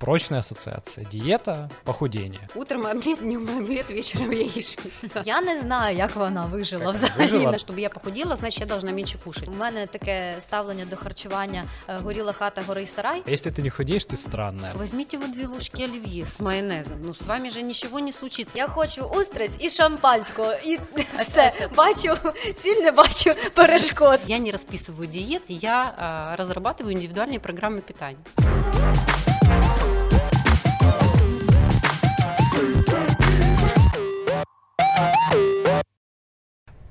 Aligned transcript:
Прочная 0.00 0.38
ассоциация. 0.38 1.04
Диета, 1.06 1.68
похудение. 1.82 2.48
Утром 2.54 2.86
омлет, 2.86 3.18
днем 3.18 3.48
омлет, 3.48 3.90
вечером 3.90 4.30
яичниця. 4.30 5.22
Я 5.24 5.40
не 5.40 5.60
знаю, 5.60 5.96
як 5.96 6.16
вона 6.16 6.46
вижила 6.46 6.84
Як 6.84 6.94
взагалі. 6.94 7.32
вижила? 7.32 7.58
Щоб 7.58 7.78
я 7.78 7.88
похудела, 7.88 8.36
значить 8.36 8.60
я 8.60 8.66
должна 8.66 8.92
менше 8.92 9.18
кушати. 9.24 9.46
У 9.50 9.54
мене 9.54 9.86
таке 9.86 10.34
ставлення 10.42 10.84
до 10.84 10.96
харчування 10.96 11.64
е, 11.88 11.96
горіла 11.96 12.32
хата, 12.32 12.62
горий 12.66 12.86
сарай. 12.86 13.22
А 13.26 13.30
если 13.30 13.50
ты 13.50 13.62
не 13.62 13.70
худеешь, 13.70 14.06
ты 14.06 14.16
странная. 14.16 14.74
Возьмите 14.74 15.18
вот 15.18 15.32
две 15.32 15.46
ложки 15.46 15.82
оливье 15.82 16.26
с 16.26 16.40
майонезом. 16.40 17.00
Ну, 17.02 17.14
с 17.14 17.26
вами 17.26 17.50
же 17.50 17.62
ничего 17.62 17.98
не 17.98 18.12
случится. 18.12 18.58
Я 18.58 18.68
хочу 18.68 19.02
устриць 19.02 19.56
і 19.58 19.70
шампанського, 19.70 20.52
і 20.64 20.78
все. 21.28 21.68
Бачу 21.76 22.16
ціль, 22.62 22.82
не 22.82 22.92
бачу 22.92 23.34
перешкод. 23.54 24.20
Я 24.26 24.38
не 24.38 24.52
расписываю 24.52 25.08
диет, 25.08 25.42
я 25.48 25.94
а, 25.98 26.36
разрабатываю 26.36 26.92
индивидуальные 26.92 27.40
программы 27.40 27.80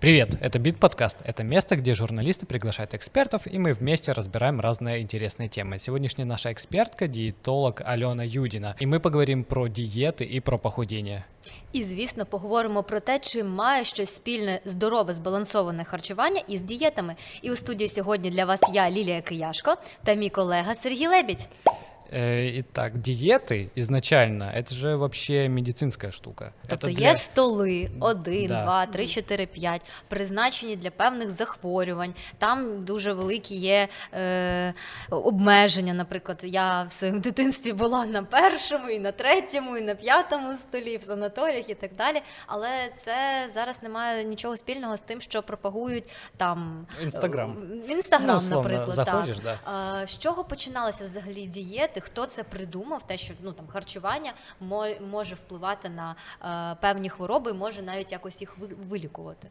Привет, 0.06 0.36
это 0.40 0.58
Бит 0.58 0.80
Подкаст. 0.80 1.18
Это 1.24 1.44
место, 1.44 1.76
где 1.76 1.94
журналисты 1.94 2.44
приглашают 2.44 2.92
экспертов, 2.92 3.46
и 3.46 3.56
мы 3.56 3.72
вместе 3.72 4.10
разбираем 4.10 4.60
разные 4.60 5.00
интересные 5.00 5.48
темы. 5.48 5.78
Сегодняшняя 5.78 6.24
наша 6.24 6.52
экспертка – 6.52 7.08
диетолог 7.08 7.82
Алена 7.84 8.24
Юдина. 8.24 8.74
И 8.80 8.86
мы 8.86 8.98
поговорим 8.98 9.44
про 9.44 9.68
диеты 9.68 10.24
и 10.24 10.40
про 10.40 10.58
похудение. 10.58 11.24
І 11.72 11.84
звісно, 11.84 12.26
поговоримо 12.26 12.82
про 12.82 13.00
те, 13.00 13.18
чи 13.18 13.44
має 13.44 13.84
щось 13.84 14.14
спільне 14.14 14.60
здорове 14.64 15.14
збалансоване 15.14 15.84
харчування 15.84 16.40
із 16.48 16.60
дієтами. 16.60 17.16
І 17.42 17.50
у 17.50 17.56
студії 17.56 17.88
сьогодні 17.88 18.30
для 18.30 18.44
вас 18.44 18.60
я, 18.72 18.90
Лілія 18.90 19.20
Кияшко, 19.22 19.76
та 20.04 20.14
мій 20.14 20.30
колега 20.30 20.74
Сергій 20.74 21.06
Лебідь. 21.06 21.48
Э, 22.14 22.58
Итак, 22.60 22.92
диеты 23.00 23.70
изначально – 23.74 24.54
это 24.56 24.74
же 24.74 24.96
вообще 24.96 25.48
медицинская 25.48 26.12
штука. 26.12 26.52
Тобто 26.68 26.86
это 26.88 27.00
є 27.00 27.18
столи 27.18 27.88
1, 28.00 28.46
Да. 28.48 28.62
2, 28.64 28.86
3, 28.86 29.06
4, 29.08 29.46
5, 29.46 29.82
призначені 30.08 30.76
для 30.76 30.90
певних 30.90 31.30
захворювань. 31.30 32.14
Там 32.38 32.84
дуже 32.84 33.12
великі 33.12 33.54
є 33.56 33.88
е, 34.14 34.74
обмеження. 35.10 35.94
Наприклад, 35.94 36.40
я 36.44 36.82
в 36.82 36.92
своєму 36.92 37.20
дитинстві 37.20 37.72
була 37.72 38.06
на 38.06 38.22
першому, 38.22 38.88
і 38.90 38.98
на 38.98 39.12
третьому, 39.12 39.76
і 39.76 39.80
на 39.80 39.94
п'ятому 39.94 40.56
столі, 40.56 40.96
в 40.96 41.02
санаторіях 41.02 41.68
і 41.68 41.74
так 41.74 41.90
далі. 41.98 42.22
Але 42.46 42.68
це 43.04 43.14
зараз 43.54 43.82
не 43.82 43.88
має 43.88 44.24
нічого 44.24 44.56
спільного 44.56 44.96
з 44.96 45.00
тим, 45.00 45.20
що 45.20 45.42
пропагують 45.42 46.04
там 46.36 46.86
Інстаграм. 47.02 47.56
е, 47.88 47.92
Інстаграм, 47.92 48.28
Ну, 48.30 48.36
условно, 48.36 48.68
наприклад. 48.70 48.94
заходиш, 49.06 49.36
так. 49.38 49.44
да. 49.64 49.72
А, 49.72 50.06
З 50.06 50.18
чого 50.18 50.44
починалися 50.44 51.04
взагалі 51.04 51.46
дієти? 51.46 51.95
Хто 52.01 52.25
це 52.25 52.43
придумав? 52.43 53.07
Те, 53.07 53.17
що 53.17 53.33
ну 53.43 53.51
там 53.51 53.67
харчування 53.67 54.33
мо- 54.59 54.95
може 55.11 55.35
впливати 55.35 55.89
на 55.89 56.15
е, 56.73 56.77
певні 56.81 57.09
хвороби, 57.09 57.53
може 57.53 57.81
навіть 57.81 58.11
якось 58.11 58.41
їх 58.41 58.57
ви- 58.57 58.75
вилікувати. 58.89 59.47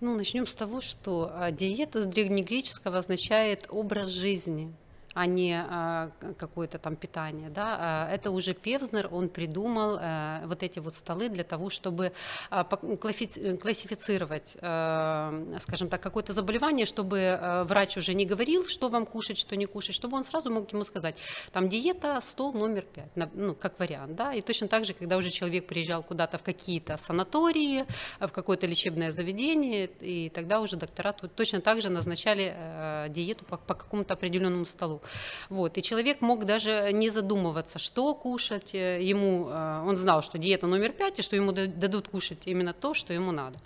Ну, 0.00 0.16
начнем 0.16 0.46
с 0.46 0.54
того, 0.54 0.80
что 0.80 1.32
диета 1.58 1.98
с 1.98 2.06
древнегреческого 2.06 2.96
означает 2.98 3.66
образ 3.70 4.08
жизни 4.10 4.68
а 5.14 5.26
не 5.26 5.54
а, 5.54 6.10
какое-то 6.38 6.78
там 6.78 6.96
питание, 6.96 7.50
да, 7.50 7.76
А, 7.80 8.08
это 8.14 8.30
уже 8.30 8.54
Певзнер, 8.54 9.08
он 9.10 9.28
придумал 9.28 9.98
э, 10.00 10.42
вот 10.46 10.62
эти 10.62 10.78
вот 10.78 10.94
столы 10.94 11.28
для 11.28 11.44
того, 11.44 11.70
чтобы 11.70 12.12
а, 12.50 12.64
классифицировать, 12.64 14.56
э, 14.60 15.58
скажем 15.60 15.88
так, 15.88 16.00
какое-то 16.00 16.32
заболевание, 16.32 16.86
чтобы 16.86 17.18
э, 17.18 17.64
врач 17.64 17.96
уже 17.96 18.14
не 18.14 18.26
говорил, 18.26 18.68
что 18.68 18.88
вам 18.88 19.06
кушать, 19.06 19.38
что 19.38 19.56
не 19.56 19.66
кушать, 19.66 19.94
чтобы 19.94 20.16
он 20.16 20.24
сразу 20.24 20.50
мог 20.50 20.72
ему 20.72 20.84
сказать, 20.84 21.16
там 21.52 21.68
диета, 21.68 22.20
стол 22.20 22.52
номер 22.52 22.82
пять, 22.82 23.10
ну, 23.34 23.54
как 23.54 23.78
вариант, 23.80 24.14
да, 24.14 24.34
и 24.34 24.40
точно 24.40 24.68
так 24.68 24.84
же, 24.84 24.94
когда 24.94 25.16
уже 25.16 25.30
человек 25.30 25.66
приезжал 25.66 26.02
куда-то 26.02 26.38
в 26.38 26.42
какие-то 26.42 26.96
санатории, 26.96 27.84
в 28.20 28.28
какое-то 28.28 28.66
лечебное 28.66 29.10
заведение, 29.10 29.86
и 30.00 30.28
тогда 30.28 30.60
уже 30.60 30.76
доктора 30.76 31.12
точно 31.12 31.60
так 31.60 31.80
же 31.80 31.90
назначали 31.90 33.08
диету 33.08 33.44
по, 33.44 33.56
по 33.56 33.74
какому-то 33.74 34.14
определенному 34.14 34.66
столу. 34.66 34.99
Вот. 35.48 35.78
И 35.78 35.82
человек 35.82 36.20
мог 36.20 36.44
даже 36.44 36.90
не 36.92 37.10
задумываться, 37.10 37.78
что 37.78 38.14
кушать 38.14 38.74
ему. 38.74 39.48
э, 39.50 39.84
Он 39.86 39.96
знал, 39.96 40.22
что 40.22 40.38
диета 40.38 40.66
номер 40.66 40.92
пять, 40.92 41.18
и 41.18 41.22
что 41.22 41.36
ему 41.36 41.52
да- 41.52 41.66
дадут 41.66 42.08
кушать 42.08 42.46
именно 42.46 42.72
то, 42.72 42.94
что 42.94 43.12
ему 43.12 43.32
надо. 43.32 43.58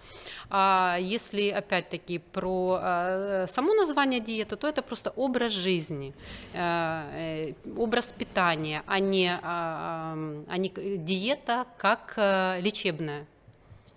А 0.50 0.98
если 1.00 1.48
опять-таки 1.50 2.18
про 2.18 2.78
э, 2.82 3.46
само 3.48 3.74
название 3.74 4.20
диеты, 4.20 4.56
то 4.56 4.68
это 4.68 4.82
просто 4.82 5.10
образ 5.16 5.52
жизни, 5.52 6.12
э, 6.52 7.52
образ 7.76 8.12
питания, 8.18 8.82
а 8.86 8.98
не, 9.00 9.38
а, 9.42 10.12
м, 10.14 10.44
а 10.48 10.56
не 10.58 10.68
диета 10.98 11.66
как 11.78 12.14
лечебная. 12.62 13.26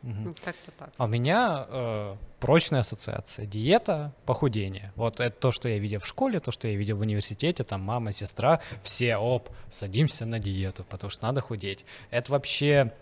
Ну, 0.08 0.32
Как-то 0.44 0.72
так. 0.72 0.90
А 0.98 1.06
у 1.06 1.08
меня 1.08 1.66
э, 1.68 2.16
прочная 2.40 2.80
ассоциация. 2.80 3.46
Диета, 3.46 4.14
похудение. 4.26 4.94
Вот 4.96 5.20
это 5.20 5.38
то, 5.38 5.52
что 5.52 5.68
я 5.68 5.80
видел 5.80 6.00
в 6.00 6.08
школе, 6.08 6.40
то, 6.40 6.52
что 6.52 6.68
я 6.70 6.78
видел 6.78 6.96
в 6.96 7.02
университете, 7.02 7.64
там 7.64 7.82
мама, 7.82 8.14
сестра, 8.14 8.62
все, 8.84 9.18
оп, 9.18 9.50
садимся 9.70 10.26
на 10.26 10.40
диету, 10.40 10.86
потому 10.86 11.12
что 11.12 11.26
надо 11.26 11.42
худеть. 11.42 11.84
Это 12.10 12.32
вообще, 12.32 12.94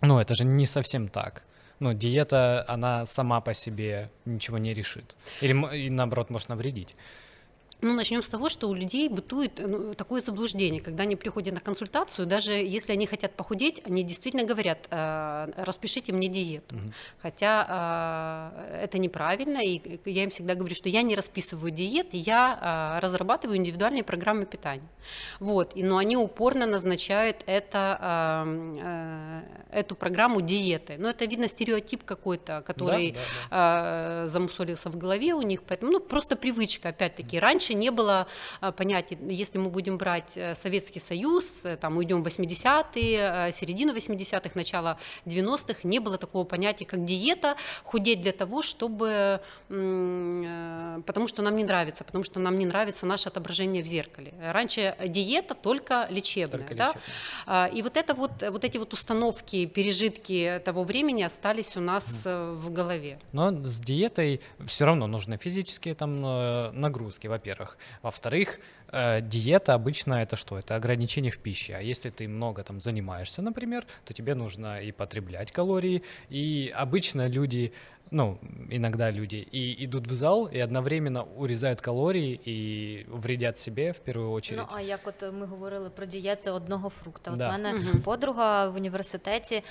ну, 0.00 0.18
это 0.18 0.34
же 0.34 0.44
не 0.44 0.66
совсем 0.66 1.08
так. 1.08 1.44
Ну, 1.78 1.94
диета, 1.94 2.64
она 2.68 3.06
сама 3.06 3.40
по 3.40 3.54
себе 3.54 4.10
ничего 4.24 4.58
не 4.58 4.74
решит. 4.74 5.16
Или, 5.42 5.76
и 5.76 5.90
наоборот, 5.90 6.30
может 6.30 6.48
навредить. 6.48 6.96
Ну, 7.82 7.94
начнем 7.94 8.22
с 8.22 8.28
того, 8.28 8.48
что 8.48 8.68
у 8.68 8.74
людей 8.74 9.08
бытует 9.08 9.58
ну, 9.58 9.94
такое 9.94 10.20
заблуждение, 10.20 10.80
когда 10.80 11.02
они 11.02 11.16
приходят 11.16 11.52
на 11.52 11.60
консультацию, 11.60 12.26
даже 12.26 12.52
если 12.52 12.92
они 12.92 13.06
хотят 13.06 13.34
похудеть, 13.34 13.82
они 13.84 14.04
действительно 14.04 14.44
говорят, 14.44 14.86
э, 14.88 15.52
распишите 15.56 16.12
мне 16.12 16.28
диету. 16.28 16.76
Мгм. 16.76 16.92
Хотя 17.20 18.52
э, 18.70 18.84
это 18.84 18.98
неправильно, 18.98 19.58
и 19.58 20.00
я 20.04 20.22
им 20.22 20.30
всегда 20.30 20.54
говорю, 20.54 20.76
что 20.76 20.88
я 20.88 21.02
не 21.02 21.16
расписываю 21.16 21.72
диет, 21.72 22.14
я 22.14 22.98
э, 22.98 23.04
разрабатываю 23.04 23.56
индивидуальные 23.56 24.04
программы 24.04 24.46
питания. 24.46 24.88
Вот, 25.40 25.72
и, 25.74 25.82
но 25.82 25.96
они 25.96 26.16
упорно 26.16 26.66
назначают 26.66 27.42
это, 27.46 27.98
э, 28.00 29.42
э, 29.72 29.80
эту 29.80 29.96
программу 29.96 30.40
диеты. 30.40 30.98
Но 30.98 31.10
это, 31.10 31.24
видно, 31.24 31.48
стереотип 31.48 32.04
какой-то, 32.04 32.62
который 32.64 33.12
Да, 33.12 33.18
да, 33.50 34.22
э, 34.22 34.26
замусолился 34.26 34.88
в 34.88 34.96
голове 34.96 35.34
у 35.34 35.42
них, 35.42 35.64
поэтому 35.64 35.90
ну, 35.90 35.98
просто 36.00 36.36
привычка, 36.36 36.90
опять-таки. 36.90 37.40
Раньше 37.40 37.71
не 37.74 37.90
было 37.90 38.26
э, 38.60 38.72
понятия, 38.72 39.18
если 39.28 39.58
мы 39.58 39.70
будем 39.70 39.98
брать 39.98 40.32
э, 40.36 40.54
Советский 40.54 41.00
Союз, 41.00 41.64
э, 41.64 41.76
там 41.76 41.96
уйдем 41.96 42.22
в 42.22 42.26
80-е, 42.26 43.48
э, 43.48 43.52
середину 43.52 43.94
80-х, 43.94 44.50
начало 44.54 44.98
90-х, 45.26 45.80
не 45.84 45.98
было 45.98 46.18
такого 46.18 46.44
понятия, 46.44 46.84
как 46.84 47.04
диета, 47.04 47.56
худеть 47.84 48.20
для 48.22 48.32
того, 48.32 48.62
чтобы, 48.62 49.40
потому 49.68 51.28
что 51.28 51.42
нам 51.42 51.56
не 51.56 51.64
нравится, 51.64 52.04
потому 52.04 52.24
что 52.24 52.40
нам 52.40 52.58
не 52.58 52.66
нравится 52.66 53.06
наше 53.06 53.28
отображение 53.28 53.82
в 53.82 53.86
зеркале. 53.86 54.32
Раньше 54.40 54.96
диета 55.06 55.54
только 55.54 56.06
лечебная, 56.10 56.58
Только 56.58 56.74
да? 56.74 56.86
лечебная. 56.88 57.02
А, 57.46 57.70
И 57.72 57.82
вот 57.82 57.96
это 57.96 58.14
вот, 58.14 58.32
вот 58.50 58.64
эти 58.64 58.78
вот 58.78 58.92
установки, 58.92 59.66
пережитки 59.66 60.60
того 60.64 60.84
времени 60.84 61.22
остались 61.22 61.76
у 61.76 61.80
нас 61.80 62.22
в 62.24 62.70
голове. 62.70 63.18
Но 63.32 63.50
с 63.64 63.80
диетой 63.80 64.40
все 64.66 64.84
равно 64.84 65.06
нужны 65.06 65.36
физические 65.36 65.94
там 65.94 66.20
нагрузки, 66.80 67.26
во-первых. 67.26 67.61
Во-вторых, 68.02 68.58
э, 68.88 69.20
диета 69.20 69.74
обычно 69.74 70.14
это 70.14 70.36
что? 70.36 70.58
Это 70.58 70.76
ограничение 70.76 71.30
в 71.30 71.38
пище. 71.38 71.74
А 71.74 71.80
если 71.80 72.10
ты 72.10 72.28
много 72.28 72.62
там 72.62 72.80
занимаешься, 72.80 73.42
например, 73.42 73.86
то 74.04 74.14
тебе 74.14 74.34
нужно 74.34 74.80
и 74.80 74.92
потреблять 74.92 75.52
калории. 75.52 76.02
И 76.30 76.72
обычно 76.74 77.28
люди, 77.28 77.72
ну, 78.12 78.38
иногда 78.70 79.10
люди 79.12 79.36
и 79.54 79.84
идут 79.84 80.06
в 80.06 80.12
зал 80.12 80.48
и 80.54 80.58
одновременно 80.64 81.22
урезают 81.36 81.80
калории 81.80 82.40
и 82.48 83.06
вредят 83.10 83.58
себе 83.58 83.92
в 83.92 83.98
первую 83.98 84.30
очередь. 84.30 84.60
Ну 84.70 84.76
а 84.76 84.80
як 84.80 85.00
от 85.04 85.32
ми 85.32 85.46
говорили 85.46 85.90
про 85.90 86.06
дієти 86.06 86.50
одного 86.50 86.88
фрукта. 86.88 87.30
От 87.30 87.36
Да. 87.38 87.48
в 87.48 87.52
мене 87.52 87.72
Мгм. 87.72 88.02
подруга 88.02 88.68
в 88.68 88.74
університеті, 88.76 89.54
е, 89.54 89.62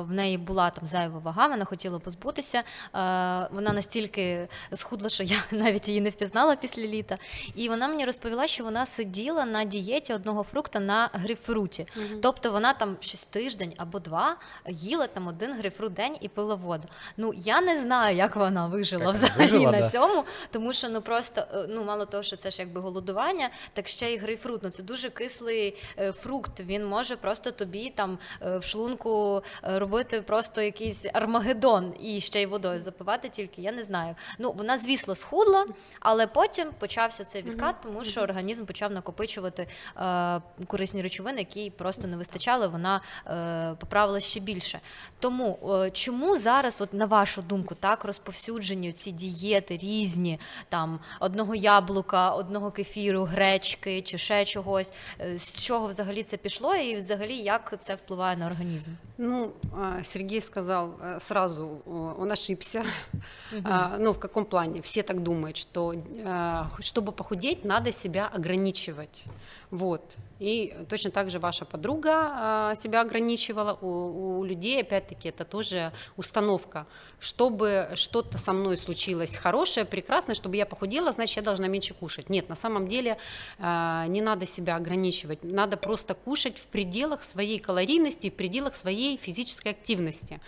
в 0.00 0.12
неї 0.12 0.38
була 0.38 0.70
там 0.70 0.86
зайва 0.86 1.18
вага, 1.18 1.46
вона 1.46 1.64
хотіла 1.64 1.98
позбутися. 1.98 2.58
Е, 2.58 2.62
Вона 3.52 3.72
настільки 3.72 4.48
схудла, 4.72 5.08
що 5.08 5.22
я 5.22 5.36
навіть 5.50 5.88
її 5.88 6.00
не 6.00 6.10
впізнала 6.10 6.56
після 6.56 6.82
літа. 6.82 7.18
І 7.54 7.68
вона 7.68 7.88
мені 7.88 8.04
розповіла, 8.04 8.46
що 8.46 8.64
вона 8.64 8.86
сиділа 8.86 9.44
на 9.44 9.64
дієті 9.64 10.14
одного 10.14 10.42
фрукта 10.42 10.80
на 10.80 11.10
грейпфруті. 11.12 11.86
Тобто 12.22 12.52
вона 12.52 12.72
там 12.72 12.96
щось 13.00 13.24
тиждень 13.26 13.72
або 13.76 13.98
два 13.98 14.36
їла 14.68 15.06
там 15.06 15.26
один 15.26 15.52
грейпфрут 15.54 15.92
день 15.92 16.16
і 16.20 16.28
пила 16.28 16.54
воду. 16.54 16.88
Ну 17.16 17.32
я 17.36 17.60
не 17.62 17.80
знаю, 17.80 18.16
як 18.16 18.36
вона 18.36 18.66
вижила 18.66 19.04
вона 19.04 19.18
взагалі 19.18 19.42
вижила, 19.42 19.72
на 19.72 19.80
да. 19.80 19.90
цьому, 19.90 20.24
тому 20.50 20.72
що 20.72 20.88
ну 20.88 21.02
просто 21.02 21.40
е, 21.54 21.66
ну 21.68 21.84
мало 21.84 22.06
того, 22.06 22.22
що 22.22 22.36
це 22.36 22.50
ж 22.50 22.62
якби 22.62 22.80
голодування, 22.80 23.50
так 23.72 23.88
ще 23.88 24.12
й 24.12 24.16
грейпфрут. 24.16 24.62
Ну 24.62 24.70
це 24.70 24.82
дуже 24.82 25.10
кислий 25.10 25.76
е, 25.98 26.12
фрукт. 26.12 26.60
Він 26.60 26.86
може 26.86 27.16
просто 27.16 27.50
тобі 27.50 27.90
там 27.90 28.18
е, 28.42 28.58
в 28.58 28.64
шлунку 28.64 29.42
робити 29.62 30.22
просто 30.22 30.62
якийсь 30.62 31.06
армагеддон 31.12 31.94
і 32.00 32.20
ще 32.20 32.42
й 32.42 32.46
водою 32.46 32.80
запивати 32.80 33.28
тільки. 33.28 33.62
Я 33.62 33.72
не 33.72 33.82
знаю. 33.82 34.14
Ну 34.38 34.52
вона, 34.52 34.78
звісно, 34.78 35.14
схудла, 35.14 35.66
але 36.00 36.26
потім 36.26 36.70
почався 36.78 37.24
цей 37.24 37.42
відкат, 37.42 37.74
тому 37.82 38.04
що 38.04 38.20
організм 38.20 38.64
почав 38.64 38.92
накопичувати 38.92 39.68
е, 39.96 40.40
корисні 40.66 41.02
речовини, 41.02 41.38
які 41.38 41.70
просто 41.70 42.06
не 42.08 42.16
вистачали, 42.16 42.68
вона 42.68 43.00
е, 43.26 43.74
поправила 43.80 44.20
ще 44.20 44.40
більше. 44.40 44.80
Тому 45.18 45.58
е, 45.84 45.90
чому 45.90 46.38
зараз, 46.38 46.80
от 46.80 46.94
на 46.94 47.06
вашу 47.06 47.42
думку, 47.42 47.51
так 47.80 48.04
розповсюджені 48.04 48.92
ці 48.92 49.10
дієти 49.12 49.76
різні, 49.76 50.40
там 50.68 51.00
одного 51.20 51.54
яблука, 51.54 52.30
одного 52.30 52.70
кефіру, 52.70 53.24
гречки 53.24 54.02
чи 54.02 54.18
ще 54.18 54.44
чогось, 54.44 54.92
е, 55.20 55.38
з 55.38 55.62
чого 55.62 55.86
взагалі 55.86 56.22
це 56.22 56.36
пішло, 56.36 56.74
і 56.74 56.96
взагалі 56.96 57.36
як 57.36 57.74
це 57.78 57.94
впливає 57.94 58.36
на 58.36 58.46
організм? 58.46 58.90
Ну, 59.18 59.52
а, 59.80 60.04
Сергей 60.04 60.40
сказал 60.40 60.90
э, 61.00 61.20
сразу, 61.20 61.82
он 62.18 62.30
ошибся. 62.30 62.84
А, 63.64 63.98
Ну, 63.98 64.12
в 64.12 64.18
каком 64.18 64.44
плане? 64.44 64.80
Все 64.80 65.02
так 65.02 65.20
думают, 65.20 65.56
что 65.56 65.94
а, 66.24 66.70
чтобы 66.80 67.12
похудеть, 67.12 67.64
надо 67.64 67.92
себя 67.92 68.30
ограничивать. 68.34 69.24
Вот. 69.72 70.16
И 70.38 70.76
точно 70.90 71.10
так 71.10 71.30
же 71.30 71.38
ваша 71.38 71.64
подруга 71.64 72.10
а, 72.12 72.74
себя 72.74 73.00
ограничивала. 73.00 73.72
У, 73.80 74.40
у 74.40 74.44
людей, 74.44 74.82
опять-таки, 74.82 75.30
это 75.30 75.46
тоже 75.46 75.92
установка. 76.18 76.86
Чтобы 77.20 77.88
что-то 77.94 78.36
со 78.36 78.52
мной 78.52 78.76
случилось 78.76 79.34
хорошее, 79.34 79.86
прекрасное, 79.86 80.34
чтобы 80.34 80.56
я 80.58 80.66
похудела, 80.66 81.10
значит, 81.10 81.36
я 81.36 81.42
должна 81.42 81.68
меньше 81.68 81.94
кушать. 81.94 82.28
Нет, 82.28 82.50
на 82.50 82.54
самом 82.54 82.86
деле 82.86 83.16
не 83.58 84.20
надо 84.20 84.44
себя 84.44 84.76
ограничивать. 84.76 85.42
Надо 85.42 85.78
просто 85.78 86.12
кушать 86.12 86.58
в 86.58 86.66
пределах 86.66 87.22
своей 87.22 87.58
калорийности, 87.58 88.28
в 88.28 88.34
пределах 88.34 88.74
своей 88.74 89.16
физической 89.16 89.68
активности. 89.68 90.38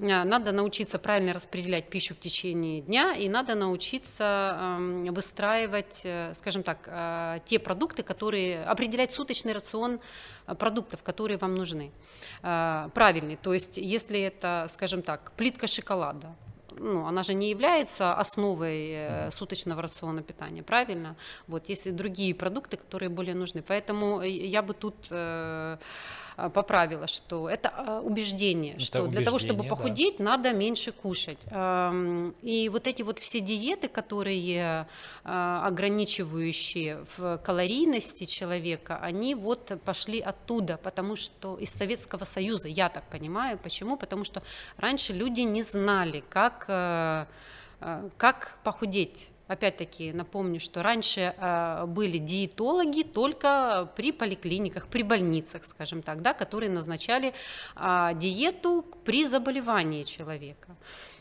А, 0.00 0.24
надо 0.24 0.52
научиться 0.52 0.98
правильно 0.98 1.32
распределять 1.32 1.88
пищу 1.88 2.14
в 2.14 2.18
течение 2.18 2.80
дня, 2.80 3.12
и 3.12 3.28
надо 3.28 3.54
научиться 3.54 4.78
выстраивать, 5.10 6.00
э, 6.04 6.32
скажем 6.34 6.62
так, 6.62 6.78
э, 6.86 7.38
те 7.44 7.58
продукты, 7.58 8.02
которые 8.02 8.64
определять 8.64 9.12
суточный 9.12 9.52
рацион 9.52 10.00
э, 10.46 10.54
продуктов, 10.54 11.02
которые 11.02 11.38
вам 11.38 11.54
нужны. 11.54 11.92
Правильный, 12.42 13.36
то 13.36 13.54
есть 13.54 13.76
если 13.76 14.20
это, 14.20 14.66
скажем 14.68 15.02
так, 15.02 15.32
плитка 15.32 15.66
шоколада, 15.66 16.34
ну, 16.76 17.06
она 17.06 17.22
же 17.22 17.34
не 17.34 17.50
является 17.50 18.14
основой 18.14 19.30
суточного 19.30 19.80
рациона 19.80 20.22
питания, 20.22 20.62
правильно? 20.62 21.16
Вот, 21.46 21.68
есть 21.68 21.94
другие 21.94 22.34
продукты, 22.34 22.76
которые 22.76 23.08
более 23.08 23.34
нужны. 23.34 23.62
Поэтому 23.62 24.22
я 24.22 24.60
бы 24.62 24.74
тут 24.74 25.08
поправила, 26.36 27.06
что 27.06 27.48
это 27.48 27.72
а, 27.74 28.00
убеждение, 28.00 28.74
это 28.74 28.82
что 28.82 28.98
убеждение, 29.00 29.18
для 29.18 29.24
того, 29.24 29.38
чтобы 29.38 29.64
похудеть, 29.64 30.16
да. 30.18 30.24
надо 30.24 30.52
меньше 30.52 30.92
кушать. 30.92 31.38
И 32.42 32.70
вот 32.72 32.86
эти 32.86 33.02
вот 33.02 33.18
все 33.18 33.40
диеты, 33.40 33.88
которые 33.88 34.86
а, 35.24 35.66
ограничивающие 35.66 37.04
в 37.16 37.38
калорийности 37.38 38.24
человека, 38.24 38.98
они 39.00 39.34
вот 39.34 39.72
пошли 39.84 40.20
оттуда, 40.20 40.78
потому 40.82 41.16
что 41.16 41.56
из 41.56 41.70
Советского 41.70 42.24
Союза, 42.24 42.68
я 42.68 42.88
так 42.88 43.04
понимаю, 43.04 43.58
почему? 43.58 43.96
Потому 43.96 44.24
что 44.24 44.42
раньше 44.76 45.12
люди 45.12 45.42
не 45.42 45.62
знали, 45.62 46.24
как, 46.28 46.66
как 48.16 48.58
похудеть 48.64 49.30
Опять-таки 49.46 50.12
напомню, 50.12 50.58
что 50.58 50.82
раньше 50.82 51.34
э, 51.36 51.84
были 51.86 52.16
диетологи 52.16 53.02
только 53.02 53.90
при 53.94 54.10
поликлиниках, 54.10 54.86
при 54.86 55.02
больницах, 55.02 55.64
скажем 55.66 56.02
так, 56.02 56.22
да, 56.22 56.32
которые 56.32 56.70
назначали 56.70 57.34
э, 57.76 58.10
диету 58.14 58.86
при 59.04 59.26
заболевании 59.26 60.04
человека. 60.04 60.76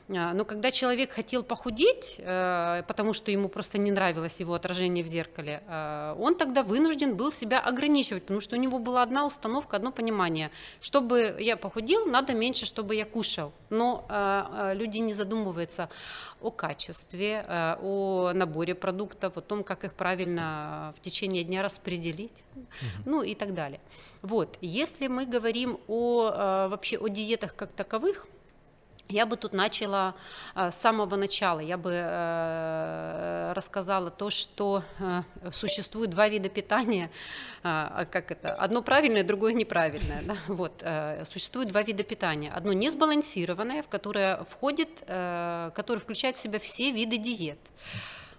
А, 0.10 0.34
но 0.34 0.46
когда 0.46 0.72
человек 0.72 1.12
хотел 1.12 1.44
похудеть, 1.44 2.16
э, 2.18 2.84
потому 2.88 3.14
что 3.14 3.32
ему 3.32 3.48
просто 3.48 3.78
не 3.78 3.92
нравилось 3.92 4.40
его 4.40 4.54
отражение 4.54 5.04
в 5.04 5.08
зеркале, 5.08 5.64
э, 5.68 6.16
он 6.20 6.36
тогда 6.36 6.64
вынужден 6.64 7.16
был 7.16 7.32
себя 7.32 7.60
ограничивать, 7.60 8.24
потому 8.24 8.42
что 8.42 8.56
у 8.56 8.60
него 8.60 8.80
была 8.80 9.04
одна 9.04 9.26
установка, 9.26 9.78
одно 9.78 9.92
понимание. 9.92 10.52
Чтобы 10.82 11.38
я 11.40 11.56
похудел, 11.56 12.06
надо 12.06 12.34
меньше, 12.34 12.66
чтобы 12.66 12.96
я 12.96 13.06
кушал. 13.06 13.54
Но 13.70 14.06
э, 14.10 14.74
люди 14.76 14.98
не 14.98 15.14
задумываются 15.14 15.90
о 16.42 16.52
качестве, 16.52 17.46
о 17.48 18.34
наборе 18.34 18.76
продуктов, 18.76 19.38
о 19.38 19.42
том, 19.42 19.64
как 19.64 19.86
их 19.86 19.94
правильно 19.94 20.94
в 20.98 21.02
течение 21.02 21.46
дня 21.46 21.64
распределить, 21.64 22.34
угу. 22.56 22.66
ну 23.06 23.22
и 23.22 23.34
так 23.34 23.54
далее. 23.54 23.80
Вот, 24.22 24.58
если 24.60 25.08
мы 25.08 25.26
говорим 25.26 25.80
о 25.88 26.68
вообще 26.68 26.98
о 26.98 27.08
диетах 27.08 27.56
как 27.56 27.72
таковых, 27.72 28.28
я 29.10 29.26
бы 29.26 29.36
тут 29.36 29.54
начала 29.54 30.16
э, 30.56 30.72
с 30.72 30.76
самого 30.76 31.16
начала. 31.16 31.60
Я 31.60 31.78
бы 31.78 31.92
э, 31.94 33.54
рассказала 33.54 34.10
то, 34.10 34.30
что 34.30 34.84
э, 35.00 35.22
существует 35.52 36.10
два 36.10 36.28
вида 36.30 36.50
питания. 36.50 37.10
А 37.64 38.06
как 38.06 38.32
это? 38.32 38.54
Одно 38.56 38.82
правильное, 38.82 39.24
другое 39.24 39.54
неправильное. 39.54 40.22
Да? 40.24 40.36
Вот. 40.48 40.84
Существует 41.32 41.70
два 41.70 41.82
вида 41.82 42.04
питания. 42.04 42.52
Одно 42.52 42.74
несбалансированное, 42.74 43.82
в 43.84 43.88
которое 43.88 44.44
входит, 44.50 44.90
которое 45.06 46.00
включает 46.00 46.36
в 46.36 46.40
себя 46.42 46.60
все 46.60 46.92
виды 46.92 47.18
диет 47.18 47.60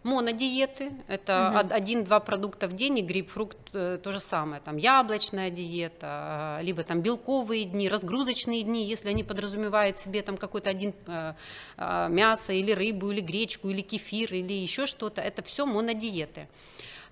монодиеты, 0.04 0.92
это 1.08 1.64
угу. 1.64 1.74
один-два 1.74 2.20
продукта 2.20 2.68
в 2.68 2.74
день, 2.74 2.98
и 2.98 3.02
грейпфрукт 3.02 3.58
э, 3.72 3.98
то 4.02 4.12
же 4.12 4.20
самое, 4.20 4.60
там 4.62 4.76
яблочная 4.76 5.50
диета, 5.50 6.58
либо 6.62 6.84
там 6.84 7.00
белковые 7.00 7.64
дни, 7.64 7.88
разгрузочные 7.88 8.62
дни, 8.62 8.84
если 8.84 9.08
они 9.08 9.24
подразумевают 9.24 9.98
себе 9.98 10.22
там 10.22 10.36
какой-то 10.36 10.70
один 10.70 10.94
э, 11.06 11.34
э, 11.78 12.06
мясо 12.10 12.52
или 12.52 12.72
рыбу, 12.72 13.10
или 13.10 13.20
гречку, 13.20 13.70
или 13.70 13.80
кефир, 13.80 14.32
или 14.32 14.52
еще 14.52 14.86
что-то, 14.86 15.22
это 15.22 15.42
все 15.42 15.66
монодиеты. 15.66 16.48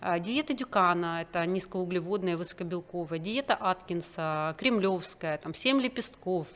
А, 0.04 0.18
диета 0.18 0.52
Дюкана– 0.52 1.20
это 1.22 1.46
низкоуглеводная, 1.46 2.36
высокобелковая. 2.36 3.20
Диета 3.20 3.54
Аткинса, 3.54 4.54
кремлевская, 4.58 5.38
там 5.38 5.54
7 5.54 5.80
лепестков, 5.80 6.48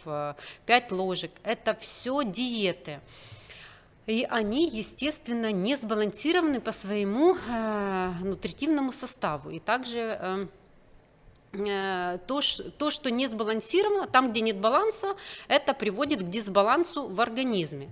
5 0.67 0.93
ложек– 0.93 1.31
это 1.45 1.77
все 1.77 2.25
диеты. 2.25 3.01
И 4.07 4.25
они, 4.31 4.69
естественно, 4.69 5.51
не 5.51 5.77
сбалансированы 5.77 6.61
по 6.61 6.71
своему 6.73 7.35
э, 7.35 8.13
нутритивному 8.23 8.93
составу. 8.93 9.51
И 9.51 9.59
также 9.59 9.99
э, 9.99 10.47
э 11.53 12.19
то, 12.27 12.41
то, 12.79 12.91
что 12.91 13.11
не 13.11 13.27
сбалансировано, 13.27 14.07
там, 14.07 14.31
где 14.31 14.43
нет 14.43 14.61
баланса, 14.61 15.17
это 15.49 15.75
приводит 15.75 16.21
к 16.23 16.29
дисбалансу 16.29 17.09
в 17.09 17.21
организме. 17.21 17.89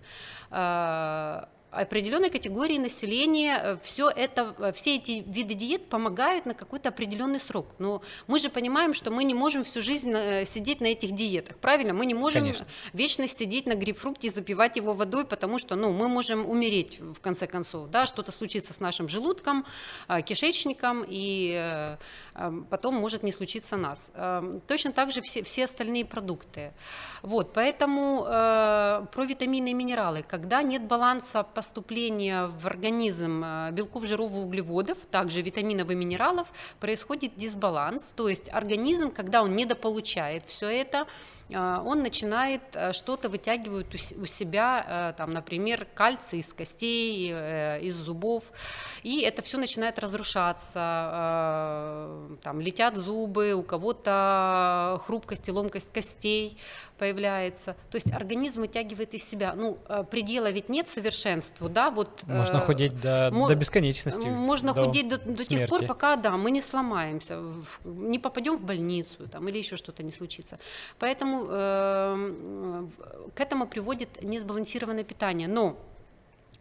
Э, 0.51 1.47
определенной 1.75 2.31
категории 2.31 2.79
населения 2.79 3.61
э, 3.63 3.77
все 3.83 4.09
это, 4.09 4.55
э, 4.59 4.73
все 4.73 4.97
эти 4.97 5.25
виды 5.27 5.55
диет 5.55 5.89
помогают 5.89 6.47
на 6.47 6.55
какой-то 6.55 6.91
определенный 6.91 7.41
срок. 7.41 7.67
Но 7.79 8.03
мы 8.27 8.39
же 8.39 8.49
понимаем, 8.49 8.95
что 8.95 9.11
мы 9.11 9.25
не 9.25 9.35
можем 9.35 9.65
всю 9.65 9.83
жизнь 9.83 10.13
э, 10.15 10.45
сидеть 10.45 10.81
на 10.81 10.87
этих 10.87 11.13
диетах, 11.13 11.57
правильно? 11.57 11.93
Мы 11.93 12.07
не 12.07 12.15
можем 12.15 12.43
Конечно. 12.43 12.67
вечно 12.93 13.27
сидеть 13.27 13.67
на 13.67 13.75
грейпфрукте 13.75 14.29
и 14.29 14.31
запивать 14.31 14.77
его 14.77 14.95
водой, 14.95 15.25
потому 15.25 15.59
что 15.59 15.77
ну, 15.77 15.93
мы 15.93 16.09
можем 16.09 16.49
умереть 16.49 17.01
в 17.01 17.21
конце 17.21 17.47
концов, 17.47 17.89
да, 17.89 18.07
что-то 18.07 18.33
случится 18.33 18.73
с 18.73 18.81
нашим 18.81 19.09
желудком, 19.09 19.65
кишечником, 20.27 21.05
и 21.07 21.97
потом 22.71 22.95
может 22.95 23.23
не 23.23 23.33
случиться 23.33 23.77
нас. 23.77 24.11
Точно 24.67 24.93
так 24.93 25.11
же 25.11 25.21
все, 25.23 25.43
все 25.43 25.65
остальные 25.65 26.05
продукты. 26.05 26.73
Вот, 27.23 27.53
поэтому 27.53 28.23
про 28.25 29.25
витамины 29.25 29.71
и 29.71 29.75
минералы, 29.75 30.23
когда 30.23 30.63
нет 30.63 30.83
баланса 30.83 31.43
по 31.43 31.63
поступления 31.65 32.47
в 32.47 32.67
организм 32.67 33.43
э, 33.43 33.71
белков, 33.73 34.05
жиров 34.05 34.33
и 34.33 34.37
углеводов, 34.37 34.99
также 35.11 35.41
витаминов 35.41 35.91
и 35.91 35.95
минералов, 35.95 36.47
происходит 36.79 37.37
дисбаланс. 37.37 38.13
То 38.15 38.29
есть 38.29 38.53
организм, 38.53 39.11
когда 39.11 39.43
он 39.43 39.57
недополучает 39.57 40.45
все 40.47 40.69
это, 40.69 41.07
э, 41.49 41.79
он 41.87 42.03
начинает 42.03 42.61
э, 42.75 42.93
что-то 42.93 43.31
вытягивать 43.31 43.95
у 43.95 44.27
себя, 44.27 45.15
там, 45.17 45.33
например, 45.33 45.87
кальций 45.95 46.41
из 46.41 46.53
костей, 46.53 47.31
из 47.81 47.95
зубов, 47.95 48.45
и 49.03 49.21
это 49.21 49.41
все 49.43 49.57
начинает 49.57 49.99
разрушаться, 49.99 50.81
там, 52.43 52.61
летят 52.61 52.97
зубы, 52.97 53.55
у 53.55 53.63
кого-то 53.63 55.01
хрупкость 55.07 55.49
и 55.49 55.53
ломкость 55.53 55.93
костей 55.93 56.59
появляется, 56.99 57.77
то 57.91 57.97
есть 57.97 58.13
организм 58.13 58.61
вытягивает 58.63 59.15
из 59.15 59.29
себя, 59.29 59.55
ну, 59.55 59.79
предела 60.11 60.51
ведь 60.51 60.69
нет 60.69 60.89
совершенству, 61.55 61.69
да, 61.69 61.91
вот. 61.91 62.23
Можно 62.27 62.59
э, 62.59 62.61
худеть 62.61 63.01
до, 63.01 63.31
мо- 63.33 63.49
до 63.49 63.55
бесконечности. 63.55 64.27
Можно 64.27 64.75
до 64.75 64.85
худеть 64.85 65.09
до, 65.09 65.19
до 65.19 65.45
тех 65.45 65.69
пор, 65.69 65.85
пока, 65.87 66.17
да, 66.17 66.31
мы 66.37 66.51
не 66.51 66.61
сломаемся, 66.63 67.41
не 67.85 68.19
попадем 68.19 68.57
в 68.57 68.63
больницу, 68.63 69.29
там, 69.31 69.49
или 69.49 69.59
еще 69.59 69.77
что-то 69.77 70.03
не 70.03 70.13
случится. 70.13 70.59
Поэтому 70.99 71.45
э, 71.49 72.87
к 73.35 73.41
этому 73.41 73.67
приводит 73.67 74.23
несбалансированное 74.23 75.05
питание, 75.05 75.49
но 75.49 75.77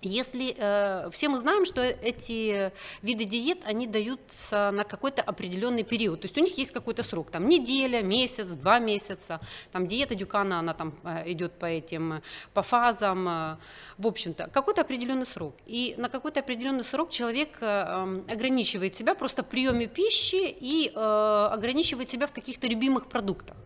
если 0.06 0.56
э, 0.58 1.10
все 1.12 1.30
мы 1.30 1.38
знаем, 1.38 1.66
что 1.66 1.82
эти 1.82 2.72
виды 3.02 3.26
диет, 3.26 3.60
они 3.66 3.88
даются 3.88 4.72
на 4.72 4.84
какой-то 4.84 5.22
определенный 5.22 5.84
период, 5.84 6.22
то 6.22 6.26
есть 6.26 6.38
у 6.38 6.42
них 6.42 6.58
есть 6.58 6.72
какой-то 6.72 7.04
срок, 7.04 7.32
там 7.32 7.48
неделя, 7.48 8.02
месяц, 8.02 8.48
два 8.50 8.80
месяца, 8.80 9.40
там 9.72 9.88
диета 9.88 10.16
Дюкана, 10.16 10.60
она 10.60 10.74
там 10.74 10.94
э, 11.04 11.32
идет 11.32 11.54
по 11.54 11.66
этим, 11.66 12.22
по 12.54 12.62
фазам, 12.62 13.28
э, 13.28 13.58
в 13.98 14.08
общем-то, 14.08 14.50
какой-то 14.54 14.82
определенный 14.82 15.26
срок. 15.26 15.56
И 15.66 15.96
на 15.98 16.10
какой-то 16.10 16.40
определенный 16.40 16.84
срок 16.84 17.10
человек 17.10 17.58
э, 17.62 17.66
эм, 17.66 18.26
ограничивает 18.30 18.96
себя 18.96 19.16
просто 19.16 19.44
в 19.44 19.48
приеме 19.48 19.88
пищи 19.88 20.50
и 20.50 20.92
э, 20.94 21.48
ограничивает 21.52 22.10
себя 22.10 22.28
в 22.28 22.32
каких-то 22.32 22.68
любимых 22.68 23.08
продуктах, 23.08 23.58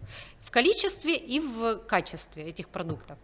в 0.43 0.51
количестве 0.51 1.15
и 1.15 1.39
в 1.39 1.77
качестве 1.87 2.43
этих 2.43 2.69
продуктов. 2.69 3.17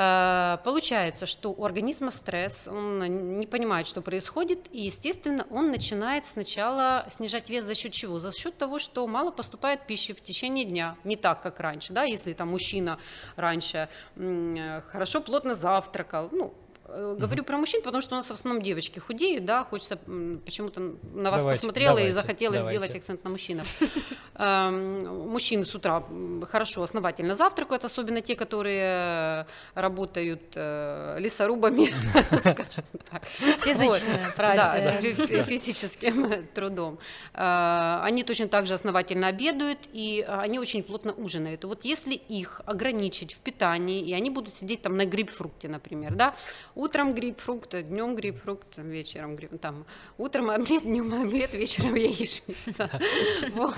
Э, 0.00 0.58
получается, 0.62 1.26
что 1.26 1.50
у 1.50 1.64
организма 1.64 2.12
стресс, 2.12 2.68
он 2.68 3.38
не 3.40 3.48
понимает, 3.48 3.88
что 3.88 4.00
происходит, 4.00 4.68
и, 4.70 4.82
естественно, 4.82 5.44
он 5.50 5.72
начинает 5.72 6.24
сначала 6.24 7.04
снижать 7.10 7.50
вес 7.50 7.64
за 7.64 7.74
счет 7.74 7.90
чего? 7.90 8.20
За 8.20 8.32
счет 8.32 8.56
того, 8.56 8.78
что 8.78 9.04
мало 9.08 9.32
поступает 9.32 9.88
пищи 9.88 10.14
в 10.14 10.20
течение 10.20 10.64
дня, 10.64 10.96
не 11.02 11.16
так, 11.16 11.42
как 11.42 11.58
раньше, 11.58 11.92
да, 11.92 12.04
если 12.04 12.32
там 12.32 12.50
мужчина 12.50 13.00
раньше 13.34 13.88
э, 14.14 14.82
хорошо 14.86 15.20
плотно 15.20 15.56
завтракал, 15.56 16.28
ну, 16.30 16.54
Э, 16.90 17.16
говорю 17.18 17.44
про 17.44 17.58
мужчин, 17.58 17.82
потому 17.82 18.00
что 18.00 18.14
у 18.14 18.18
нас 18.18 18.28
в 18.28 18.32
основном 18.32 18.62
девочки 18.62 18.98
худеют, 18.98 19.44
да, 19.44 19.64
хочется 19.64 19.98
почему-то 20.44 20.80
на 21.12 21.30
вас 21.30 21.42
давайте, 21.42 21.60
посмотрела 21.60 21.96
давайте, 21.96 22.10
и 22.10 22.12
захотелось 22.12 22.58
давайте. 22.58 22.78
сделать 22.78 22.96
акцент 22.96 23.24
на 23.24 23.30
мужчинах. 23.30 23.66
Эм, 24.34 25.28
мужчины 25.28 25.64
с 25.64 25.74
утра 25.74 26.02
хорошо, 26.48 26.82
основательно 26.82 27.34
завтракают, 27.34 27.84
особенно 27.84 28.20
те, 28.20 28.36
которые 28.36 29.46
работают 29.74 30.42
э, 30.54 31.16
лесорубами, 31.18 31.92
скажем 32.38 32.84
так. 33.10 33.24
Физичная 33.26 34.30
праздник. 34.36 35.16
Да, 35.16 35.42
физическим 35.42 36.46
трудом. 36.54 36.98
Э, 37.34 38.00
они 38.02 38.24
точно 38.24 38.48
так 38.48 38.66
же 38.66 38.74
основательно 38.74 39.26
обедают, 39.26 39.78
и 39.92 40.24
они 40.26 40.58
очень 40.58 40.82
плотно 40.82 41.12
ужинают. 41.12 41.64
Вот 41.64 41.84
если 41.84 42.14
их 42.14 42.62
ограничить 42.64 43.34
в 43.34 43.40
питании, 43.40 44.00
и 44.00 44.14
они 44.14 44.30
будут 44.30 44.54
сидеть 44.54 44.82
там 44.82 44.96
на 44.96 45.04
грейпфрукте, 45.04 45.68
например, 45.68 46.14
да, 46.14 46.34
Утром 46.78 47.12
грейпфрукт, 47.12 47.74
днем 47.88 48.14
грейпфрукт, 48.14 48.76
вечером 48.76 49.34
грейпфрукт, 49.34 49.60
там, 49.62 49.84
утром 50.16 50.48
омлет, 50.48 50.84
днем 50.84 51.12
омлет, 51.12 51.52
вечером 51.52 51.96
яичница. 51.96 52.88
Вот. 53.52 53.74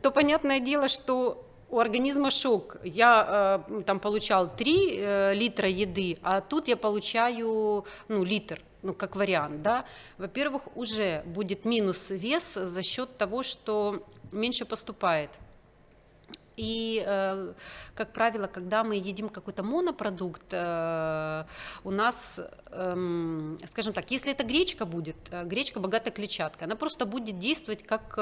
То 0.00 0.10
понятное 0.10 0.58
дело, 0.58 0.88
что 0.88 1.44
у 1.68 1.78
организма 1.78 2.30
шок. 2.30 2.78
Я 2.84 3.66
э, 3.68 3.82
там 3.82 4.00
получал 4.00 4.48
3 4.56 4.96
э, 4.96 5.34
литра 5.34 5.68
еды, 5.68 6.16
а 6.22 6.40
тут 6.40 6.68
я 6.68 6.76
получаю 6.78 7.84
ну, 8.08 8.24
литр, 8.24 8.62
ну, 8.80 8.94
как 8.94 9.14
вариант, 9.14 9.60
да. 9.60 9.84
Во-первых, 10.16 10.62
уже 10.74 11.22
будет 11.26 11.66
минус 11.66 12.08
вес 12.08 12.54
за 12.54 12.82
счет 12.82 13.14
того, 13.18 13.42
что 13.42 14.06
меньше 14.32 14.64
поступает. 14.64 15.28
И, 16.56 17.02
э, 17.06 17.52
как 17.94 18.12
правило, 18.12 18.46
когда 18.46 18.84
мы 18.84 18.96
едим 18.96 19.28
какой-то 19.28 19.62
монопродукт, 19.62 20.44
э, 20.50 21.44
у 21.84 21.90
нас, 21.90 22.40
эм, 22.70 23.58
скажем 23.70 23.92
так, 23.92 24.10
если 24.10 24.32
это 24.32 24.44
гречка 24.44 24.84
будет, 24.84 25.16
э, 25.30 25.44
гречка 25.44 25.80
богата 25.80 26.10
клетчаткой, 26.10 26.66
она 26.66 26.76
просто 26.76 27.06
будет 27.06 27.38
действовать 27.38 27.82
как 27.82 28.12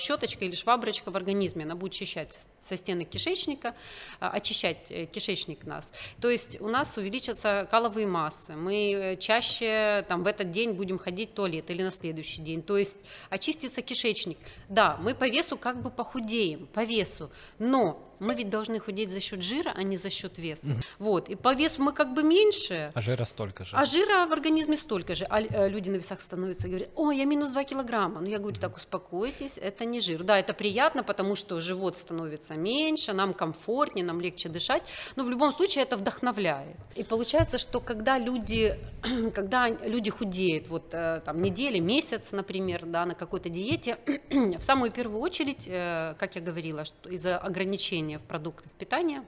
щеточка 0.00 0.44
или 0.44 0.54
шваброчка 0.54 1.10
в 1.10 1.16
организме, 1.16 1.64
она 1.64 1.74
будет 1.74 1.92
очищать 1.92 2.38
со 2.60 2.76
стены 2.76 3.04
кишечника, 3.04 3.74
очищать 4.20 4.92
кишечник 5.12 5.64
нас. 5.64 5.92
То 6.20 6.28
есть 6.28 6.60
у 6.60 6.68
нас 6.68 6.96
увеличатся 6.96 7.66
каловые 7.70 8.06
массы, 8.06 8.56
мы 8.56 9.16
чаще 9.20 10.04
там, 10.08 10.22
в 10.22 10.26
этот 10.26 10.50
день 10.50 10.72
будем 10.72 10.98
ходить 10.98 11.30
в 11.30 11.34
туалет 11.34 11.70
или 11.70 11.82
на 11.82 11.90
следующий 11.90 12.42
день, 12.42 12.62
то 12.62 12.76
есть 12.76 12.98
очистится 13.30 13.82
кишечник. 13.82 14.38
Да, 14.68 14.98
мы 15.02 15.14
по 15.14 15.28
весу 15.28 15.56
как 15.56 15.82
бы 15.82 15.90
похудеем, 15.90 16.66
по 16.66 16.84
весу, 16.84 17.30
но 17.58 18.08
мы 18.20 18.34
ведь 18.34 18.50
должны 18.50 18.78
худеть 18.78 19.10
за 19.10 19.20
счет 19.20 19.42
жира, 19.42 19.72
а 19.74 19.82
не 19.82 19.96
за 19.96 20.10
счет 20.10 20.38
веса. 20.38 20.72
Угу. 20.72 20.80
Вот. 20.98 21.28
И 21.28 21.36
по 21.36 21.54
весу 21.54 21.82
мы 21.82 21.92
как 21.92 22.14
бы 22.14 22.22
меньше. 22.22 22.90
А 22.94 23.00
жира 23.00 23.24
столько 23.24 23.64
же. 23.64 23.76
А 23.76 23.84
жира 23.84 24.26
в 24.26 24.32
организме 24.32 24.76
столько 24.76 25.14
же. 25.14 25.24
А 25.24 25.40
э, 25.40 25.68
люди 25.68 25.90
на 25.90 25.96
весах 25.96 26.20
становятся 26.20 26.66
и 26.66 26.70
говорят, 26.70 26.90
о, 26.96 27.12
я 27.12 27.24
минус 27.24 27.50
2 27.50 27.64
килограмма. 27.64 28.20
Ну, 28.20 28.26
я 28.26 28.38
говорю, 28.38 28.58
так, 28.60 28.76
успокойтесь, 28.76 29.56
это 29.56 29.84
не 29.84 30.00
жир. 30.00 30.24
Да, 30.24 30.38
это 30.38 30.52
приятно, 30.52 31.02
потому 31.02 31.36
что 31.36 31.60
живот 31.60 31.96
становится 31.96 32.54
меньше, 32.54 33.12
нам 33.12 33.34
комфортнее, 33.34 34.04
нам 34.04 34.20
легче 34.20 34.48
дышать. 34.48 34.82
Но 35.16 35.24
в 35.24 35.30
любом 35.30 35.52
случае 35.52 35.84
это 35.84 35.96
вдохновляет. 35.96 36.76
И 36.96 37.04
получается, 37.04 37.58
что 37.58 37.80
когда 37.80 38.18
люди, 38.18 38.76
когда 39.34 39.68
люди 39.68 40.10
худеют, 40.10 40.68
вот 40.68 40.92
э, 40.92 41.20
там 41.24 41.40
недели, 41.40 41.78
месяц, 41.78 42.32
например, 42.32 42.84
да, 42.86 43.06
на 43.06 43.14
какой-то 43.14 43.48
диете, 43.48 43.98
в 44.30 44.62
самую 44.62 44.90
первую 44.90 45.20
очередь, 45.20 45.68
э, 45.68 46.14
как 46.18 46.34
я 46.34 46.40
говорила, 46.40 46.84
что 46.84 47.08
из-за 47.10 47.38
ограничения 47.48 48.18
в 48.18 48.22
продуктах 48.22 48.70
питания 48.72 49.24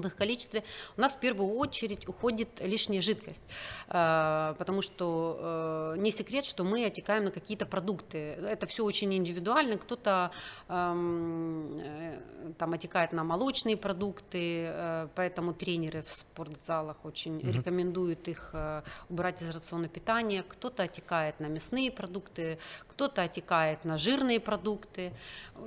в 0.00 0.06
их 0.06 0.16
количестве, 0.16 0.64
у 0.96 1.00
нас 1.00 1.16
в 1.16 1.20
первую 1.20 1.54
очередь 1.54 2.08
уходит 2.08 2.60
лишняя 2.60 3.00
жидкость, 3.00 3.42
э, 3.88 4.54
потому 4.58 4.82
что 4.82 5.94
э, 5.96 5.98
не 5.98 6.10
секрет, 6.10 6.44
что 6.44 6.64
мы 6.64 6.84
отекаем 6.84 7.24
на 7.24 7.30
какие-то 7.30 7.66
продукты. 7.66 8.18
Это 8.18 8.66
все 8.66 8.84
очень 8.84 9.14
индивидуально. 9.14 9.76
Кто-то 9.78 10.30
эм, 10.68 11.78
э, 11.78 12.20
там 12.58 12.72
отекает 12.72 13.12
на 13.12 13.24
молочные 13.24 13.76
продукты, 13.76 14.72
поэтому 15.14 15.52
тренеры 15.52 16.02
в 16.02 16.10
спортзалах 16.10 17.04
очень 17.04 17.38
mm-hmm. 17.38 17.52
рекомендуют 17.52 18.28
их 18.28 18.54
убрать 19.08 19.42
из 19.42 19.50
рациона 19.50 19.88
питания. 19.88 20.42
Кто-то 20.42 20.82
отекает 20.82 21.40
на 21.40 21.46
мясные 21.46 21.90
продукты, 21.90 22.58
кто-то 22.88 23.22
отекает 23.22 23.84
на 23.84 23.96
жирные 23.96 24.40
продукты. 24.40 25.12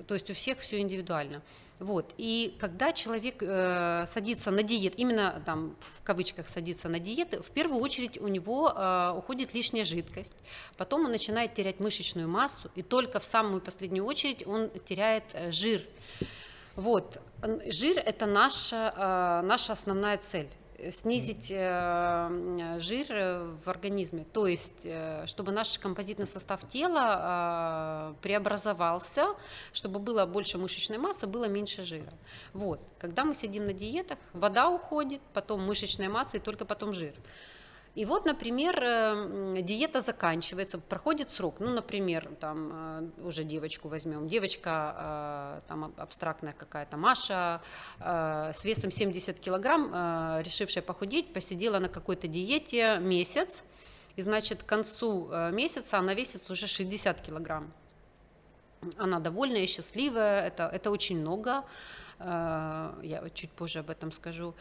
То 0.08 0.14
есть 0.14 0.30
у 0.30 0.34
всех 0.34 0.60
все 0.60 0.80
индивидуально. 0.80 1.42
Вот. 1.82 2.14
И 2.20 2.56
когда 2.60 2.94
человек 2.94 3.38
э, 3.42 4.06
садится 4.08 4.52
на 4.52 4.62
диет, 4.62 4.94
именно 4.98 5.42
там 5.48 5.76
в 5.80 6.04
кавычках 6.04 6.48
садится 6.48 6.90
на 6.90 7.00
диеты, 7.00 7.42
в 7.42 7.50
первую 7.50 7.82
очередь 7.82 8.22
у 8.22 8.28
него 8.28 8.70
э, 8.70 9.14
уходит 9.18 9.56
лишняя 9.56 9.84
жидкость, 9.84 10.36
потом 10.78 11.06
он 11.06 11.12
начинает 11.12 11.56
терять 11.56 11.80
мышечную 11.80 12.30
массу, 12.30 12.70
и 12.76 12.84
только 12.84 13.20
в 13.20 13.24
самую 13.24 13.62
последнюю 13.62 14.06
очередь 14.06 14.46
он 14.46 14.70
теряет 14.88 15.24
э, 15.34 15.52
жир. 15.52 15.82
Вот. 16.76 17.20
Жир– 17.66 17.98
это 18.06 18.28
наша, 18.28 18.94
э, 18.96 19.48
наша 19.48 19.74
основная 19.74 20.18
цель 20.18 20.50
снизить 20.90 21.52
э, 21.52 22.78
жир 22.80 23.08
в 23.64 23.70
организме, 23.70 24.26
то 24.34 24.48
есть 24.48 24.86
э, 24.86 25.26
чтобы 25.28 25.52
наш 25.52 25.78
композитный 25.78 26.28
состав 26.28 26.68
тела 26.68 28.14
э, 28.14 28.22
преобразовался, 28.22 29.28
чтобы 29.74 30.00
было 30.00 30.26
больше 30.26 30.58
мышечной 30.58 30.98
массы, 30.98 31.28
было 31.28 31.46
меньше 31.46 31.84
жира. 31.84 32.14
Вот. 32.54 32.80
Когда 33.00 33.24
мы 33.26 33.36
сидим 33.36 33.66
на 33.66 33.74
диетах, 33.74 34.18
вода 34.34 34.70
уходит, 34.70 35.22
потом 35.34 35.66
мышечная 35.66 36.10
масса 36.10 36.38
и 36.38 36.40
только 36.40 36.66
потом 36.66 36.94
жир. 36.94 37.14
И 37.94 38.06
вот, 38.06 38.26
например, 38.26 38.82
э, 38.82 39.62
диета 39.62 40.02
заканчивается, 40.02 40.80
проходит 40.80 41.30
срок, 41.30 41.56
ну, 41.60 41.72
например, 41.72 42.30
там 42.40 42.72
э, 42.74 43.10
уже 43.22 43.44
девочку 43.44 43.90
возьмем, 43.90 44.30
девочка 44.30 44.96
э, 44.98 45.68
там 45.68 45.94
абстрактная 45.98 46.54
какая-то, 46.54 46.96
Маша 46.96 47.62
с 48.00 48.64
весом 48.64 48.92
70 48.92 49.40
килограмм, 49.40 50.42
решившая 50.42 50.84
похудеть, 50.84 51.34
посидела 51.34 51.80
на 51.80 51.90
какой-то 51.90 52.28
диете 52.28 52.98
месяц, 53.00 53.64
и, 54.16 54.22
значит, 54.22 54.64
к 54.64 54.66
концу 54.66 55.30
месяца 55.52 55.98
она 55.98 56.14
весит 56.14 56.50
уже 56.50 56.68
60 56.68 57.22
килограмм. 57.22 57.72
Она 58.98 59.20
довольная, 59.20 59.68
счастливая, 59.68 60.48
это, 60.48 60.70
это 60.74 60.92
очень 60.92 61.20
много, 61.20 61.64
я 62.20 63.24
чуть 63.34 63.52
позже 63.52 63.80
об 63.80 63.90
этом 63.90 64.12
скажу. 64.12 64.54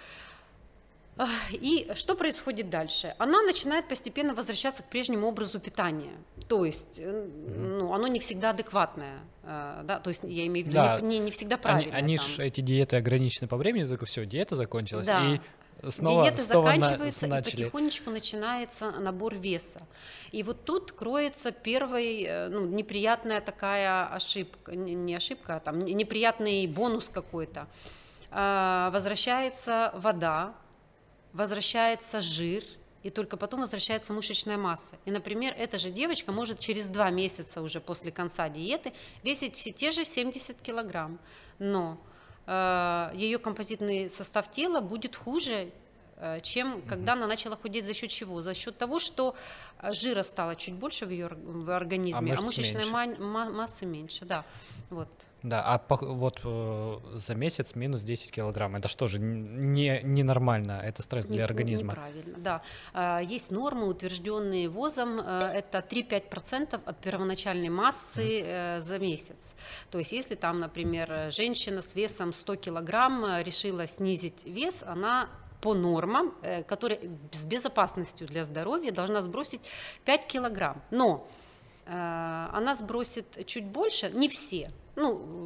И 1.52 1.90
что 1.94 2.14
происходит 2.14 2.70
дальше? 2.70 3.14
Она 3.18 3.42
начинает 3.42 3.86
постепенно 3.88 4.34
возвращаться 4.34 4.82
к 4.82 4.86
прежнему 4.86 5.26
образу 5.26 5.60
питания. 5.60 6.14
То 6.48 6.64
есть, 6.64 6.98
э, 6.98 7.28
ну, 7.48 7.92
оно 7.92 8.06
не 8.06 8.20
всегда 8.20 8.50
адекватное. 8.50 9.18
Э, 9.42 9.82
да, 9.84 10.00
то 10.00 10.10
есть 10.10 10.22
я 10.24 10.46
имею 10.46 10.66
в 10.66 10.68
виду 10.68 10.78
да. 10.78 11.00
не, 11.00 11.18
не 11.18 11.30
всегда 11.30 11.58
правильно. 11.58 11.94
Они, 11.94 12.16
они 12.16 12.16
же 12.16 12.44
эти 12.44 12.60
диеты 12.60 12.96
ограничены 12.96 13.48
по 13.48 13.56
времени, 13.56 13.84
только 13.86 14.06
все, 14.06 14.24
диета 14.24 14.56
закончилась. 14.56 15.06
Да. 15.06 15.34
И 15.82 15.90
снова, 15.90 16.24
Диеты 16.24 16.42
снова 16.42 16.74
заканчиваются, 16.74 17.26
на, 17.26 17.38
и 17.40 17.42
потихонечку 17.42 18.10
начинается 18.10 18.90
набор 18.90 19.34
веса. 19.34 19.82
И 20.32 20.42
вот 20.42 20.64
тут 20.64 20.92
кроется 20.92 21.52
первая 21.52 22.46
э, 22.46 22.48
ну, 22.48 22.64
неприятная 22.66 23.42
такая 23.42 24.06
ошибка, 24.06 24.74
не 24.74 25.14
ошибка, 25.14 25.56
а 25.56 25.60
там 25.60 25.84
неприятный 25.84 26.66
бонус 26.66 27.10
какой-то. 27.12 27.66
Возвращается 28.32 29.90
вода, 29.96 30.54
возвращается 31.32 32.20
жир, 32.20 32.62
и 33.02 33.10
только 33.10 33.36
потом 33.36 33.60
возвращается 33.60 34.12
мышечная 34.12 34.58
масса. 34.58 34.96
И, 35.04 35.10
например, 35.10 35.54
эта 35.56 35.78
же 35.78 35.90
девочка 35.90 36.32
может 36.32 36.58
через 36.58 36.86
два 36.86 37.10
месяца 37.10 37.62
уже 37.62 37.80
после 37.80 38.12
конца 38.12 38.48
диеты 38.48 38.92
весить 39.22 39.56
все 39.56 39.72
те 39.72 39.90
же 39.90 40.04
70 40.04 40.60
килограмм, 40.60 41.18
но 41.58 41.98
э, 42.46 43.10
ее 43.14 43.38
композитный 43.38 44.10
состав 44.10 44.50
тела 44.50 44.80
будет 44.80 45.16
хуже, 45.16 45.70
э, 46.16 46.40
чем 46.42 46.82
когда 46.82 47.14
она 47.14 47.26
начала 47.26 47.56
худеть 47.56 47.86
за 47.86 47.94
счет 47.94 48.10
чего? 48.10 48.42
За 48.42 48.54
счет 48.54 48.76
того, 48.76 48.98
что 48.98 49.34
э, 49.78 49.94
жира 49.94 50.22
стало 50.22 50.54
чуть 50.54 50.74
больше 50.74 51.06
в 51.06 51.10
ее 51.10 51.28
в 51.28 51.70
организме, 51.74 52.34
а, 52.34 52.38
а 52.38 52.42
мышечной 52.42 52.84
массы 52.84 53.86
меньше, 53.86 54.26
да, 54.26 54.44
вот. 54.90 55.08
Да, 55.42 55.62
а 55.62 55.78
по, 55.78 55.96
вот 55.96 56.40
э, 56.44 56.98
за 57.14 57.34
месяц 57.34 57.74
минус 57.74 58.02
10 58.02 58.30
килограмм, 58.30 58.76
это 58.76 58.88
что 58.88 59.06
же 59.06 59.18
не, 59.18 60.00
ненормально, 60.02 60.80
это 60.84 61.02
стресс 61.02 61.24
для 61.24 61.36
не, 61.36 61.42
организма? 61.42 61.92
Неправильно, 61.92 62.38
да. 62.38 62.62
А, 62.92 63.20
есть 63.20 63.50
нормы, 63.50 63.86
утвержденные 63.86 64.68
ВОЗом, 64.68 65.18
э, 65.18 65.52
это 65.54 65.78
3-5% 65.78 66.80
от 66.84 66.98
первоначальной 66.98 67.70
массы 67.70 68.40
mm. 68.40 68.80
за 68.82 68.98
месяц. 68.98 69.54
То 69.90 69.98
есть 69.98 70.12
если 70.12 70.34
там, 70.34 70.60
например, 70.60 71.32
женщина 71.32 71.80
с 71.80 71.94
весом 71.94 72.34
100 72.34 72.56
килограмм 72.56 73.24
решила 73.42 73.86
снизить 73.86 74.44
вес, 74.44 74.82
она 74.86 75.30
по 75.62 75.74
нормам, 75.74 76.34
которые 76.66 77.00
с 77.32 77.44
безопасностью 77.44 78.26
для 78.26 78.44
здоровья 78.44 78.92
должна 78.92 79.20
сбросить 79.22 79.60
5 80.04 80.26
килограмм. 80.26 80.82
Но 80.90 81.28
она 81.86 82.74
сбросит 82.74 83.44
чуть 83.46 83.66
больше, 83.66 84.10
не 84.10 84.28
все, 84.28 84.70
ну, 85.00 85.40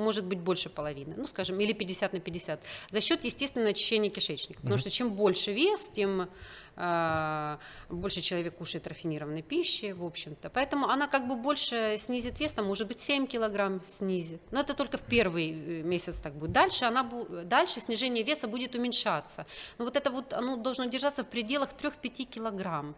может 0.00 0.24
быть, 0.24 0.38
больше 0.38 0.70
половины, 0.70 1.14
ну, 1.16 1.26
скажем, 1.26 1.60
или 1.60 1.72
50 1.72 2.12
на 2.12 2.20
50, 2.20 2.60
за 2.90 3.00
счет 3.00 3.24
естественного 3.24 3.70
очищения 3.70 4.10
кишечника. 4.10 4.60
Потому 4.60 4.76
mm-hmm. 4.76 4.80
что 4.80 4.90
чем 4.90 5.10
больше 5.10 5.52
вес, 5.52 5.90
тем 5.94 6.28
э, 6.76 7.56
больше 7.88 8.20
человек 8.20 8.56
кушает 8.56 8.86
рафинированной 8.86 9.42
пищи, 9.42 9.92
в 9.92 10.04
общем-то. 10.04 10.50
Поэтому 10.50 10.88
она 10.88 11.06
как 11.06 11.28
бы 11.28 11.36
больше 11.36 11.96
снизит 11.98 12.40
вес, 12.40 12.52
там, 12.52 12.66
может 12.66 12.88
быть, 12.88 13.00
7 13.00 13.26
килограмм 13.26 13.80
снизит. 13.84 14.40
Но 14.50 14.60
это 14.60 14.74
только 14.74 14.96
в 14.96 15.02
первый 15.02 15.50
э, 15.50 15.82
месяц 15.82 16.20
так 16.20 16.34
будет. 16.34 16.52
Дальше, 16.52 16.84
она, 16.84 17.08
дальше 17.44 17.80
снижение 17.80 18.24
веса 18.24 18.48
будет 18.48 18.74
уменьшаться. 18.74 19.46
Но 19.78 19.84
вот 19.84 19.96
это 19.96 20.10
вот, 20.10 20.32
оно 20.32 20.56
должно 20.56 20.84
держаться 20.86 21.22
в 21.22 21.28
пределах 21.28 21.70
3-5 21.74 22.24
килограмм 22.24 22.94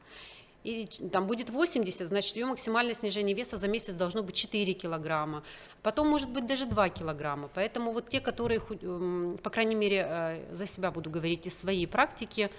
и 0.64 0.86
там 1.10 1.26
будет 1.26 1.50
80, 1.50 2.06
значит, 2.06 2.36
ее 2.36 2.46
максимальное 2.46 2.94
снижение 2.94 3.34
веса 3.34 3.56
за 3.56 3.68
месяц 3.68 3.94
должно 3.94 4.22
быть 4.22 4.36
4 4.36 4.72
килограмма. 4.74 5.42
Потом 5.82 6.08
может 6.08 6.30
быть 6.30 6.46
даже 6.46 6.66
2 6.66 6.88
килограмма. 6.90 7.48
Поэтому 7.54 7.92
вот 7.92 8.08
те, 8.08 8.20
которые, 8.20 8.60
эм, 8.60 9.38
по 9.42 9.50
крайней 9.50 9.74
мере, 9.74 10.06
э, 10.08 10.54
за 10.54 10.66
себя 10.66 10.90
буду 10.90 11.10
говорить 11.10 11.46
из 11.46 11.58
своей 11.58 11.86
практики, 11.86 12.50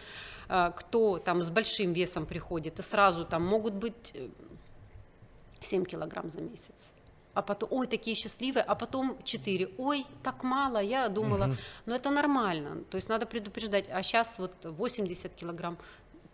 э, 0.49 0.71
кто 0.75 1.17
там 1.17 1.41
с 1.41 1.49
большим 1.49 1.93
весом 1.93 2.25
приходит, 2.25 2.79
и 2.79 2.81
сразу 2.81 3.25
там 3.25 3.45
могут 3.45 3.73
быть 3.73 4.13
7 5.61 5.83
э, 5.83 5.85
килограмм 5.85 6.29
за 6.29 6.41
месяц 6.41 6.93
а 7.33 7.41
потом, 7.41 7.69
ой, 7.71 7.87
такие 7.87 8.15
счастливые, 8.15 8.63
а 8.63 8.75
потом 8.75 9.17
4, 9.23 9.69
ой, 9.77 10.05
так 10.21 10.43
мало, 10.43 10.77
я 10.77 11.09
думала, 11.09 11.45
угу. 11.45 11.55
ну 11.85 11.95
это 11.95 12.11
нормально, 12.11 12.83
то 12.89 12.97
есть 12.97 13.09
надо 13.09 13.25
предупреждать, 13.25 13.85
а 13.91 14.03
сейчас 14.03 14.37
вот 14.37 14.53
80 14.63 15.33
килограмм, 15.35 15.77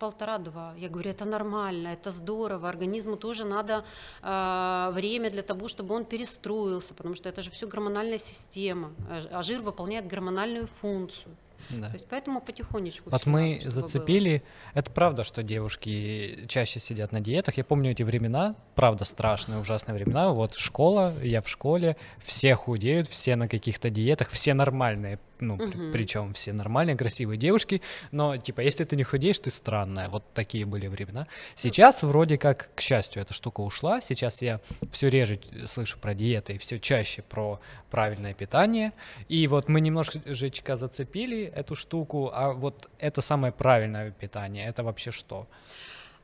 полтора-два. 0.00 0.74
Я 0.78 0.88
говорю, 0.88 1.10
это 1.10 1.24
нормально, 1.24 1.88
это 1.88 2.10
здорово, 2.10 2.68
организму 2.68 3.16
тоже 3.16 3.44
надо 3.44 3.84
э, 4.22 4.90
время 4.92 5.30
для 5.30 5.42
того, 5.42 5.68
чтобы 5.68 5.94
он 5.94 6.04
перестроился, 6.04 6.94
потому 6.94 7.14
что 7.14 7.28
это 7.28 7.42
же 7.42 7.50
все 7.50 7.68
гормональная 7.68 8.18
система, 8.18 8.90
а 9.30 9.42
жир 9.42 9.60
выполняет 9.60 10.06
гормональную 10.06 10.66
функцию. 10.66 11.36
Да. 11.68 11.88
То 11.88 11.92
есть 11.92 12.06
поэтому 12.08 12.40
потихонечку. 12.40 13.10
Вот 13.10 13.26
мы 13.26 13.58
надо, 13.58 13.70
зацепили. 13.70 14.38
Было. 14.38 14.80
Это 14.80 14.90
правда, 14.90 15.24
что 15.24 15.42
девушки 15.42 16.46
чаще 16.48 16.80
сидят 16.80 17.12
на 17.12 17.20
диетах. 17.20 17.58
Я 17.58 17.64
помню 17.64 17.90
эти 17.90 18.02
времена, 18.02 18.56
правда 18.74 19.04
страшные, 19.04 19.60
ужасные 19.60 19.94
времена. 19.94 20.30
Вот 20.30 20.54
школа, 20.54 21.12
я 21.22 21.42
в 21.42 21.48
школе, 21.48 21.96
все 22.18 22.54
худеют, 22.54 23.08
все 23.08 23.36
на 23.36 23.46
каких-то 23.46 23.90
диетах, 23.90 24.30
все 24.30 24.54
нормальные 24.54 25.18
ну, 25.40 25.54
угу. 25.54 25.66
при, 25.66 25.90
причем 25.92 26.32
все 26.34 26.52
нормальные, 26.52 26.96
красивые 26.96 27.38
девушки, 27.38 27.82
но, 28.10 28.36
типа, 28.36 28.60
если 28.60 28.84
ты 28.84 28.96
не 28.96 29.04
худеешь, 29.04 29.38
ты 29.40 29.50
странная, 29.50 30.08
вот 30.08 30.24
такие 30.34 30.64
были 30.64 30.86
времена. 30.86 31.26
Сейчас 31.56 32.02
вроде 32.02 32.38
как, 32.38 32.70
к 32.74 32.80
счастью, 32.80 33.22
эта 33.22 33.34
штука 33.34 33.60
ушла, 33.60 34.00
сейчас 34.00 34.42
я 34.42 34.60
все 34.90 35.08
реже 35.08 35.38
слышу 35.66 35.98
про 35.98 36.14
диеты 36.14 36.54
и 36.54 36.58
все 36.58 36.78
чаще 36.78 37.22
про 37.22 37.60
правильное 37.90 38.34
питание, 38.34 38.92
и 39.28 39.46
вот 39.46 39.68
мы 39.68 39.80
немножечко 39.80 40.76
зацепили 40.76 41.44
эту 41.44 41.74
штуку, 41.74 42.30
а 42.32 42.52
вот 42.52 42.90
это 42.98 43.20
самое 43.20 43.52
правильное 43.52 44.10
питание, 44.10 44.66
это 44.66 44.82
вообще 44.82 45.10
что? 45.10 45.46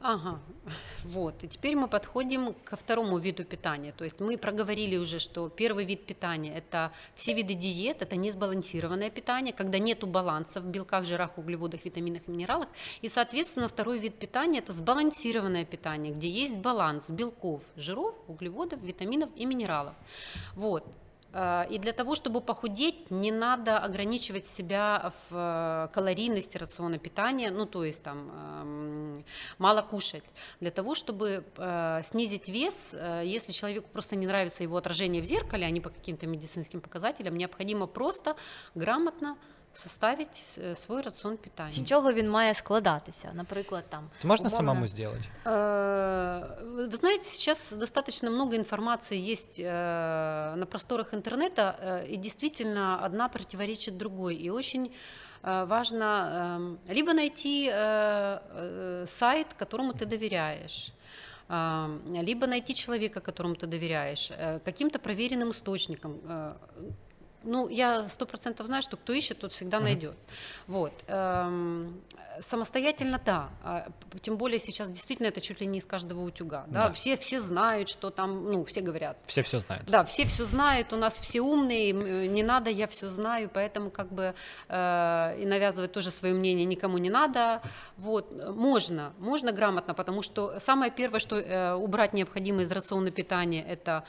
Ага, 0.01 0.39
вот. 1.05 1.43
И 1.43 1.49
теперь 1.49 1.75
мы 1.75 1.89
подходим 1.89 2.55
ко 2.65 2.77
второму 2.77 3.19
виду 3.19 3.45
питания. 3.45 3.93
То 3.93 4.05
есть 4.05 4.21
мы 4.21 4.37
проговорили 4.37 4.97
уже, 4.97 5.19
что 5.19 5.49
первый 5.49 5.85
вид 5.87 6.05
питания– 6.05 6.53
это 6.57 6.93
все 7.15 7.33
виды 7.33 7.55
диет, 7.55 8.03
это 8.03 8.15
несбалансированное 8.17 9.11
питание, 9.11 9.55
когда 9.55 9.79
нет 9.79 10.05
баланса 10.05 10.61
в 10.61 10.67
белках, 10.67 11.07
жирах, 11.07 11.39
углеводах, 11.39 11.85
витаминах 11.85 12.23
и 12.27 12.31
минералах. 12.31 12.69
И, 13.01 13.09
соответственно, 13.09 13.69
второй 13.69 13.99
вид 13.99 14.19
питания– 14.19 14.59
это 14.61 14.73
сбалансированное 14.73 15.65
питание, 15.65 16.13
где 16.13 16.29
есть 16.29 16.57
баланс 16.57 17.09
белков, 17.09 17.63
жиров, 17.77 18.15
углеводов, 18.29 18.81
витаминов 18.83 19.31
и 19.35 19.47
минералов. 19.47 19.95
Вот. 20.55 20.85
Э, 21.37 21.67
и 21.69 21.79
для 21.79 21.93
того, 21.93 22.15
чтобы 22.15 22.41
похудеть, 22.41 23.11
не 23.11 23.31
надо 23.31 23.79
ограничивать 23.79 24.47
себя 24.47 25.13
в 25.29 25.35
э, 25.37 25.89
калорийности 25.93 26.57
рациона 26.57 26.99
питания, 26.99 27.51
ну 27.51 27.67
то 27.67 27.85
есть 27.85 28.03
там 28.03 28.31
эм, 28.31 29.25
мало 29.59 29.83
кушать. 29.83 30.25
Для 30.61 30.71
того, 30.71 30.95
чтобы 30.95 31.45
э, 31.57 32.01
снизить 32.05 32.49
вес, 32.49 32.95
если 33.25 33.53
человеку 33.53 33.89
просто 33.93 34.17
не 34.17 34.27
нравится 34.27 34.63
его 34.63 34.77
отражение 34.77 35.21
в 35.21 35.27
зеркале, 35.27 35.67
а 35.67 35.71
не 35.71 35.81
по 35.81 35.91
каким-то 35.91 36.27
медицинским 36.27 36.81
показателям, 36.81 37.37
необходимо 37.37 37.87
просто 37.87 38.37
грамотно 38.75 39.37
составить 39.77 40.43
э, 40.57 40.75
свой 40.75 41.03
рацион 41.03 41.37
питання. 41.37 41.73
З 41.73 41.85
чого 41.85 42.13
він 42.13 42.31
має 42.31 42.55
складатися? 42.55 43.31
Наприклад, 43.35 43.85
там 43.89 44.05
Это 44.21 44.27
можно 44.27 44.49
умовно... 44.49 44.57
самому 44.57 44.87
сделать? 44.87 45.29
Вы 45.45 46.97
знаете, 46.97 47.25
сейчас 47.25 47.73
достаточно 47.73 48.31
много 48.31 48.57
информации 48.57 49.33
есть 49.33 49.59
на 49.59 50.67
просторах 50.71 51.15
интернета, 51.15 52.05
и 52.11 52.17
действительно 52.17 53.01
одна 53.07 53.29
противоречит 53.29 53.97
другой, 53.97 54.37
и 54.37 54.51
очень 54.51 54.91
важно 55.43 56.79
либо 56.89 57.13
найти 57.13 57.71
сайт, 59.07 59.47
которому 59.59 59.93
ты 59.93 60.07
доверяешь, 60.07 60.93
либо 61.49 62.47
найти 62.47 62.75
человека, 62.75 63.21
которому 63.21 63.55
ты 63.55 63.67
доверяешь, 63.67 64.33
каким-то 64.65 64.99
проверенным 64.99 65.51
источником, 65.51 66.21
ну, 67.47 67.69
я 67.69 68.09
сто 68.09 68.27
процентов 68.27 68.67
знаю, 68.67 68.83
что 68.83 68.97
кто 68.97 69.13
ищет, 69.13 69.39
тот 69.39 69.53
всегда 69.53 69.81
найдет. 69.81 70.17
Вот. 70.67 70.93
Эм, 71.07 72.01
самостоятельно, 72.41 73.21
да. 73.25 73.51
А, 73.63 73.89
тем 74.21 74.37
более 74.37 74.59
сейчас 74.59 74.89
действительно 74.89 75.29
это 75.29 75.41
чуть 75.41 75.61
ли 75.61 75.67
не 75.67 75.79
из 75.79 75.87
каждого 75.87 76.21
утюга. 76.21 76.65
Да? 76.69 76.89
Да. 76.89 76.93
Все, 76.93 77.17
все 77.17 77.41
знают, 77.41 77.89
что 77.89 78.11
там, 78.11 78.53
ну, 78.53 78.65
все 78.65 78.81
говорят. 78.81 79.17
Все 79.27 79.43
все 79.43 79.59
знают. 79.59 79.87
Да, 79.87 80.05
все 80.05 80.27
все 80.27 80.45
знают, 80.45 80.93
у 80.93 80.97
нас 80.97 81.17
все 81.19 81.41
умные, 81.41 81.91
э, 81.91 82.27
не 82.27 82.43
надо, 82.43 82.71
я 82.71 82.87
все 82.87 83.09
знаю, 83.09 83.51
поэтому 83.53 83.91
как 83.91 84.13
бы 84.13 84.35
э, 84.69 85.37
и 85.41 85.47
навязывать 85.47 85.93
тоже 85.93 86.11
свое 86.11 86.35
мнение 86.35 86.65
никому 86.65 86.99
не 86.99 87.11
надо. 87.11 87.63
Вот. 87.97 88.27
Можно, 88.55 89.13
можно 89.19 89.53
грамотно, 89.53 89.95
потому 89.95 90.23
что 90.23 90.59
самое 90.61 90.91
первое, 90.91 91.21
что 91.21 91.37
э, 91.37 91.75
убрать 91.75 92.13
необходимо 92.13 92.63
из 92.63 92.71
рациона 92.71 93.11
питания, 93.11 93.65
это 93.67 94.05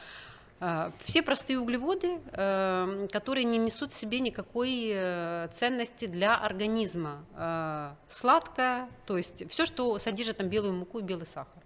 все 1.00 1.22
простые 1.22 1.60
углеводы, 1.60 2.20
эм, 2.32 3.08
которые 3.10 3.44
не 3.44 3.60
несут 3.60 3.92
в 3.92 3.96
себе 3.96 4.20
никакой 4.20 4.92
э, 4.92 5.50
ценности 5.52 6.08
для 6.08 6.36
организма. 6.36 7.26
А, 7.36 7.96
сладкое, 8.10 8.90
то 9.06 9.18
есть 9.18 9.50
все, 9.52 9.66
что 9.66 10.00
содержит 10.00 10.38
там 10.38 10.48
белую 10.48 10.74
муку 10.74 11.00
и 11.00 11.04
белый 11.04 11.28
сахар. 11.28 11.62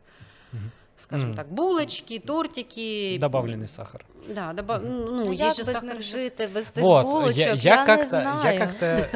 Угу 0.52 0.81
скажем 1.02 1.32
mm. 1.32 1.36
так, 1.36 1.52
булочки, 1.52 2.20
тортики. 2.20 3.18
Добавленный 3.20 3.68
сахар. 3.68 4.06
Да, 4.28 4.54
добав... 4.54 4.82
ну, 4.84 5.26
ну 5.26 5.32
есть 5.32 5.58
же 5.58 5.66
сахар. 5.66 6.04
жити 6.04 6.50
без 6.54 6.72
вот, 6.76 7.06
булочок? 7.06 7.38
Я, 7.38 7.54
я, 7.54 7.76
я 7.76 7.86
как-то, 7.86 8.40
я 8.44 8.58
как-то, 8.60 9.10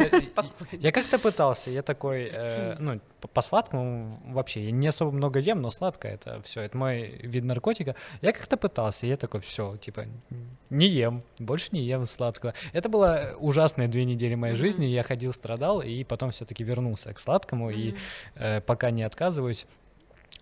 я 0.71 0.91
как-то 0.91 1.19
пытался, 1.19 1.69
я 1.69 1.81
такой, 1.81 2.29
э, 2.33 2.75
ну, 2.79 2.99
по 3.33 3.41
сладкому 3.41 4.19
вообще, 4.25 4.65
я 4.65 4.71
не 4.71 4.87
особо 4.87 5.11
много 5.11 5.39
ем, 5.39 5.61
но 5.61 5.69
сладкое 5.69 6.13
это 6.13 6.41
все, 6.41 6.61
это 6.61 6.77
мой 6.77 7.19
вид 7.23 7.43
наркотика. 7.43 7.95
Я 8.21 8.31
как-то 8.31 8.57
пытался, 8.57 9.05
я 9.05 9.15
такой, 9.15 9.41
все, 9.41 9.77
типа, 9.77 10.05
не 10.69 10.87
ем, 10.87 11.23
больше 11.39 11.69
не 11.71 11.81
ем 11.81 12.05
сладкого. 12.05 12.53
Это 12.73 12.89
было 12.89 13.35
ужасные 13.39 13.87
две 13.87 14.05
недели 14.05 14.35
моей 14.35 14.55
жизни, 14.55 14.85
я 14.85 15.03
ходил, 15.03 15.33
страдал, 15.33 15.81
и 15.81 16.03
потом 16.03 16.31
все-таки 16.31 16.63
вернулся 16.63 17.13
к 17.13 17.19
сладкому, 17.19 17.69
и 17.69 17.95
э, 18.35 18.61
пока 18.61 18.91
не 18.91 19.03
отказываюсь, 19.03 19.67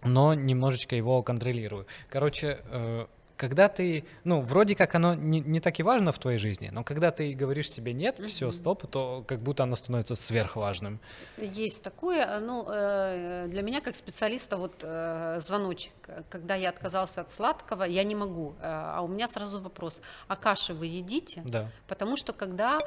но 0.03 0.34
немножечко 0.34 0.95
его 0.95 1.21
контролирую. 1.23 1.88
Короче, 2.10 2.60
э, 2.65 3.06
когда 3.37 3.67
ты, 3.67 4.05
ну, 4.23 4.41
вроде 4.41 4.75
как 4.75 4.95
оно 4.95 5.15
не, 5.15 5.39
не 5.39 5.59
так 5.59 5.79
и 5.79 5.83
важно 5.83 6.11
в 6.11 6.19
твоей 6.19 6.37
жизни, 6.37 6.69
но 6.71 6.83
когда 6.83 7.11
ты 7.11 7.33
говоришь 7.33 7.69
себе 7.69 7.93
нет, 7.93 8.19
mm-hmm. 8.19 8.27
все, 8.27 8.51
стоп, 8.51 8.87
то 8.87 9.23
как 9.27 9.39
будто 9.39 9.63
оно 9.63 9.75
становится 9.75 10.15
сверхважным. 10.15 10.99
Есть 11.37 11.81
такое, 11.81 12.39
ну, 12.39 12.65
э, 12.69 13.47
для 13.47 13.61
меня 13.61 13.81
как 13.81 13.95
специалиста 13.95 14.57
вот 14.57 14.75
э, 14.81 15.39
звоночек, 15.39 15.93
когда 16.29 16.55
я 16.55 16.69
отказался 16.69 17.21
от 17.21 17.29
сладкого, 17.29 17.83
я 17.83 18.03
не 18.03 18.15
могу, 18.15 18.53
э, 18.59 18.63
а 18.63 19.01
у 19.01 19.07
меня 19.07 19.27
сразу 19.27 19.59
вопрос, 19.59 19.99
а 20.27 20.35
каши 20.35 20.73
вы 20.73 20.85
едите? 20.85 21.41
Да. 21.45 21.69
Потому 21.87 22.15
что 22.15 22.33
когда 22.33 22.79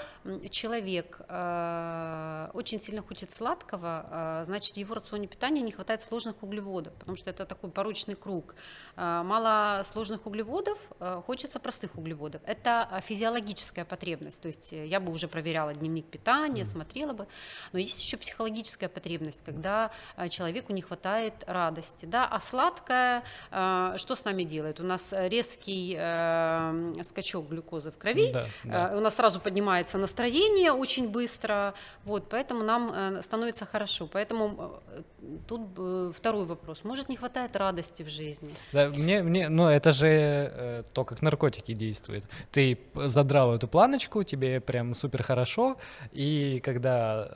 человек 0.51 1.21
очень 2.55 2.81
сильно 2.81 3.03
хочет 3.03 3.33
сладкого, 3.33 4.43
значит, 4.47 4.75
в 4.75 4.77
его 4.79 4.95
рационе 4.95 5.27
питания 5.27 5.61
не 5.61 5.73
хватает 5.73 6.03
сложных 6.03 6.43
углеводов, 6.43 6.93
потому 6.95 7.17
что 7.17 7.31
это 7.31 7.47
такой 7.47 7.71
порочный 7.71 8.15
круг. 8.15 8.55
Мало 8.97 9.83
сложных 9.85 10.27
углеводов, 10.27 10.36
углеводов, 10.37 10.79
э, 11.01 11.23
хочется 11.27 11.59
простых 11.59 11.97
углеводов. 11.97 12.43
Это 12.47 12.89
э, 12.91 13.01
физиологическая 13.01 13.85
потребность, 13.85 14.41
то 14.41 14.49
есть 14.49 14.73
э, 14.73 14.87
я 14.87 15.01
бы 15.01 15.13
уже 15.13 15.29
проверяла 15.29 15.73
дневник 15.75 16.07
питания, 16.07 16.63
mm. 16.63 16.67
смотрела 16.67 17.13
бы, 17.13 17.27
но 17.73 17.79
есть 17.79 18.01
еще 18.01 18.17
психологическая 18.17 18.89
потребность, 18.89 19.41
когда 19.45 19.91
человеку 20.31 20.73
не 20.73 20.83
хватает 20.83 21.35
радости, 21.47 22.07
да, 22.07 22.27
а 22.27 22.41
сладкое, 22.41 23.23
что 23.51 24.15
с 24.15 24.25
нами 24.25 24.45
делает? 24.45 24.81
У 24.81 24.83
нас 24.83 25.13
резкий 25.13 25.95
скачок 27.03 27.49
глюкозы 27.49 27.91
в 27.91 27.99
крови, 27.99 28.33
да, 28.33 28.47
да. 28.65 28.97
у 28.97 29.01
нас 29.01 29.15
сразу 29.15 29.41
поднимается 29.41 29.99
настроение 29.99 30.73
очень 30.73 31.09
быстро, 31.09 31.75
вот, 32.05 32.29
поэтому 32.29 32.63
нам 32.63 33.23
становится 33.23 33.67
хорошо, 33.67 34.09
поэтому 34.13 34.81
тут 35.47 36.15
второй 36.17 36.47
вопрос, 36.47 36.85
может 36.85 37.09
не 37.09 37.17
хватает 37.17 37.57
радости 37.57 38.03
в 38.03 38.09
жизни? 38.09 38.55
Да, 38.73 38.89
мне, 38.89 39.23
мне, 39.23 39.49
ну 39.49 39.69
это 39.69 39.93
же 39.93 40.26
э, 40.26 40.84
то, 40.94 41.06
как 41.06 41.22
наркотики 41.22 41.74
действуют. 41.74 42.24
Ты 42.52 42.78
задрал 42.96 43.56
эту 43.56 43.68
планочку, 43.68 44.24
тебе 44.24 44.60
прям 44.60 44.94
супер 44.94 45.24
хорошо, 45.24 45.76
и 46.12 46.62
когда 46.66 47.28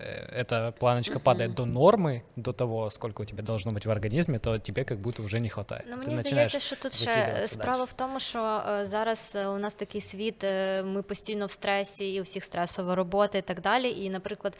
э, 0.00 0.42
эта 0.42 0.72
планочка 0.78 1.18
падает 1.18 1.54
до 1.54 1.66
нормы, 1.66 2.22
до 2.36 2.52
того, 2.52 2.90
сколько 2.90 3.22
у 3.22 3.24
тебя 3.24 3.42
должно 3.42 3.72
быть 3.72 3.86
в 3.86 3.90
організмі, 3.90 4.38
то 4.38 4.58
тебе 4.58 4.84
как 4.84 4.98
будто 4.98 5.22
вже 5.22 5.40
не 5.40 5.48
хватає. 5.48 5.84
Ну, 5.90 5.96
мені 5.96 6.16
здається, 6.16 6.60
що 6.60 6.76
тут 6.76 6.94
ще 6.94 7.44
справа 7.46 7.78
дальше. 7.78 7.90
в 7.90 7.92
тому, 7.92 8.20
що 8.20 8.60
зараз 8.82 9.36
у 9.54 9.58
нас 9.58 9.74
такий 9.74 10.00
світ, 10.00 10.44
ми 10.84 11.02
постійно 11.02 11.46
в 11.46 11.50
стресі, 11.50 12.14
і 12.14 12.20
у 12.20 12.22
всіх 12.22 12.44
стресова 12.44 12.94
робота 12.94 13.38
і 13.38 13.42
так 13.42 13.60
далі. 13.60 13.90
І, 13.90 14.10
наприклад, 14.10 14.58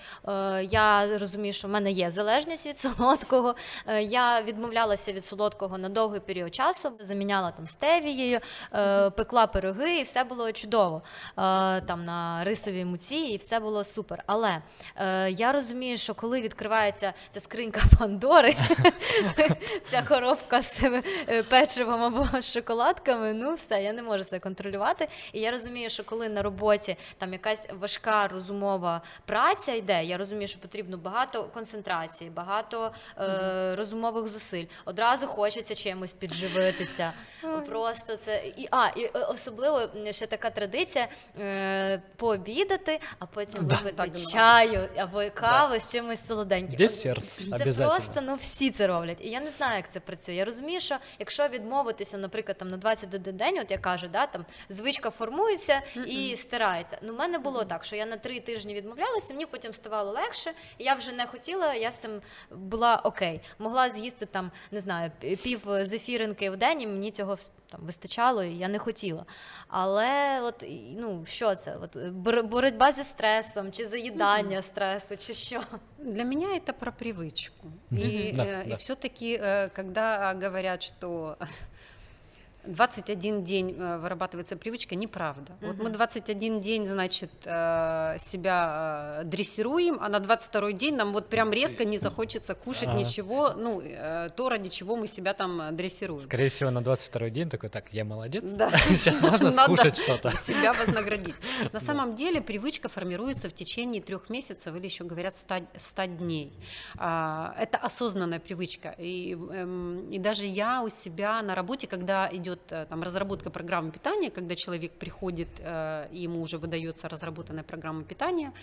я 0.63 1.19
розумію, 1.19 1.53
що 1.53 1.69
в 1.69 1.71
мене 1.71 1.91
є 1.91 2.11
залежність 2.11 2.67
від 2.67 2.77
солодкого. 2.79 3.55
Я 4.01 4.43
відмовлялася 4.43 5.13
від 5.13 5.25
солодкого 5.25 5.79
на 5.79 5.89
довгий 5.89 6.21
період 6.21 6.55
часу, 6.55 6.93
заміняла 7.01 7.51
там 7.51 7.67
стевією, 7.74 8.40
е, 8.74 9.10
пекла 9.10 9.48
пироги, 9.48 10.00
і 10.00 10.04
все 10.04 10.24
було 10.24 10.52
чудово. 10.52 11.02
Е, 11.30 11.82
там 11.82 12.06
на 12.06 12.44
рисовій 12.44 12.86
муці, 12.86 13.16
і 13.16 13.38
все 13.38 13.60
було 13.60 13.84
супер. 13.84 14.24
Але 14.26 14.62
е, 14.96 15.32
я 15.32 15.52
розумію, 15.52 15.98
що 15.98 16.14
коли 16.16 16.42
відкривається 16.42 17.14
ця 17.30 17.40
скринька 17.40 17.82
Пандори, 18.00 18.56
ця 19.84 20.02
коробка 20.02 20.62
з 20.62 21.02
печивом 21.50 22.04
або 22.04 22.42
шоколадками, 22.42 23.34
ну 23.34 23.54
все, 23.54 23.84
я 23.84 23.94
не 23.94 24.02
можу 24.02 24.24
це 24.24 24.40
контролювати. 24.40 25.08
І 25.34 25.40
я 25.40 25.52
розумію, 25.52 25.90
що 25.90 26.04
коли 26.04 26.30
на 26.30 26.42
роботі 26.42 26.98
там 27.18 27.34
якась 27.34 27.68
важка 27.80 28.28
розумова 28.28 29.02
праця 29.26 29.74
йде, 29.74 30.04
я 30.06 30.18
розумію, 30.18 30.48
що 30.48 30.60
потрібно 30.60 30.98
багато 30.98 31.44
концентрації, 31.44 32.30
багато 32.30 32.92
е, 33.20 33.76
розумових 33.76 34.28
зусиль. 34.28 34.66
Одразу 34.86 35.28
хочеться 35.28 35.76
чимось 35.76 36.14
підживитися. 36.14 37.14
Просто 37.70 38.16
це 38.16 38.44
і 38.58 38.68
а 38.72 38.88
і 38.96 39.04
е, 39.04 39.10
особливо 39.14 39.82
ще 40.12 40.28
така 40.28 40.50
традиція 40.50 41.08
е, 41.40 42.02
пообідати, 42.16 43.00
а 43.20 43.26
потім 43.26 43.66
да, 43.66 43.80
випити 43.84 44.20
чаю 44.32 44.90
або 44.98 45.22
каву 45.34 45.74
да. 45.74 45.80
з 45.80 45.92
чимось 45.92 46.28
солоденьким. 46.28 46.78
Десерт, 46.78 47.40
Це 47.58 47.86
просто 47.86 48.22
ну 48.22 48.36
всі 48.36 48.72
це 48.72 48.88
роблять. 48.88 49.22
І 49.22 49.30
я 49.30 49.42
не 49.42 49.50
знаю, 49.50 49.76
як 49.78 49.92
це 49.92 50.00
працює. 50.00 50.36
Я 50.36 50.46
розумію, 50.46 50.80
що 50.80 50.98
якщо 51.20 51.48
відмовитися, 51.48 52.18
наприклад, 52.18 52.58
там 52.58 52.70
на 52.70 52.78
21 52.78 53.38
день, 53.38 53.60
от 53.60 53.72
я 53.72 53.78
кажу, 53.78 54.08
да, 54.08 54.26
там 54.26 54.46
звичка 54.70 55.10
формується 55.10 55.82
Mm-mm. 55.96 56.04
і 56.06 56.38
стирається. 56.38 56.98
Ну, 57.02 57.14
в 57.14 57.18
мене 57.18 57.38
було 57.38 57.64
так, 57.64 57.86
що 57.86 57.96
я 57.96 58.06
на 58.06 58.18
три 58.18 58.40
тижні 58.40 58.74
відмовлялася, 58.74 59.34
мені 59.34 59.46
потім 59.46 59.74
ставало 59.74 60.12
легше, 60.12 60.52
і 60.78 60.84
я 60.84 60.94
вже 60.94 61.12
не 61.12 61.26
хотіла, 61.26 61.74
я 61.74 61.92
з 61.92 61.98
цим 61.98 62.22
була 62.52 62.96
окей. 62.96 63.42
Могла 63.60 63.90
з'їсти 63.90 64.26
там, 64.26 64.52
не 64.72 64.80
знаю, 64.80 65.12
пів 65.20 65.62
зефіринки 65.68 66.50
в 66.50 66.58
день, 66.58 66.82
і 66.82 66.88
мені 66.88 67.12
цього 67.12 67.38
там 67.71 67.81
вистачало, 67.83 68.45
і 68.45 68.59
я 68.59 68.69
не 68.69 68.79
хотіла. 68.79 69.25
Але 69.69 70.41
от 70.41 70.65
ну 70.97 71.25
що 71.27 71.55
це? 71.55 71.77
От 71.77 71.97
боротьба 72.45 72.93
зі 72.93 73.05
стресом, 73.05 73.73
чи 73.73 73.87
заїдання 73.87 74.63
стресу, 74.63 75.17
чи 75.17 75.35
що? 75.35 75.61
Для 75.99 76.25
меня 76.25 76.49
это 76.49 76.73
про 76.73 76.93
привычку. 76.93 77.73
И, 77.93 78.33
да, 78.35 78.45
э, 78.45 78.65
да. 78.67 78.75
и 78.75 78.77
все-таки, 78.77 79.37
э, 79.37 79.69
когда 79.77 80.35
говорят, 80.43 80.83
что 80.83 81.37
21 82.66 83.44
день 83.44 83.76
э, 83.78 83.98
вырабатывается 83.98 84.56
привычка, 84.56 84.96
неправда. 84.96 85.54
Угу. 85.62 85.68
Вот 85.68 85.78
мы 85.84 85.90
21 85.90 86.62
день, 86.62 86.88
значит, 86.88 87.32
э, 87.44 88.18
себя 88.20 89.20
э, 89.22 89.24
дрессируем, 89.26 89.98
а 90.02 90.10
на 90.10 90.20
22 90.20 90.72
день 90.74 90.96
нам 90.96 91.12
вот 91.12 91.28
прям 91.30 91.52
резко 91.52 91.86
не 91.86 91.98
захочется 91.98 92.56
кушать 92.56 92.90
ага. 92.90 93.00
ничего, 93.00 93.54
ну, 93.54 93.82
то, 94.36 94.50
ради 94.50 94.70
чего 94.70 94.96
мы 94.96 95.08
себя 95.08 95.34
там 95.34 95.76
дрессируем. 95.76 96.22
Скорее 96.22 96.50
всего, 96.50 96.70
на 96.70 96.82
22 96.82 97.30
день 97.30 97.50
такой, 97.50 97.70
так, 97.70 97.94
я 97.94 98.06
молодец, 98.06 98.54
да. 98.54 98.72
сейчас 98.90 99.22
можно 99.22 99.52
скушать 99.52 99.98
что-то. 99.98 100.32
себя 100.38 100.74
вознаградить. 100.74 101.36
На 101.72 101.80
самом 101.80 102.16
деле 102.16 102.42
привычка 102.42 102.90
формируется 102.90 103.50
в 103.50 103.54
течение 103.54 104.02
трех 104.02 104.30
месяцев 104.30 104.76
или 104.76 104.86
еще 104.86 105.04
говорят 105.04 105.36
100, 105.36 105.56
100 105.78 106.06
дней. 106.06 106.54
А, 106.98 107.56
это 107.60 107.78
осознанная 107.78 108.40
привычка. 108.40 108.96
И, 108.98 109.34
эм, 109.34 110.10
и 110.10 110.20
даже 110.20 110.46
я 110.46 110.82
у 110.82 110.90
себя 110.90 111.42
на 111.42 111.56
работе, 111.56 111.88
когда 111.88 112.30
идет 112.32 112.53
идет 112.54 112.72
э, 112.72 112.86
там, 112.86 113.04
разработка 113.04 113.50
программы 113.50 113.92
питания, 113.92 114.30
когда 114.30 114.56
человек 114.56 114.94
приходит, 114.94 115.50
э, 115.60 116.08
и 116.12 116.22
ему 116.22 116.42
уже 116.42 116.58
выдается 116.58 117.10
разработанная 117.10 117.64
программа 117.64 118.04
питания, 118.04 118.54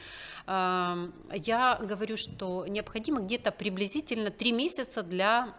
эм, 0.47 1.13
я 1.33 1.79
говорю, 1.83 2.17
что 2.17 2.67
необходимо 2.67 3.21
где-то 3.21 3.53
приблизительно 3.53 4.31
три 4.31 4.53
месяца 4.53 5.03
для 5.03 5.55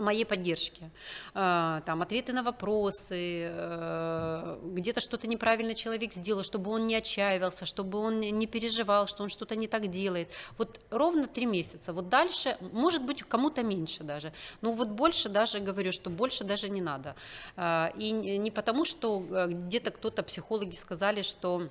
моей 0.00 0.24
поддержки. 0.24 0.90
А, 1.34 1.80
там 1.86 2.02
ответы 2.02 2.32
на 2.32 2.42
вопросы, 2.42 3.48
э, 3.50 4.58
где-то 4.62 5.00
что-то 5.00 5.26
неправильно 5.26 5.74
человек 5.74 6.12
сделал, 6.12 6.44
чтобы 6.44 6.70
он 6.70 6.86
не 6.86 6.94
отчаивался, 6.94 7.66
чтобы 7.66 7.98
он 7.98 8.20
не 8.20 8.46
переживал, 8.46 9.08
что 9.08 9.24
он 9.24 9.28
что-то 9.28 9.56
не 9.56 9.66
так 9.66 9.88
делает. 9.88 10.28
Вот 10.56 10.80
ровно 10.90 11.26
три 11.26 11.46
месяца. 11.46 11.92
Вот 11.92 12.08
дальше, 12.08 12.56
может 12.60 13.02
быть, 13.02 13.22
кому-то 13.22 13.62
меньше 13.62 14.04
даже. 14.04 14.32
Но 14.60 14.72
вот 14.72 14.88
больше 14.88 15.28
даже, 15.28 15.58
говорю, 15.58 15.90
что 15.92 16.10
больше 16.10 16.44
даже 16.44 16.68
не 16.68 16.80
надо. 16.80 17.16
А, 17.56 17.92
и 17.96 18.12
не 18.12 18.50
потому, 18.50 18.84
что 18.84 19.24
э, 19.30 19.48
где-то 19.48 19.90
кто-то, 19.90 20.22
психологи 20.22 20.76
сказали, 20.76 21.22
что 21.22 21.68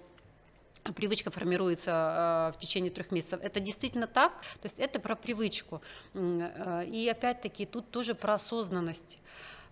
привычка 0.96 1.32
формируется 1.32 2.52
э, 2.54 2.58
в 2.58 2.60
течение 2.60 2.91
трех 2.91 3.12
месяцев. 3.12 3.39
Это 3.44 3.60
действительно 3.60 4.08
так, 4.08 4.41
то 4.62 4.65
есть 4.65 4.80
это 4.80 5.00
про 5.00 5.15
привычку. 5.15 5.82
Э, 6.13 6.84
и 6.86 7.08
опять-таки 7.08 7.65
тут 7.65 7.91
тоже 7.91 8.15
про 8.15 8.36
осознанность 8.36 9.20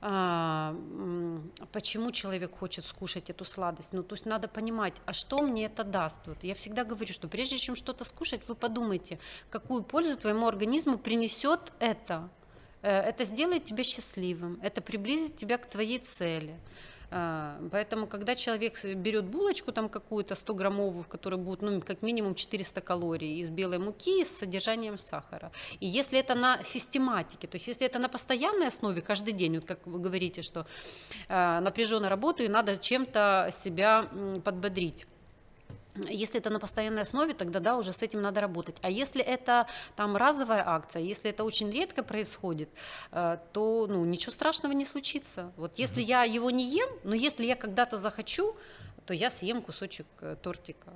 а, 0.02 0.76
почему 1.74 2.12
человек 2.12 2.58
хочет 2.58 2.86
скушать 2.86 3.30
эту 3.30 3.44
сладость. 3.44 3.92
Ну, 3.92 4.02
то 4.02 4.16
есть 4.16 4.26
надо 4.26 4.48
понимать, 4.48 4.94
а 5.06 5.14
что 5.14 5.42
мне 5.42 5.66
это 5.66 5.84
даст. 5.84 6.20
Вот 6.26 6.38
я 6.42 6.56
всегда 6.56 6.86
говорю, 6.86 7.14
что 7.14 7.28
прежде 7.28 7.58
чем 7.58 7.76
что-то 7.76 8.06
скушать, 8.06 8.48
вы 8.48 8.56
подумайте, 8.56 9.20
какую 9.50 9.84
пользу 9.84 10.16
твоему 10.16 10.48
организму 10.48 10.98
принесет 10.98 11.74
это. 11.80 12.30
Э, 12.82 13.02
это 13.02 13.26
сделает 13.26 13.66
тебя 13.66 13.84
счастливым, 13.84 14.60
это 14.64 14.82
приблизит 14.82 15.36
тебя 15.36 15.58
к 15.58 15.70
твоей 15.70 16.00
цели. 16.00 16.58
А, 17.12 17.60
поэтому, 17.72 18.08
когда 18.08 18.36
человек 18.36 18.84
берет 18.84 19.26
булочку 19.26 19.72
там 19.72 19.90
какую-то 19.90 20.36
100 20.36 20.54
граммовую, 20.54 21.04
в 21.04 21.08
которой 21.08 21.36
будет 21.36 21.62
ну, 21.62 21.82
как 21.82 22.02
минимум 22.02 22.36
400 22.36 22.82
калорий 22.82 23.40
из 23.40 23.50
белой 23.50 23.80
муки 23.80 24.24
с 24.24 24.38
содержанием 24.38 24.98
сахара, 24.98 25.52
и 25.80 25.88
если 25.88 26.20
это 26.20 26.36
на 26.36 26.64
систематике, 26.64 27.48
то 27.48 27.56
есть 27.56 27.68
если 27.68 27.86
это 27.86 28.00
на 28.00 28.10
постоянной 28.10 28.68
основе 28.68 29.02
каждый 29.02 29.34
день, 29.34 29.56
вот 29.56 29.66
как 29.66 29.86
вы 29.88 30.00
говорите, 30.00 30.42
что 30.42 30.68
э, 31.28 31.60
напряженно 31.60 32.10
работаю, 32.10 32.52
надо 32.52 32.78
чем-то 32.78 33.50
себя 33.52 34.08
подбодрить, 34.44 35.08
если 36.08 36.40
это 36.40 36.50
на 36.50 36.60
постоянной 36.60 37.02
основе, 37.02 37.34
тогда 37.34 37.60
да, 37.60 37.78
уже 37.78 37.94
с 37.94 38.02
этим 38.02 38.22
надо 38.22 38.42
работать. 38.42 38.78
А 38.82 38.90
если 38.90 39.22
это 39.22 39.68
там 39.96 40.16
разовая 40.16 40.64
акция, 40.66 41.02
если 41.02 41.30
это 41.30 41.44
очень 41.44 41.72
редко 41.72 42.04
происходит, 42.04 42.70
э, 43.12 43.38
то 43.54 43.88
ну, 43.90 44.06
ничего 44.06 44.32
страшного 44.32 44.74
не 44.74 44.86
случится. 44.86 45.52
Вот 45.58 45.80
если 45.80 46.02
я 46.02 46.24
его 46.24 46.52
не 46.52 46.70
ем, 46.70 46.90
но 47.04 47.16
если 47.16 47.46
я 47.46 47.56
когда-то 47.56 47.98
захочу, 47.98 48.56
то 49.06 49.14
я 49.14 49.30
съем 49.30 49.62
кусочек 49.62 50.06
э, 50.22 50.36
тортика. 50.42 50.94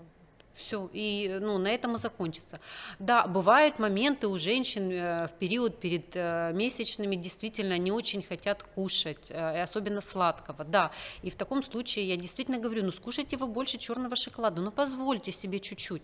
Все, 0.54 0.88
и 0.94 1.40
ну, 1.42 1.58
на 1.58 1.70
этом 1.70 1.96
и 1.96 1.98
закончится. 1.98 2.60
Да, 3.00 3.26
бывают 3.26 3.80
моменты 3.80 4.28
у 4.28 4.38
женщин 4.38 4.92
э, 4.92 5.28
в 5.28 5.32
период 5.40 5.80
перед 5.80 6.16
э, 6.16 6.52
месячными 6.54 7.16
действительно 7.16 7.78
не 7.80 7.92
очень 7.92 8.22
хотят 8.22 8.62
кушать, 8.62 9.30
э, 9.30 9.58
и 9.58 9.60
особенно 9.60 10.00
сладкого, 10.00 10.64
да. 10.64 10.92
И 11.24 11.32
в 11.32 11.36
таком 11.36 11.64
случае 11.64 12.08
я 12.08 12.18
действительно 12.18 12.60
говорю, 12.60 12.84
ну 12.84 12.92
скушайте 12.92 13.36
вы 13.36 13.48
больше 13.48 13.80
черного 13.80 14.16
шоколада, 14.16 14.62
ну 14.62 14.72
позвольте 14.72 15.32
себе 15.32 15.60
чуть-чуть. 15.60 16.04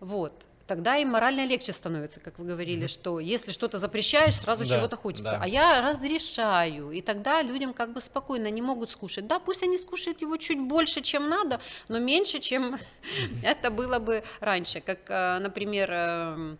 Вот 0.00 0.32
тогда 0.70 0.96
и 0.98 1.04
морально 1.04 1.46
легче 1.46 1.72
становится, 1.72 2.20
как 2.20 2.38
вы 2.38 2.44
говорили, 2.44 2.84
mm-hmm. 2.84 3.00
что 3.00 3.18
если 3.18 3.50
что-то 3.50 3.80
запрещаешь, 3.80 4.36
сразу 4.36 4.64
да, 4.64 4.76
чего-то 4.76 4.96
хочется. 4.96 5.32
Да. 5.32 5.40
А 5.42 5.48
я 5.48 5.80
разрешаю, 5.80 6.92
и 6.92 7.02
тогда 7.02 7.42
людям 7.42 7.74
как 7.74 7.92
бы 7.92 8.00
спокойно 8.00 8.48
не 8.52 8.62
могут 8.62 8.90
скушать. 8.92 9.26
Да, 9.26 9.40
пусть 9.40 9.64
они 9.64 9.78
скушают 9.78 10.22
его 10.22 10.36
чуть 10.36 10.60
больше, 10.60 11.00
чем 11.00 11.28
надо, 11.28 11.60
но 11.88 11.98
меньше, 11.98 12.38
чем 12.38 12.74
mm-hmm. 12.74 13.42
это 13.42 13.72
было 13.72 13.98
бы 13.98 14.22
раньше. 14.38 14.80
Как, 14.80 14.98
э, 15.08 15.40
например, 15.40 15.90
эм, 15.90 16.58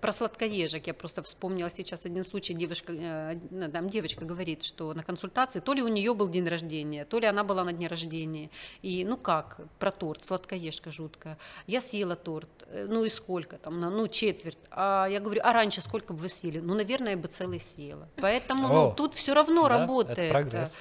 про 0.00 0.12
сладкоежек. 0.12 0.86
Я 0.86 0.94
просто 0.94 1.22
вспомнила 1.22 1.70
сейчас 1.70 2.06
один 2.06 2.24
случай, 2.24 2.54
девушка, 2.54 2.92
э, 2.92 3.38
ну, 3.50 3.70
там 3.70 3.88
девочка 3.88 4.24
говорит, 4.24 4.62
что 4.62 4.92
на 4.94 5.02
консультации 5.02 5.60
то 5.60 5.72
ли 5.72 5.82
у 5.82 5.88
нее 5.88 6.14
был 6.14 6.28
день 6.28 6.48
рождения, 6.48 7.04
то 7.04 7.18
ли 7.18 7.26
она 7.26 7.44
была 7.44 7.64
на 7.64 7.72
дне 7.72 7.86
рождения, 7.86 8.50
и 8.82 9.04
ну 9.04 9.16
как, 9.16 9.60
про 9.78 9.90
торт, 9.90 10.24
сладкоежка 10.24 10.90
жуткая, 10.90 11.38
я 11.66 11.80
съела 11.80 12.16
торт, 12.16 12.48
э, 12.66 12.86
ну 12.88 13.04
и 13.04 13.08
сколько 13.08 13.56
там, 13.58 13.80
ну 13.80 14.08
четверть, 14.08 14.58
а 14.70 15.06
я 15.06 15.20
говорю, 15.20 15.40
а 15.44 15.52
раньше 15.52 15.80
сколько 15.80 16.12
бы 16.12 16.20
вы 16.20 16.28
съели? 16.28 16.60
Ну, 16.60 16.74
наверное, 16.74 17.12
я 17.12 17.16
бы 17.16 17.28
целый 17.28 17.60
съела, 17.60 18.08
поэтому 18.16 18.68
ну, 18.68 18.94
тут 18.94 19.14
все 19.14 19.34
равно 19.34 19.62
да, 19.62 19.80
работает. 19.80 20.80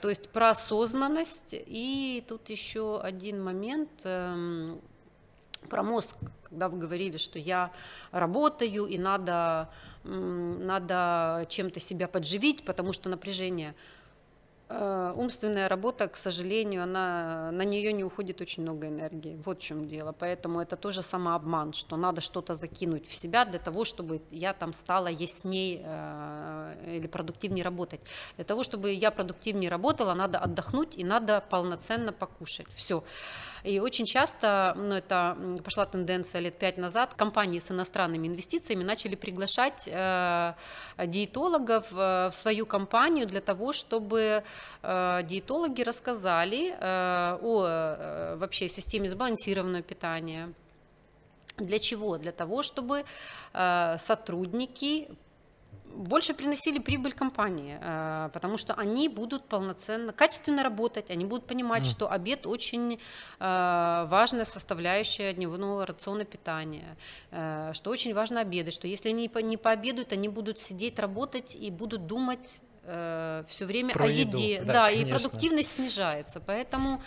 То 0.00 0.08
есть 0.08 0.28
про 0.28 0.50
осознанность, 0.50 1.54
и 1.54 2.22
тут 2.28 2.50
еще 2.50 3.00
один 3.00 3.42
момент, 3.42 3.90
эм, 4.04 4.80
про 5.68 5.82
мозг, 5.82 6.16
когда 6.44 6.68
вы 6.68 6.78
говорили, 6.78 7.16
что 7.16 7.38
я 7.38 7.70
работаю 8.10 8.86
и 8.86 8.98
надо, 8.98 9.68
надо 10.04 11.46
чем-то 11.48 11.80
себя 11.80 12.08
подживить, 12.08 12.64
потому 12.64 12.92
что 12.92 13.08
напряжение. 13.08 13.74
Э, 14.74 15.12
умственная 15.16 15.68
работа, 15.68 16.08
к 16.08 16.16
сожалению, 16.16 16.82
она, 16.82 17.50
на 17.52 17.62
нее 17.62 17.92
не 17.92 18.04
уходит 18.04 18.40
очень 18.40 18.62
много 18.62 18.88
энергии. 18.88 19.38
Вот 19.44 19.58
в 19.58 19.62
чем 19.62 19.86
дело. 19.86 20.12
Поэтому 20.12 20.60
это 20.60 20.76
тоже 20.76 21.02
самообман, 21.02 21.72
что 21.74 21.96
надо 21.96 22.20
что-то 22.20 22.54
закинуть 22.54 23.06
в 23.06 23.14
себя 23.14 23.44
для 23.44 23.58
того, 23.58 23.84
чтобы 23.84 24.22
я 24.30 24.54
там 24.54 24.72
стала 24.72 25.08
ясней 25.08 25.82
э, 25.84 26.96
или 26.96 27.06
продуктивнее 27.06 27.64
работать. 27.64 28.00
Для 28.36 28.44
того, 28.44 28.62
чтобы 28.62 28.92
я 28.92 29.10
продуктивнее 29.10 29.70
работала, 29.70 30.14
надо 30.14 30.38
отдохнуть 30.38 30.96
и 30.96 31.04
надо 31.04 31.44
полноценно 31.50 32.12
покушать. 32.12 32.66
Все. 32.74 33.04
И 33.64 33.78
очень 33.78 34.06
часто, 34.06 34.74
ну, 34.76 34.94
это 34.94 35.36
пошла 35.64 35.86
тенденция 35.86 36.40
лет 36.40 36.58
пять 36.58 36.78
назад, 36.78 37.14
компании 37.14 37.60
с 37.60 37.70
иностранными 37.70 38.26
инвестициями 38.26 38.82
начали 38.82 39.14
приглашать 39.14 39.84
э, 39.86 40.54
диетологов 41.06 41.86
э, 41.92 42.28
в 42.30 42.34
свою 42.34 42.66
компанию 42.66 43.26
для 43.26 43.40
того, 43.40 43.72
чтобы 43.72 44.42
э, 44.82 45.20
диетологи 45.24 45.82
рассказали 45.82 46.74
э, 46.78 47.38
о 47.40 47.64
э, 47.66 48.36
вообще 48.36 48.68
системе 48.68 49.08
сбалансированного 49.08 49.82
питания, 49.82 50.52
для 51.58 51.78
чего? 51.78 52.18
Для 52.18 52.32
того, 52.32 52.62
чтобы 52.62 53.04
э, 53.52 53.96
сотрудники 53.98 55.08
больше 55.94 56.34
приносили 56.34 56.78
прибыль 56.78 57.12
компании, 57.12 57.78
э, 57.80 58.30
потому 58.32 58.58
что 58.58 58.74
они 58.74 59.08
будут 59.08 59.44
полноценно, 59.44 60.12
качественно 60.12 60.62
работать, 60.62 61.10
они 61.10 61.24
будут 61.24 61.46
понимать, 61.46 61.82
mm. 61.82 61.90
что 61.90 62.10
обед 62.10 62.46
очень 62.46 62.98
э, 63.40 64.04
важная 64.08 64.44
составляющая 64.44 65.32
дневного 65.32 65.86
рациона 65.86 66.24
питания, 66.24 66.96
э, 67.30 67.72
что 67.74 67.90
очень 67.90 68.14
важно 68.14 68.40
обедать, 68.40 68.74
что 68.74 68.86
если 68.86 69.10
они 69.10 69.30
не 69.42 69.56
пообедают, 69.56 70.12
они 70.12 70.28
будут 70.28 70.58
сидеть, 70.58 70.98
работать 70.98 71.54
и 71.54 71.70
будут 71.70 72.06
думать 72.06 72.60
все 72.84 73.64
время 73.64 73.92
Про 73.94 74.06
о 74.06 74.08
еде, 74.08 74.54
еду. 74.54 74.66
да, 74.66 74.72
да 74.72 74.90
и 74.90 75.04
продуктивность 75.04 75.74
снижается, 75.76 76.40
поэтому 76.40 77.00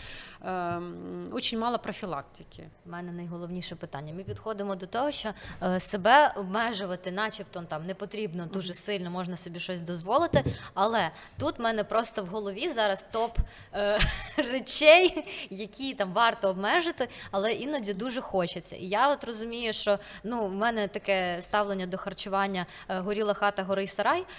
Ем, 0.48 1.30
очень 1.34 1.60
мало 1.60 1.80
профілактики. 1.80 2.70
У 2.86 2.90
мене 2.90 3.12
найголовніше 3.12 3.76
питання. 3.76 4.14
Ми 4.14 4.24
підходимо 4.24 4.76
до 4.76 4.86
того, 4.86 5.12
що 5.12 5.30
е, 5.64 5.80
себе 5.80 6.34
обмежувати, 6.36 7.12
начебто 7.12 7.62
там 7.62 7.86
не 7.86 7.94
потрібно 7.94 8.46
дуже 8.46 8.74
сильно, 8.74 9.12
можна 9.12 9.38
собі 9.38 9.60
щось 9.60 9.82
дозволити. 9.82 10.44
Але 10.74 11.12
тут 11.40 11.60
в 11.60 11.62
мене 11.62 11.84
просто 11.84 12.24
в 12.24 12.28
голові 12.28 12.70
зараз 12.70 13.06
топ 13.12 13.38
е, 13.74 14.00
речей, 14.38 15.26
які 15.50 15.94
там 15.94 16.14
варто 16.14 16.50
обмежити, 16.50 17.08
але 17.32 17.54
іноді 17.54 17.94
дуже 17.94 18.22
хочеться. 18.22 18.76
І 18.76 18.86
я 18.88 19.12
от 19.12 19.24
розумію, 19.24 19.74
що 19.74 20.00
ну 20.24 20.48
в 20.48 20.54
мене 20.54 20.88
таке 20.88 21.40
ставлення 21.42 21.86
до 21.86 21.98
харчування 21.98 22.66
е, 22.90 23.00
горіла 23.00 23.34
хата, 23.34 23.64
горий 23.64 23.88
сарай. 23.88 24.26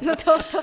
Ну 0.00 0.14
тобто, 0.24 0.62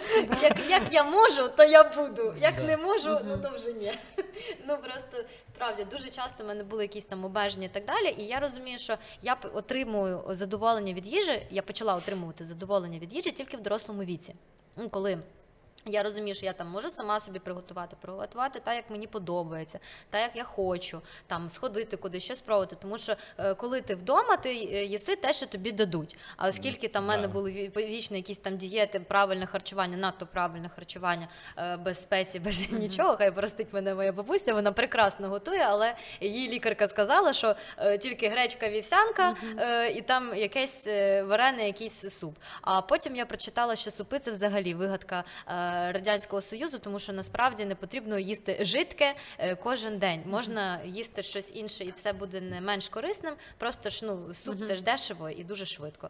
як 0.70 0.82
я 0.92 1.04
можу, 1.04 1.50
то 1.58 1.64
я 1.64 1.84
буду. 1.84 2.34
Як 2.42 2.54
не 2.68 2.78
можу, 2.78 3.20
ну 3.38 3.50
то 3.50 3.56
вже 3.56 3.74
ні. 3.74 3.94
Ну 4.68 4.78
просто 4.78 5.30
справді 5.48 5.84
дуже 5.84 6.10
часто 6.10 6.44
в 6.44 6.48
мене 6.48 6.64
були 6.64 6.84
якісь 6.84 7.06
там 7.06 7.26
обмеження 7.26 7.66
і 7.66 7.70
так 7.70 7.86
далі. 7.86 8.16
І 8.18 8.24
я 8.24 8.40
розумію, 8.40 8.78
що 8.78 8.98
я 9.22 9.38
отримую 9.54 10.24
задоволення 10.30 10.94
від 10.94 11.08
їжі. 11.08 11.48
Я 11.50 11.62
почала 11.62 11.96
отримувати 11.96 12.46
задоволення 12.46 13.00
від 13.00 13.14
їжі 13.14 13.32
тільки 13.32 13.58
в 13.58 13.62
дорослому 13.62 14.04
віці. 14.04 14.36
Ну, 14.78 14.90
коли 14.90 15.18
я 15.88 16.04
розумію, 16.04 16.36
що 16.36 16.46
я 16.46 16.54
там 16.54 16.68
можу 16.68 16.90
сама 16.90 17.20
собі 17.20 17.40
приготувати, 17.40 17.96
приготувати 18.02 18.60
так, 18.60 18.76
як 18.76 18.90
мені 18.90 19.08
подобається, 19.08 19.80
так 20.10 20.22
як 20.22 20.36
я 20.36 20.44
хочу, 20.44 21.02
там 21.28 21.50
сходити 21.50 21.98
куди 21.98 22.20
щось 22.20 22.38
спробувати. 22.38 22.76
Тому 22.82 22.98
що 22.98 23.16
е, 23.38 23.54
коли 23.54 23.82
ти 23.82 23.96
вдома, 23.96 24.38
ти 24.38 24.50
е, 24.50 24.86
їси 24.86 25.16
те, 25.16 25.34
що 25.34 25.46
тобі 25.46 25.72
дадуть. 25.72 26.18
А 26.38 26.48
оскільки 26.48 26.88
там 26.88 27.04
в 27.04 27.08
мене 27.08 27.28
були 27.28 27.72
вічні 27.78 28.18
якісь 28.18 28.38
там 28.38 28.58
дієти, 28.58 29.00
правильне 29.00 29.46
харчування, 29.46 29.98
надто 29.98 30.28
правильне 30.28 30.70
харчування 30.70 31.28
е, 31.58 31.78
без 31.78 32.02
спецій, 32.02 32.40
без 32.40 32.72
нічого, 32.72 33.18
хай 33.18 33.32
простить 33.32 33.74
мене 33.74 33.96
моя 33.96 34.12
бабуся, 34.12 34.54
вона 34.54 34.72
прекрасно 34.72 35.30
готує, 35.30 35.66
але 35.68 35.96
її 36.22 36.50
лікарка 36.50 36.88
сказала, 36.88 37.34
що 37.34 37.56
тільки 38.00 38.30
гречка 38.30 38.70
вівсянка 38.70 39.36
і 39.96 40.02
там 40.02 40.36
якесь 40.36 40.88
варене, 41.24 41.66
якийсь 41.66 42.20
суп. 42.20 42.38
А 42.62 42.82
потім 42.82 43.16
я 43.16 43.26
прочитала, 43.26 43.76
що 43.76 43.92
супи 43.92 44.20
це 44.20 44.32
взагалі 44.32 44.74
вигадка. 44.74 45.24
Радянського 45.92 46.42
Союзу, 46.42 46.80
тому 46.80 47.00
що 47.00 47.14
насправді 47.14 47.66
не 47.66 47.76
потрібно 47.76 48.20
їсти 48.20 48.58
жидке 48.62 49.16
е, 49.38 49.56
кожен 49.56 49.98
день. 49.98 50.22
Можна 50.26 50.80
їсти 50.86 51.24
щось 51.24 51.52
інше, 51.56 51.84
і 51.84 51.92
це 51.92 52.14
буде 52.14 52.42
не 52.42 52.62
менш 52.62 52.88
корисним. 52.88 53.34
Просто 53.58 53.90
ж 53.90 54.06
ну 54.06 54.34
суп 54.34 54.64
це 54.64 54.76
ж 54.76 54.84
дешево 54.84 55.30
і 55.30 55.44
дуже 55.44 55.66
швидко. 55.66 56.10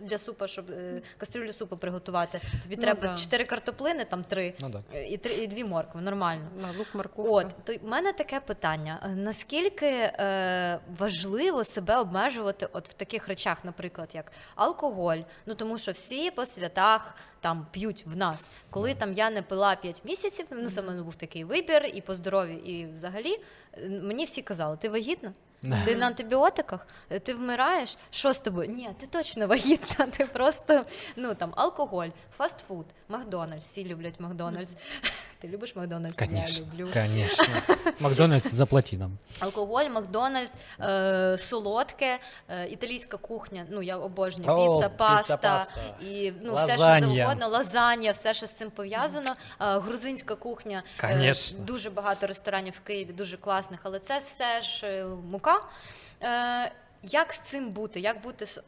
Для 0.00 0.18
супа, 0.18 0.48
щоб 0.48 0.70
е, 0.70 1.02
кастрюлю 1.18 1.52
супу 1.52 1.76
приготувати. 1.76 2.40
Тобі 2.62 2.76
ну, 2.76 2.82
треба 2.82 3.14
чотири 3.14 3.44
картоплини, 3.44 4.04
там 4.04 4.24
три 4.24 4.54
ну, 4.60 4.68
да. 4.68 4.98
і 4.98 5.16
три 5.16 5.34
і 5.34 5.46
дві 5.46 5.64
моркви. 5.64 6.00
Нормально. 6.00 6.48
Лук 6.78 6.94
морковка. 6.94 7.30
От 7.30 7.64
то 7.64 7.72
в 7.72 7.88
мене 7.88 8.12
таке 8.12 8.40
питання: 8.40 9.14
наскільки 9.16 9.86
е, 9.86 10.78
важливо 10.98 11.64
себе 11.64 11.96
обмежувати, 11.96 12.68
от 12.72 12.88
в 12.88 12.92
таких 12.92 13.28
речах, 13.28 13.64
наприклад, 13.64 14.08
як 14.12 14.32
алкоголь, 14.54 15.18
ну 15.46 15.54
тому 15.54 15.78
що 15.78 15.92
всі 15.92 16.30
по 16.30 16.46
святах 16.46 17.16
там 17.42 17.66
п'ють 17.70 18.04
в 18.06 18.16
нас. 18.16 18.50
Коли 18.70 18.94
там 18.94 19.12
я 19.12 19.30
не 19.30 19.42
пила 19.42 19.76
5 19.76 20.04
місяців, 20.04 20.46
ну 20.50 20.70
це 20.70 20.82
мене 20.82 21.02
був 21.02 21.14
такий 21.14 21.44
вибір, 21.44 21.90
і 21.94 22.00
по 22.00 22.14
здоров'ю, 22.14 22.58
і 22.58 22.86
взагалі 22.86 23.36
мені 23.88 24.24
всі 24.24 24.42
казали, 24.42 24.76
ти 24.76 24.88
вагітна? 24.88 25.32
Ти 25.84 25.96
на 25.96 26.06
антибіотиках, 26.06 26.86
ти 27.22 27.34
вмираєш. 27.34 27.96
Що 28.10 28.32
з 28.32 28.40
тобою? 28.40 28.68
Ні, 28.68 28.90
ти 29.00 29.06
точно 29.06 29.46
вагітна. 29.46 30.06
Ти 30.06 30.24
просто 30.24 30.84
ну 31.16 31.34
там 31.34 31.52
алкоголь, 31.56 32.08
фастфуд, 32.36 32.86
Макдональдс. 33.08 33.64
Всі 33.64 33.84
люблять 33.84 34.20
Макдональдс. 34.20 34.74
Ти 35.42 35.48
любиш 35.48 35.76
Макдональдс? 35.76 36.16
Конечно, 36.16 36.66
Я 36.66 36.72
люблю. 36.72 36.92
Конечно. 36.92 37.46
Макдональдс 38.00 38.52
заплати 38.52 38.96
нам. 38.96 39.18
Алкоголь, 39.40 39.84
Макдональдс, 39.84 40.50
е, 40.80 41.38
солодке, 41.38 42.18
е, 42.48 42.68
італійська 42.68 43.16
кухня. 43.16 43.66
Ну 43.70 43.82
я 43.82 43.96
обожнюю 43.96 44.50
О, 44.50 44.76
піца, 44.78 44.88
паста 44.88 45.36
паста. 45.36 45.80
і 46.00 46.32
ну 46.42 46.54
все, 46.54 46.72
що 46.72 46.78
завгодно, 46.78 47.48
лазанья, 47.48 48.12
все, 48.12 48.34
що 48.34 48.46
з 48.46 48.52
цим 48.52 48.70
пов'язано. 48.70 49.30
Е, 49.60 49.78
грузинська 49.78 50.34
кухня. 50.34 50.82
Е, 51.04 51.34
дуже 51.58 51.90
багато 51.90 52.26
ресторанів 52.26 52.74
в 52.74 52.80
Києві, 52.80 53.12
дуже 53.12 53.36
класних, 53.36 53.80
але 53.82 53.98
це 53.98 54.18
все 54.18 54.60
ж 54.60 54.86
е, 54.86 55.04
мука. 55.30 55.60
Е, 56.22 56.72
як 57.02 57.32
з 57.32 57.38
цим 57.38 57.70
бути? 57.70 58.00
Як 58.00 58.22
бути 58.22 58.46
з 58.46 58.60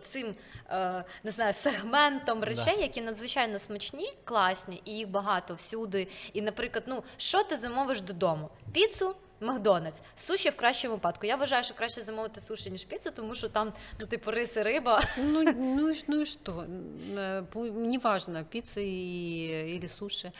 цим 0.00 0.34
е, 0.70 1.04
не 1.24 1.30
знаю, 1.30 1.52
сегментом 1.52 2.44
речей, 2.44 2.76
да. 2.76 2.82
які 2.82 3.00
надзвичайно 3.00 3.58
смачні, 3.58 4.12
класні, 4.24 4.82
і 4.84 4.96
їх 4.96 5.08
багато 5.08 5.54
всюди. 5.54 6.08
І, 6.32 6.42
наприклад, 6.42 6.84
ну 6.86 7.02
що 7.16 7.44
ти 7.44 7.56
замовиш 7.56 8.00
додому? 8.00 8.50
Піцу, 8.72 9.16
Макдональдс. 9.39 10.01
Суші 10.15 10.49
в 10.49 10.55
кращому 10.55 10.93
випадку. 10.93 11.25
Я 11.25 11.35
вважаю, 11.35 11.63
що 11.63 11.73
краще 11.73 12.01
замовити 12.01 12.41
суші, 12.41 12.71
ніж 12.71 12.83
піцу, 12.83 13.11
тому 13.11 13.35
що 13.35 13.49
там, 13.49 13.73
ну, 13.99 14.07
типу, 14.07 14.31
риси, 14.31 14.63
риба. 14.63 15.01
Ну, 15.17 15.43
ну, 15.43 15.89
и- 15.89 16.03
ну 16.07 16.21
и 16.21 16.25
что? 16.25 16.51
Э, 16.53 17.45
пу- 17.53 17.71
Неважно, 17.87 18.43
пицца 18.53 18.79
и- 18.81 19.75
или 19.77 19.87
суши. 19.87 20.31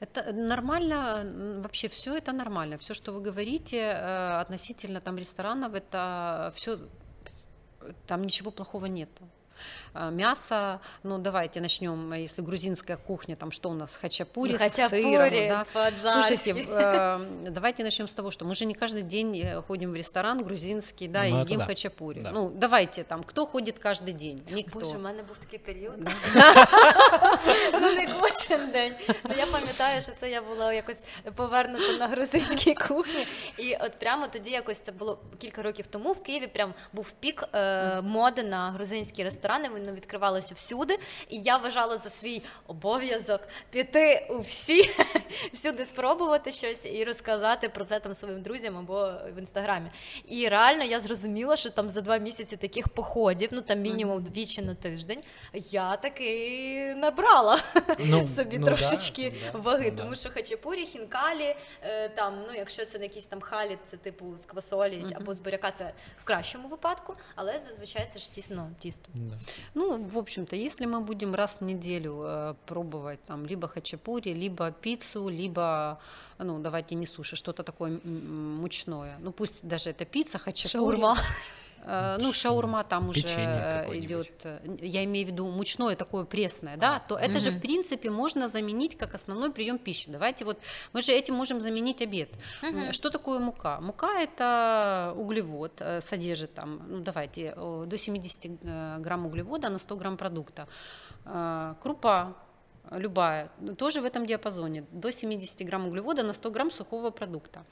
Это 0.00 0.32
нормально, 0.32 1.20
м, 1.20 1.62
вообще 1.62 1.88
все 1.88 2.10
это 2.10 2.32
нормально. 2.32 2.76
Все, 2.76 2.94
что 2.94 3.12
вы 3.12 3.20
говорите 3.22 3.76
э, 3.78 4.40
относительно 4.40 5.00
там 5.00 5.18
ресторанов, 5.18 5.72
это 5.74 6.50
все, 6.54 6.78
там 8.06 8.22
ничего 8.22 8.50
плохого 8.50 8.86
нету. 8.86 9.24
А, 9.94 10.10
Мясо, 10.10 10.80
ну 11.02 11.18
давайте 11.18 11.60
начнем, 11.60 12.14
если 12.14 12.40
грузинская 12.40 12.96
кухня, 12.96 13.36
там 13.36 13.50
что 13.50 13.68
у 13.68 13.74
нас, 13.74 13.94
хачапури, 13.96 14.56
с 14.56 14.60
сыром, 14.60 14.88
Хачапурі, 14.88 15.48
да. 15.48 15.64
по-аджарськи. 15.72 16.36
Слушайте, 16.36 16.72
э, 16.72 17.50
давайте 17.50 17.84
начнем 17.84 18.08
с 18.08 18.14
того, 18.14 18.30
что 18.30 18.46
мы 18.46 18.54
же 18.54 18.64
не 18.64 18.74
каждый 18.74 19.02
день 19.02 19.36
э, 19.36 19.62
ходим 19.62 19.92
в 19.92 19.96
ресторан 19.96 20.42
грузинский, 20.42 21.08
да, 21.08 21.24
Ну, 21.24 21.26
и 21.26 21.30
это 21.30 21.40
едим 21.42 21.58
да. 21.58 21.66
хачапури. 21.66 22.20
Да. 22.20 22.30
Ну, 22.32 22.50
давайте 22.54 23.04
там, 23.04 23.22
кто 23.22 23.44
ходит 23.46 23.78
каждый 23.78 24.12
день? 24.14 24.42
Никто. 24.50 24.78
Боже, 24.78 24.96
у 24.96 25.00
мене 25.00 25.22
був 25.22 25.38
такий 25.38 25.58
період. 25.58 25.94
ну 27.80 27.94
не 27.94 28.06
кожен 28.06 28.70
день. 28.70 28.94
Ну 29.24 29.34
я 29.38 29.46
пам'ятаю, 29.46 30.02
що 30.02 30.12
це 30.20 30.30
я 30.30 30.42
була 30.42 30.72
якось 30.72 31.04
повернута 31.34 31.96
на 31.98 32.08
грузинській 32.08 32.74
кухні. 32.74 33.26
І 33.58 33.76
от 33.80 33.98
прямо 33.98 34.26
тоді 34.26 34.50
якось 34.50 34.80
це 34.80 34.92
було 34.92 35.18
кілька 35.38 35.62
років 35.62 35.86
тому. 35.86 36.12
В 36.12 36.22
Києві 36.22 36.46
прям 36.46 36.74
був 36.92 37.10
пік 37.20 37.44
е, 37.54 38.00
моди 38.00 38.42
на 38.42 38.70
грузинські 38.70 39.24
ресторани. 39.24 39.45
Вони 39.47 39.91
відкривалися 39.91 40.53
всюди. 40.55 40.99
І 41.29 41.41
я 41.41 41.57
вважала 41.57 41.97
за 41.97 42.09
свій 42.09 42.41
обов'язок 42.67 43.41
піти 43.69 44.27
у 44.29 44.39
всі, 44.39 44.89
всюди 45.53 45.85
спробувати 45.85 46.51
щось 46.51 46.85
і 46.85 47.03
розказати 47.03 47.69
про 47.69 47.85
це 47.85 47.99
там 47.99 48.13
своїм 48.13 48.41
друзям 48.41 48.77
або 48.77 49.11
в 49.35 49.39
інстаграмі. 49.39 49.91
І 50.27 50.47
реально 50.47 50.83
я 50.83 50.99
зрозуміла, 50.99 51.55
що 51.55 51.69
там 51.69 51.89
за 51.89 52.01
два 52.01 52.17
місяці 52.17 52.57
таких 52.57 52.89
походів, 52.89 53.49
ну 53.51 53.61
там 53.61 53.79
мінімум 53.81 54.23
двічі 54.23 54.61
на 54.61 54.75
тиждень, 54.75 55.23
я 55.53 55.95
таки 55.95 56.95
набрала 56.97 57.59
Ну, 57.99 58.27
собі 58.35 58.57
ну 58.57 58.65
трошечки 58.65 59.33
да, 59.53 59.59
ваги, 59.59 59.89
ну 59.91 59.97
да. 59.97 60.03
тому 60.03 60.15
що 60.15 60.29
хачапурі, 60.29 60.85
хінкалі, 60.85 61.55
е, 61.81 62.09
там, 62.09 62.43
ну 62.47 62.53
якщо 62.53 62.85
це 62.85 62.99
не 62.99 63.05
якісь 63.05 63.25
там 63.25 63.41
халі, 63.41 63.77
це 63.91 63.97
типу 63.97 64.37
з 64.37 64.45
квасолі 64.45 65.05
або 65.15 65.33
з 65.33 65.39
буряка, 65.39 65.71
це 65.71 65.93
в 66.21 66.23
кращому 66.23 66.67
випадку, 66.67 67.15
але 67.35 67.59
зазвичай 67.59 68.09
це 68.13 68.19
ж 68.19 68.31
тісно 68.31 68.71
тісто. 68.79 69.09
Да. 69.13 69.36
Ну, 69.73 70.03
в 70.03 70.17
общем-то, 70.17 70.55
если 70.55 70.85
мы 70.85 71.01
будем 71.01 71.35
раз 71.35 71.57
в 71.59 71.63
неделю 71.63 72.21
э, 72.23 72.53
пробовать 72.65 73.23
там 73.25 73.45
либо 73.45 73.67
хачапури, 73.67 74.33
либо 74.33 74.71
пиццу, 74.71 75.29
либо, 75.29 75.99
ну, 76.37 76.59
давайте 76.59 76.95
не 76.95 77.05
суши, 77.05 77.35
что-то 77.35 77.63
такое 77.63 77.99
мучное. 78.03 79.17
Ну, 79.19 79.31
пусть 79.31 79.67
даже 79.67 79.89
это 79.89 80.05
пицца, 80.05 80.37
хачапури. 80.37 80.97
Шаурма. 80.97 81.17
Э, 81.87 82.17
ну, 82.19 82.33
шаурма 82.33 82.83
там 82.83 83.09
уже 83.09 83.21
Печенье 83.21 83.85
э, 83.87 83.97
идет, 83.97 84.31
э, 84.43 84.59
я 84.81 85.03
имею 85.05 85.27
в 85.27 85.31
виду 85.31 85.47
мучное 85.47 85.95
такое 85.95 86.25
пресное, 86.25 86.77
да, 86.77 86.99
то 86.99 87.15
это 87.15 87.39
же, 87.39 87.51
в 87.51 87.61
принципе, 87.61 88.09
можно 88.09 88.47
заменить 88.47 88.97
как 88.97 89.15
основной 89.15 89.51
прием 89.51 89.77
пищи. 89.77 90.11
Давайте 90.11 90.45
вот, 90.45 90.59
мы 90.93 91.01
же 91.01 91.13
этим 91.13 91.35
можем 91.35 91.61
заменить 91.61 92.01
обед. 92.01 92.29
М, 92.61 92.93
Что 92.93 93.09
такое 93.09 93.39
мука? 93.39 93.79
Мука– 93.79 94.19
это 94.21 95.13
углевод, 95.15 95.81
содержит 96.01 96.53
там, 96.53 96.81
ну, 96.89 96.99
давайте, 96.99 97.55
до 97.55 97.97
70 97.97 98.45
э, 98.63 98.97
грамм 98.99 99.25
углевода 99.25 99.69
на 99.69 99.79
100 99.79 99.95
грамм 99.95 100.17
продукта. 100.17 100.67
Крупа, 101.81 102.35
любая, 102.91 103.49
тоже 103.77 104.01
в 104.01 104.05
этом 104.05 104.25
диапазоне, 104.25 104.85
до 104.91 105.11
70 105.11 105.65
грамм 105.65 105.87
углевода 105.87 106.23
на 106.23 106.33
100 106.33 106.51
грамм 106.51 106.71
сухого 106.71 107.11
продукта. 107.11 107.65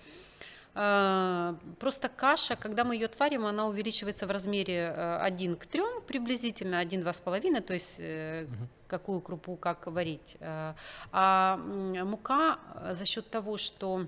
Э, 0.75 1.55
Просто 1.79 2.09
каша, 2.09 2.55
когда 2.55 2.83
мы 2.83 2.95
ее 2.95 3.05
отвариваем, 3.05 3.47
она 3.47 3.67
увеличивается 3.67 4.27
в 4.27 4.31
размере 4.31 4.93
э, 4.95 5.17
1 5.21 5.55
к 5.55 5.65
3 5.65 5.81
приблизительно, 6.07 6.83
1-2,5, 6.83 7.61
то 7.61 7.73
есть 7.73 7.95
э, 7.99 8.47
какую 8.87 9.21
крупу 9.21 9.55
как 9.55 9.87
варить. 9.87 10.37
Э, 10.39 10.73
А 11.11 11.57
мука 11.57 12.59
э, 12.75 12.93
за 12.93 13.05
счет 13.05 13.29
того, 13.29 13.57
что 13.57 14.07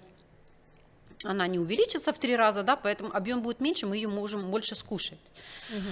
она 1.23 1.47
не 1.47 1.57
увеличится 1.59 2.11
в 2.13 2.19
три 2.19 2.35
раза, 2.35 2.61
да, 2.63 2.75
поэтому 2.75 3.09
объем 3.11 3.41
будет 3.41 3.59
меньше, 3.59 3.87
мы 3.87 3.95
ее 3.95 4.07
можем 4.07 4.51
больше 4.51 4.75
скушать. 4.75 5.17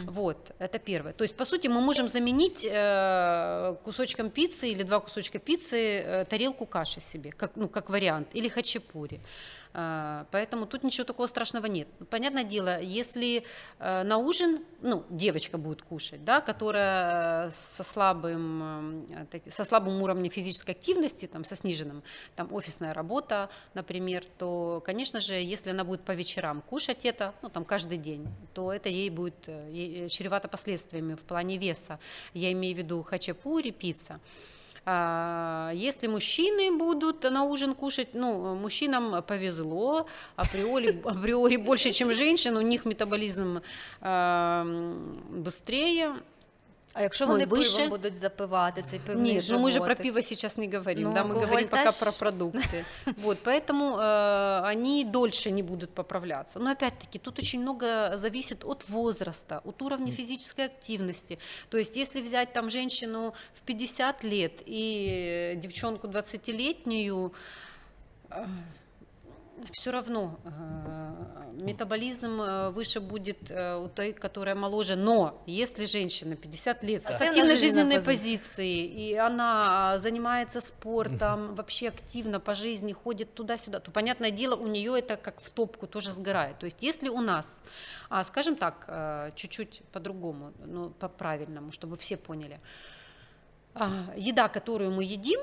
Вот, 0.06 0.52
это 0.60 0.78
первое. 0.78 1.14
То 1.14 1.24
есть, 1.24 1.36
по 1.36 1.46
сути, 1.46 1.68
мы 1.68 1.82
можем 1.82 2.08
заменить 2.08 2.64
э, 2.70 3.76
кусочком 3.84 4.30
пиццы 4.30 4.70
или 4.70 4.84
два 4.84 5.00
кусочка 5.00 5.40
пиццы 5.40 5.76
э, 5.78 6.26
тарелку 6.26 6.66
каши 6.68 7.02
себе, 7.02 7.32
как, 7.32 7.56
ну, 7.56 7.68
как 7.68 7.90
вариант, 7.90 8.28
или 8.36 8.50
хачапури. 8.50 9.20
Э, 9.76 10.26
Поэтому 10.32 10.66
тут 10.66 10.84
ничего 10.84 11.04
такого 11.04 11.28
страшного 11.28 11.66
нет. 11.66 11.88
Понятное 12.10 12.46
дело, 12.46 12.82
если 12.82 13.44
э, 13.80 14.04
на 14.04 14.18
ужин, 14.18 14.64
ну, 14.82 15.04
девочка 15.10 15.58
будет 15.58 15.82
кушать, 15.82 16.24
да, 16.24 16.40
которая 16.40 17.48
э, 17.48 17.52
со 17.52 17.84
слабым, 17.84 19.06
э, 19.10 19.50
со 19.50 19.66
слабым 19.66 20.02
уровнем 20.02 20.32
физической 20.32 20.72
активности, 20.72 21.26
там, 21.28 21.44
со 21.44 21.56
сниженным, 21.56 22.04
там, 22.36 22.54
офисная 22.54 22.94
работа, 22.94 23.50
например, 23.74 24.24
то, 24.38 24.82
конечно 24.86 25.20
же, 25.20 25.34
если 25.34 25.72
она 25.72 25.84
будет 25.84 26.02
по 26.02 26.14
вечерам 26.14 26.62
кушать 26.62 27.04
это, 27.04 27.34
ну, 27.42 27.50
там, 27.50 27.66
каждый 27.66 27.98
день, 27.98 28.28
то 28.54 28.72
это 28.72 28.88
ей 28.88 29.10
будет 29.10 29.48
ей 29.68 30.08
чревато 30.10 30.48
последствиями 30.48 31.16
в 31.16 31.22
плане 31.22 31.58
веса. 31.58 32.00
Я 32.34 32.52
имею 32.54 32.76
в 32.76 32.78
виду 32.78 33.04
хачапури, 33.04 33.72
пицца. 33.72 34.22
А, 34.86 35.71
Если 35.74 36.08
мужчины 36.08 36.71
будут 36.78 37.24
на 37.24 37.43
ужин 37.43 37.74
кушать, 37.74 38.10
ну, 38.13 38.56
мужчинам 38.56 39.24
повезло, 39.24 40.08
априори, 40.36 41.02
априори 41.06 41.58
больше, 41.58 41.91
чем 41.91 42.13
женщин, 42.13 42.56
у 42.56 42.62
них 42.62 42.86
метаболизм 42.86 43.62
быстрее. 45.30 46.15
А 46.98 47.02
якщо 47.02 47.26
Ой, 47.26 47.32
вони 47.32 47.46
вище? 47.46 47.76
пивом 47.76 47.90
будуть 47.90 48.14
запивати 48.14 48.82
цей 48.82 49.00
пивний 49.00 49.34
Нет, 49.34 49.46
ну 49.50 49.60
мы 49.60 49.72
же 49.72 49.80
про 49.80 49.88
животик? 49.88 50.04
пиво 50.04 50.22
сейчас 50.22 50.58
не 50.58 50.68
говорим, 50.68 51.04
Ну, 51.04 51.14
да, 51.14 51.24
мы 51.24 51.34
говорим 51.34 51.68
пока 51.68 51.92
про 51.92 52.12
продукты. 52.12 52.86
Вот, 53.18 53.38
поэтому 53.44 53.98
э, 53.98 54.62
они 54.64 55.04
дольше 55.06 55.52
не 55.52 55.64
будут 55.64 55.90
поправляться. 55.90 56.60
Но 56.60 56.72
опять-таки 56.72 57.20
тут 57.20 57.40
очень 57.40 57.62
много 57.62 58.18
зависит 58.18 58.64
от 58.64 58.90
возраста, 58.90 59.62
от 59.66 59.82
уровня 59.82 60.12
физической 60.12 60.66
активности. 60.66 61.38
То 61.70 61.78
есть 61.78 61.98
если 61.98 62.22
взять 62.22 62.54
там 62.54 62.70
женщину 62.70 63.34
в 63.54 63.62
50 63.62 64.24
лет 64.24 64.52
и 64.66 65.54
девчонку 65.58 66.08
20-летнюю, 66.08 67.32
все 69.72 69.91
равно 69.91 70.39
э, 70.44 71.52
метаболизм 71.54 72.41
э, 72.41 72.70
выше 72.72 73.00
будет 73.00 73.50
э, 73.50 73.76
у 73.78 73.88
той, 73.88 74.13
которая 74.13 74.56
моложе. 74.56 74.96
Но 74.96 75.41
если 75.46 75.86
женщина 75.86 76.36
50 76.36 76.84
лет 76.84 77.04
с 77.04 77.22
активной 77.22 77.56
жизненной 77.56 78.02
позицией, 78.02 78.86
и 78.86 79.15
она 79.15 79.98
занимается 80.00 80.62
спортом, 80.62 81.56
вообще 81.56 81.89
активно 81.89 82.39
по 82.39 82.56
жизни 82.56 82.94
ходит 82.94 83.34
туда-сюда, 83.34 83.80
то, 83.80 83.91
понятное 83.91 84.32
дело, 84.32 84.56
у 84.56 84.68
нее 84.68 84.98
это 84.98 85.18
как 85.18 85.41
в 85.41 85.50
топку 85.50 85.88
тоже 85.88 86.13
сгорает. 86.13 86.60
То 86.60 86.65
есть 86.65 86.82
если 86.82 87.10
у 87.10 87.22
нас, 87.22 87.62
а, 88.10 88.24
скажем 88.24 88.56
так, 88.56 89.34
чуть-чуть 89.36 89.82
по-другому, 89.91 90.54
ну, 90.65 90.89
по-правильному, 90.89 91.72
чтобы 91.72 91.98
все 91.98 92.18
поняли, 92.18 92.56
а, 92.56 93.05
Еда, 94.16 94.48
которую 94.48 94.92
мы 94.92 95.04
едим, 95.04 95.40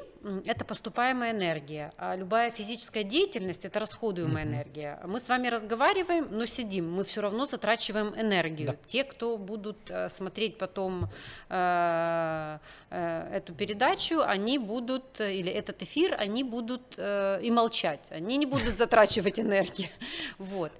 это 0.46 0.64
поступаемая 0.64 1.32
энергия, 1.32 1.92
а 1.98 2.16
любая 2.16 2.50
физическая 2.50 3.04
деятельность 3.04 3.64
это 3.64 3.80
расходуемая 3.80 4.44
энергия. 4.44 5.00
Мы 5.04 5.20
с 5.20 5.28
вами 5.28 5.48
разговариваем, 5.48 6.28
но 6.30 6.46
сидим, 6.46 6.90
мы 6.90 7.04
все 7.04 7.20
равно 7.20 7.46
затрачиваем 7.46 8.14
энергию. 8.16 8.68
Да. 8.68 8.76
Те, 8.86 9.04
кто 9.04 9.36
будут 9.36 9.90
э, 9.90 10.08
смотреть 10.08 10.58
потом 10.58 11.10
э, 11.48 12.58
э, 12.90 13.28
эту 13.32 13.54
передачу, 13.54 14.22
они 14.22 14.58
будут 14.58 15.20
э, 15.20 15.34
или 15.34 15.50
этот 15.50 15.82
эфир, 15.82 16.14
они 16.18 16.44
будут 16.44 16.94
э, 16.96 17.40
и 17.42 17.50
молчать, 17.50 18.00
они 18.10 18.36
не 18.36 18.46
будут 18.46 18.76
затрачивать 18.76 19.38
энергию. 19.38 19.88
Вот. 20.38 20.72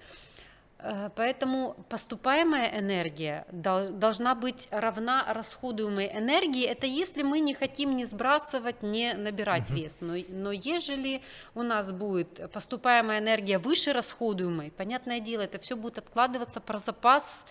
Э, 0.85 1.11
Поэтому 1.15 1.77
поступаемая 1.89 2.79
энергия 2.81 3.47
дол- 3.53 3.91
должна 3.93 4.35
быть 4.35 4.69
равна 4.71 5.25
расходуемой 5.33 6.07
энергии. 6.13 6.65
Это 6.65 6.87
если 6.87 7.23
мы 7.23 7.41
не 7.41 7.55
хотим 7.55 7.97
не 7.97 8.05
сбрасывать, 8.05 8.83
не 8.83 9.15
набирать 9.15 9.71
вес. 9.71 9.99
Но, 10.01 10.15
но 10.29 10.51
ежели 10.53 11.23
у 11.55 11.63
нас 11.63 11.93
будет 11.93 12.51
поступаемая 12.53 13.21
энергия 13.21 13.59
выше 13.59 13.93
расходуемой, 13.93 14.71
понятное 14.71 15.21
дело, 15.21 15.43
это 15.43 15.59
все 15.59 15.77
будет 15.77 15.99
откладываться 15.99 16.61
про 16.61 16.79
запас 16.79 17.45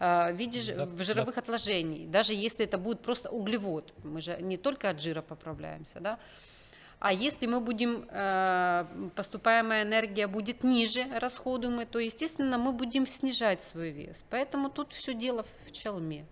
э, 0.00 0.32
в 0.32 0.36
виде 0.36 0.60
ж- 0.60 0.74
Да, 0.74 0.86
в 0.86 1.02
жировых 1.02 1.36
отложений. 1.38 2.06
Даже 2.06 2.32
если 2.32 2.64
это 2.64 2.78
будет 2.78 3.00
просто 3.02 3.28
углевод. 3.30 3.92
Мы 4.04 4.20
же 4.20 4.38
не 4.40 4.56
только 4.56 4.88
от 4.90 5.00
жира 5.00 5.20
поправляемся, 5.22 6.00
да? 6.00 6.18
А 7.00 7.12
если 7.12 7.46
мы 7.46 7.60
будем, 7.60 8.06
э, 8.10 8.84
поступаемая 9.14 9.84
энергия 9.84 10.26
будет 10.26 10.64
ниже 10.64 11.06
расходуемой, 11.14 11.86
то, 11.86 12.00
естественно, 12.00 12.58
мы 12.58 12.72
будем 12.72 13.06
снижать 13.06 13.62
свой 13.62 13.90
вес. 13.90 14.24
Поэтому 14.30 14.68
тут 14.68 14.92
все 14.92 15.14
дело 15.14 15.44
в 15.66 15.70
челме 15.70 16.26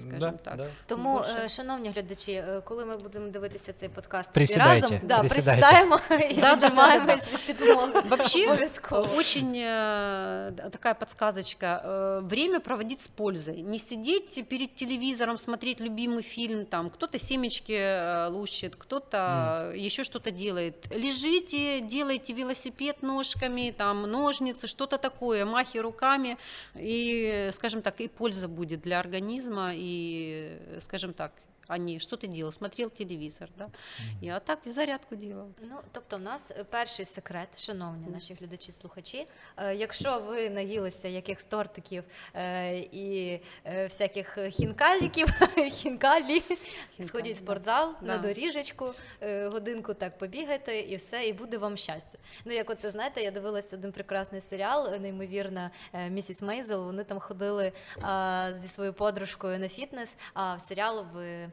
скажем 0.00 0.18
Да, 0.20 0.30
так. 0.30 0.56
да. 0.56 0.66
Тому, 0.86 1.18
Більше. 1.18 1.42
е, 1.44 1.48
шановні 1.48 1.90
глядачі, 1.90 2.32
е, 2.32 2.62
коли 2.64 2.84
ми 2.84 2.96
будемо 2.96 3.28
дивитися 3.28 3.72
цей 3.72 3.88
подкаст 3.88 4.28
всі 4.28 4.34
Присідайте, 4.34 4.80
разом, 4.82 5.00
да, 5.02 5.18
присідайте. 5.18 5.60
присідаємо 5.60 6.00
і 6.10 6.34
Да, 6.34 6.40
да, 6.40 6.40
да, 6.40 6.54
віджимаємось 6.54 7.28
від 7.32 7.40
підлоги. 7.56 8.00
Вообще 8.08 8.46
Обов'язково. 8.46 9.08
очень 9.16 9.52
э, 9.54 10.70
такая 10.70 10.94
подсказочка. 10.94 11.82
Э, 11.86 12.20
Время 12.28 12.60
проводить 12.60 13.00
с 13.00 13.06
пользой. 13.08 13.62
Не 13.62 13.78
сидеть 13.78 14.48
перед 14.48 14.74
телевизором, 14.74 15.38
смотреть 15.38 15.80
любимый 15.80 16.22
фильм, 16.22 16.64
там 16.66 16.90
кто-то 16.90 17.18
семечки 17.18 17.72
э, 17.72 18.28
лущит, 18.28 18.76
кто-то 18.76 19.72
еще 19.76 20.04
что-то 20.04 20.30
делает. 20.30 20.74
Лежите, 20.94 21.80
делайте 21.80 22.32
велосипед 22.32 23.02
ножками, 23.02 23.74
там 23.76 24.02
ножницы, 24.02 24.66
что-то 24.66 24.98
такое, 24.98 25.44
махи 25.44 25.78
руками, 25.80 26.36
и, 26.74 27.50
скажем 27.52 27.82
так, 27.82 28.00
и 28.00 28.08
польза 28.08 28.48
будет 28.48 28.80
для 28.80 28.98
организма, 29.00 29.45
и, 29.73 30.77
скажем 30.81 31.13
так, 31.13 31.31
а 31.67 31.77
не 31.77 31.99
что 31.99 32.15
ты 32.17 32.27
делал, 32.27 32.51
смотрел 32.51 32.89
телевизор, 32.89 33.49
да, 33.57 33.69
и, 34.21 34.29
а 34.29 34.39
так 34.39 34.67
и 34.67 34.71
зарядку 34.71 35.15
делал. 35.15 35.53
Ну, 35.61 35.79
тобто, 35.91 36.17
в 36.17 36.21
нас 36.21 36.51
перший 36.69 37.05
секрет, 37.05 37.59
шановні 37.59 38.07
наші 38.09 38.33
глядачі, 38.33 38.71
слухачі. 38.71 39.27
е, 39.57 39.75
Якщо 39.75 40.19
ви 40.19 40.49
наїлися 40.49 41.07
якихось 41.07 41.43
тортиків 41.43 42.03
е, 42.35 42.77
і 42.79 43.39
е, 43.65 43.83
всяких 43.83 44.37
хінкаліків, 44.51 45.27
хінкалі, 45.71 46.43
сходіть 47.07 47.35
в 47.35 47.39
да. 47.39 47.45
спортзал 47.45 47.93
на 48.01 48.17
доріжечку, 48.17 48.93
годинку 49.45 49.93
так 49.93 50.17
побігайте, 50.17 50.79
і 50.79 50.95
все, 50.95 51.27
і 51.27 51.33
буде 51.33 51.57
вам 51.57 51.77
щастя. 51.77 52.17
Ну, 52.45 52.53
як 52.53 52.69
оце 52.69 52.91
знаєте, 52.91 53.21
я 53.21 53.31
дивилася 53.31 53.75
один 53.75 53.91
прекрасний 53.91 54.41
серіал, 54.41 54.95
неймовірна 54.99 55.71
місіс 56.09 56.41
Мейзел. 56.41 56.85
Вони 56.85 57.03
там 57.03 57.19
ходили 57.19 57.71
а, 58.01 58.49
зі 58.53 58.67
своєю 58.67 58.93
подружкою 58.93 59.59
на 59.59 59.67
фітнес. 59.67 60.15
А 60.33 60.55
в 60.55 60.61
серіал 60.61 61.05
в 61.13 61.47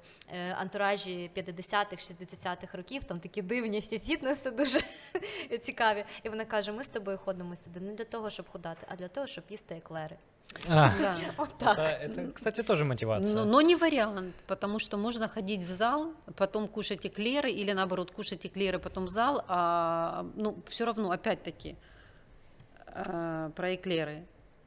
антуражі 0.57 1.31
50-х, 1.35 2.11
60-х 2.11 2.77
років 2.77 3.03
там 3.03 3.19
такі 3.19 3.41
дивні 3.41 3.79
всі 3.79 3.99
фітнеси, 3.99 4.51
дуже 4.51 4.81
цікаві. 5.61 6.05
І 6.23 6.29
вона 6.29 6.45
каже: 6.45 6.71
ми 6.71 6.83
з 6.83 6.87
тобою 6.87 7.17
ходимо 7.17 7.55
сюди 7.55 7.79
не 7.79 7.93
для 7.93 8.05
того, 8.05 8.29
щоб 8.29 8.49
худати, 8.49 8.85
а 8.89 8.95
для 8.95 9.07
того, 9.07 9.27
щоб 9.27 9.43
їсти 9.49 9.75
еклери. 9.75 10.17
А, 10.67 10.89
Да. 10.99 11.17
Отак. 11.37 11.77
это, 11.77 12.11
это, 12.11 12.31
кстати, 12.31 12.63
тоже 12.63 12.83
мотивация. 12.83 13.35
Но, 13.35 13.45
но 13.45 13.61
не 13.61 13.75
вариант, 13.75 14.35
потому 14.47 14.79
что 14.79 14.97
можно 14.97 15.27
ходить 15.27 15.63
в 15.63 15.69
зал, 15.69 16.13
потом 16.35 16.67
кушать 16.67 17.05
эклеры, 17.05 17.49
или 17.49 17.73
наоборот, 17.73 18.11
кушать 18.11 18.45
эклеры, 18.45 18.79
потом 18.79 19.05
в 19.05 19.09
зал, 19.09 19.43
а 19.47 20.25
ну, 20.35 20.55
все 20.67 20.85
равно, 20.85 21.11
опять-таки, 21.11 21.75
э, 22.87 23.51
про 23.55 23.75
эклеры. 23.75 24.23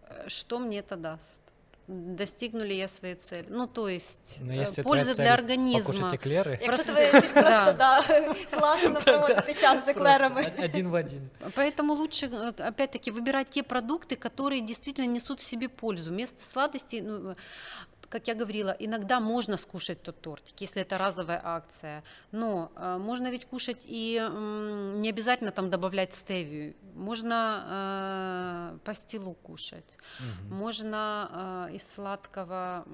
Э, 0.08 0.28
Что 0.28 0.58
мне 0.58 0.78
это 0.78 0.96
даст? 0.96 1.42
Достигну 1.87 2.65
ли 2.65 2.75
я 2.75 2.87
своей 2.87 3.15
цели? 3.15 3.45
Ну, 3.49 3.65
то 3.67 3.87
есть, 3.87 4.39
Но 4.41 4.51
э, 4.53 4.57
если 4.57 4.81
польза 4.81 5.15
для 5.15 5.33
организма. 5.33 5.93
Покушать 5.93 6.13
эклеры. 6.13 6.57
Якщо 6.61 6.83
Просто- 6.83 6.93
ви 6.93 7.21
просто 7.21 7.75
Да. 7.77 8.03
класно 8.59 8.93
проводити 8.93 9.53
час 9.53 9.85
з 9.85 9.87
еклерами. 9.87 10.51
Один 10.63 10.89
в 10.89 10.95
один. 10.95 11.29
Поэтому 11.55 11.95
лучше, 11.95 12.27
э, 12.27 12.67
опять-таки, 12.67 13.11
выбирать 13.11 13.49
те 13.49 13.61
продукты, 13.61 14.17
которые 14.17 14.59
действительно 14.65 15.05
несут 15.07 15.39
в 15.39 15.43
себе 15.43 15.69
пользу. 15.69 16.09
Вместо 16.11 16.43
сладостей, 16.43 17.01
ну, 17.01 17.35
как 18.09 18.27
я 18.27 18.35
говорила, 18.35 18.75
иногда 18.79 19.19
можно 19.19 19.57
скушать 19.57 20.01
тот 20.01 20.21
тортик, 20.21 20.59
если 20.61 20.81
это 20.81 20.97
разовая 20.97 21.41
акция. 21.43 22.03
Но 22.31 22.71
э, 22.75 22.97
можно 22.97 23.29
ведь 23.29 23.45
кушать 23.45 23.83
и 23.85 24.17
м, 24.17 25.01
не 25.01 25.09
обязательно 25.09 25.51
там 25.51 25.69
добавлять 25.69 26.13
стевию. 26.13 26.75
Можно 26.95 28.75
э, 28.75 28.77
пастилу 28.85 29.33
кушать. 29.33 29.97
Мгм. 30.19 30.55
Можно 30.55 31.67
э, 31.69 31.75
из 31.75 31.87
сладкого 31.87 32.85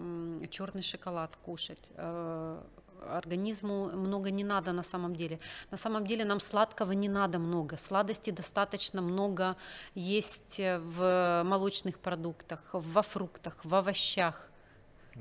черный 0.50 0.82
шоколад 0.82 1.36
кушать. 1.38 1.92
Э, 1.96 2.62
организму 3.10 3.90
много 3.92 4.32
не 4.32 4.44
надо 4.44 4.72
на 4.72 4.84
самом 4.84 5.16
деле. 5.16 5.40
На 5.72 5.78
самом 5.78 6.08
деле 6.08 6.26
нам 6.26 6.40
сладкого 6.40 6.92
не 6.94 7.10
надо 7.10 7.40
много. 7.40 7.78
Сладости 7.78 8.32
достаточно 8.32 9.02
много 9.02 9.56
есть 9.94 10.60
э, 10.60 10.80
в 10.80 11.44
молочных 11.46 12.00
продуктах, 12.00 12.62
во 12.74 13.02
фруктах, 13.02 13.58
в 13.64 13.76
овощах. 13.76 14.50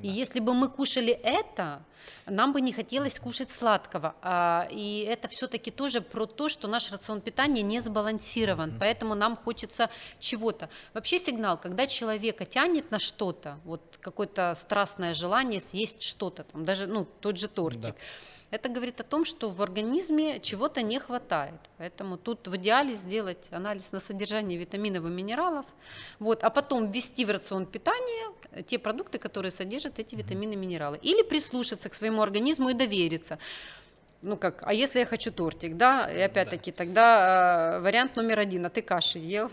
И 0.01 0.09
если 0.09 0.40
бы 0.40 0.55
мы 0.55 0.68
кушали 0.68 1.12
это, 1.12 1.82
нам 2.26 2.53
бы 2.53 2.61
не 2.61 2.72
хотелось 2.72 3.18
кушать 3.18 3.51
сладкого. 3.51 4.14
А, 4.22 4.66
и 4.70 5.07
это 5.09 5.28
все-таки 5.28 5.70
тоже 5.70 6.01
про 6.01 6.26
то, 6.26 6.49
что 6.49 6.68
наш 6.68 6.90
рацион 6.93 7.20
питания 7.20 7.62
не 7.62 7.80
сбалансирован. 7.80 8.74
Поэтому 8.78 9.14
нам 9.14 9.36
хочется 9.36 9.90
чего-то. 10.18 10.68
Вообще 10.95 11.18
сигнал, 11.18 11.59
когда 11.59 11.86
человека 11.86 12.47
тянет 12.47 12.90
на 12.90 12.99
что-то, 12.99 13.59
вот 13.64 13.99
какое-то 14.01 14.55
страстное 14.57 15.14
желание 15.14 15.61
съесть 15.61 16.03
что-то, 16.03 16.45
там, 16.45 16.64
даже 16.64 16.86
ну, 16.86 17.07
тот 17.20 17.38
же 17.38 17.49
тортик. 17.49 17.80
Да. 17.82 17.95
Это 18.53 18.68
говорит 18.68 19.01
о 19.01 19.05
том, 19.05 19.24
что 19.24 19.49
в 19.49 19.62
организме 19.62 20.38
чего-то 20.38 20.82
не 20.82 20.99
хватает. 20.99 21.59
Поэтому 21.78 22.18
тут 22.18 22.47
в 22.47 22.57
идеале 22.57 22.95
сделать 22.95 23.38
анализ 23.51 23.93
на 23.93 24.01
содержание 24.01 24.59
витаминов 24.59 25.07
и 25.07 25.09
минералов, 25.09 25.64
вот, 26.18 26.45
а 26.45 26.51
потом 26.51 26.90
ввести 26.90 27.24
в 27.24 27.30
рацион 27.30 27.64
питания 27.64 28.30
те 28.66 28.78
продукты, 28.78 29.18
которые 29.18 29.50
содержат 29.50 29.98
эти 29.98 30.14
витамины 30.14 30.53
и 30.53 30.57
минералы. 30.57 30.98
Или 30.98 31.22
прислушаться 31.22 31.88
к 31.88 31.94
своему 31.94 32.22
организму 32.22 32.70
и 32.70 32.74
довериться. 32.74 33.38
Ну 34.22 34.36
как, 34.36 34.62
а 34.64 34.72
если 34.72 35.00
я 35.00 35.07
хочу 35.07 35.32
тортик, 35.32 35.76
да, 35.76 36.09
и 36.11 36.20
опять-таки 36.20 36.70
тогда 36.70 37.78
э, 37.78 37.80
вариант 37.80 38.14
номер 38.16 38.38
один, 38.38 38.64
а 38.66 38.70
ты 38.70 38.80
каши 38.80 39.18
ел? 39.18 39.50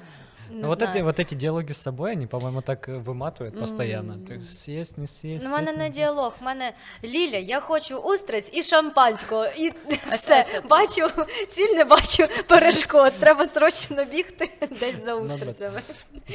Не 0.51 0.61
Ну, 0.63 0.69
вот, 0.69 0.79
знаю. 0.79 0.95
эти, 0.95 1.03
вот 1.03 1.19
эти 1.21 1.35
диалоги 1.35 1.73
с 1.73 1.79
собой, 1.83 2.13
они, 2.13 2.27
по-моему, 2.27 2.61
так 2.63 2.89
э, 2.89 2.99
выматывают 2.99 3.59
постоянно. 3.61 4.13
М. 4.13 4.25
Ты 4.27 4.41
съесть, 4.43 4.99
не 4.99 5.07
съесть. 5.07 5.43
Ну, 5.45 5.51
в 5.51 5.53
мене 5.53 5.67
съесть, 5.67 5.79
не 5.79 5.85
съесть. 5.85 5.99
діалог, 5.99 6.35
в 6.41 6.45
мене 6.45 6.73
Ліля, 7.05 7.37
я 7.39 7.61
хочу 7.61 7.97
устриць 7.97 8.51
і 8.53 8.63
шампанського. 8.63 9.47
І 9.47 9.73
все. 10.13 10.17
це- 10.19 10.63
Бачу, 10.71 11.09
ціль 11.51 11.75
не 11.77 11.85
бачу 11.85 12.27
перешкод. 12.49 13.13
Треба 13.21 13.49
срочно 13.49 14.05
бігти 14.05 14.51
десь 14.81 15.05
за 15.05 15.15
Ну 15.15 15.27
да. 15.29 15.35
устрицями. 15.35 15.81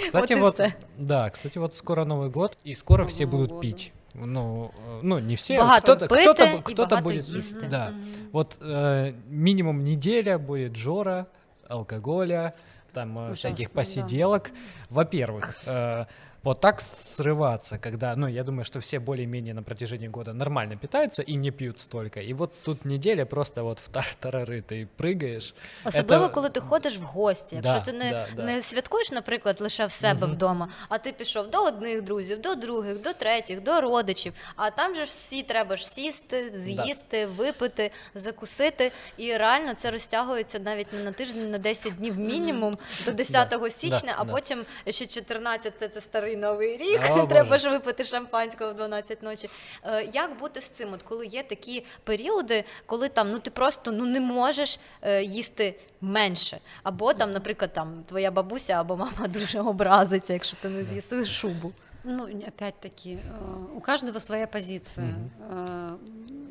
Кстати, 0.03 0.19
Вот 0.21 0.31
и 0.31 0.35
вот, 0.35 0.59
всё. 0.59 0.71
да, 0.97 1.29
кстати, 1.29 1.59
вот 1.59 1.75
скоро 1.75 2.03
Новый 2.05 2.29
год, 2.31 2.57
и 2.67 2.75
скоро 2.75 2.97
Новому 3.03 3.09
все 3.15 3.25
будут 3.25 3.49
году. 3.49 3.61
пить. 3.61 3.93
Ну, 4.15 4.63
э, 4.89 4.99
ну, 5.03 5.19
не 5.19 5.35
все. 5.35 5.57
Багато 5.57 5.95
кто-то, 5.95 6.07
пити 6.15 6.21
кто-то, 6.23 6.43
і 6.45 6.53
бу- 6.55 6.61
кто-то 6.63 6.89
багато 6.95 7.03
будет. 7.09 7.27
їсти. 7.29 7.67
Да. 7.69 7.93
Вот 8.31 8.59
э, 8.61 9.13
минимум 9.29 9.83
неделя 9.83 10.37
будет 10.37 10.75
жора, 10.77 11.25
алкоголя, 11.67 12.51
там 12.94 13.18
э, 13.18 13.34
всяких 13.34 13.68
Ужасно, 13.68 13.74
да. 13.74 13.80
посиделок. 13.80 14.52
Во-первых, 14.88 15.62
э, 15.66 16.06
вот 16.43 16.61
так 16.61 16.79
срываться, 16.81 17.77
когда, 17.77 18.15
ну, 18.15 18.27
я 18.27 18.43
думаю, 18.43 18.63
что 18.63 18.79
все 18.79 18.99
более-менее 18.99 19.53
на 19.53 19.61
протяжении 19.63 20.07
года 20.07 20.33
нормально 20.33 20.77
питаются 20.77 21.21
и 21.21 21.33
не 21.37 21.51
пьют 21.51 21.79
столько. 21.79 22.21
И 22.21 22.33
вот 22.33 22.51
тут 22.63 22.85
неделя 22.85 23.25
просто 23.25 23.63
вот 23.63 23.79
в 23.79 23.89
тартарары 23.89 24.61
ты 24.61 24.87
прыгаешь. 24.97 25.53
Особливо, 25.85 26.25
Это- 26.25 26.31
коли 26.33 26.49
ти 26.49 26.59
ходиш 26.59 26.97
в 26.97 27.01
гості. 27.03 27.55
Якщо 27.55 27.73
Да, 27.73 27.79
ти 27.79 27.93
не, 27.93 28.11
да, 28.11 28.27
да. 28.35 28.43
не 28.43 28.61
святкуєш, 28.61 29.11
наприклад, 29.11 29.61
лише 29.61 29.85
в 29.85 29.91
себе 29.91 30.27
Мгм. 30.27 30.31
вдома, 30.35 30.69
а 30.89 30.97
ти 30.97 31.11
пішов 31.11 31.49
до 31.49 31.63
одних 31.63 32.01
друзів, 32.01 32.41
до 32.41 32.55
других, 32.55 33.01
до 33.01 33.13
третіх, 33.13 33.61
до 33.63 33.81
родичів. 33.81 34.33
А 34.55 34.69
там 34.69 34.95
же 34.95 35.05
ж 35.05 35.09
всі 35.09 35.43
треба 35.43 35.77
ж 35.77 35.89
сісти, 35.89 36.51
з'їсти, 36.53 37.25
випити, 37.25 37.91
закусити. 38.15 38.91
І 39.17 39.37
реально 39.37 39.73
це 39.73 39.91
розтягується 39.91 40.59
навіть 40.59 40.93
не 40.93 41.03
на 41.03 41.11
тиждень, 41.11 41.51
на 41.51 41.57
10 41.57 41.95
днів 41.95 42.19
мінімум 42.19 42.77
до 43.05 43.11
10 43.11 43.69
січня, 43.71 44.13
а 44.17 44.23
да. 44.23 44.31
потім 44.33 44.65
ще 44.89 45.05
14 45.07 45.73
це, 45.79 45.87
це 45.87 46.01
старий 46.34 46.36
новий 46.36 46.76
рік. 46.76 47.00
О, 47.10 47.26
треба 47.26 47.48
Боже. 47.48 47.58
ж 47.58 47.70
випити 47.70 48.04
шампанського 48.04 48.70
в 48.72 48.76
12 48.76 49.22
ночі. 49.22 49.50
Е, 49.84 50.08
як 50.12 50.38
бути 50.38 50.60
з 50.60 50.68
цим? 50.68 50.92
От 50.92 51.02
коли 51.02 51.26
є 51.26 51.42
такі 51.42 51.84
періоди, 52.04 52.64
коли 52.86 53.08
там 53.08 53.28
ну 53.30 53.38
ти 53.38 53.50
просто 53.50 53.92
ну 53.92 54.04
не 54.04 54.20
можеш 54.20 54.78
е, 55.02 55.22
їсти 55.22 55.74
менше, 56.00 56.58
або 56.82 57.14
там, 57.14 57.32
наприклад, 57.32 57.72
там 57.72 58.04
твоя 58.06 58.30
бабуся 58.30 58.72
або 58.72 58.96
мама 58.96 59.28
дуже 59.28 59.60
образиться, 59.60 60.32
якщо 60.32 60.56
ти 60.56 60.68
не 60.68 60.84
з'їси 60.84 61.24
шубу. 61.24 61.72
Ну, 62.04 62.24
опять-таки, 62.46 63.18
э, 63.24 63.66
у 63.74 63.80
каждого 63.80 64.18
своя 64.20 64.46
позиция. 64.46 65.14
Э, 65.40 65.98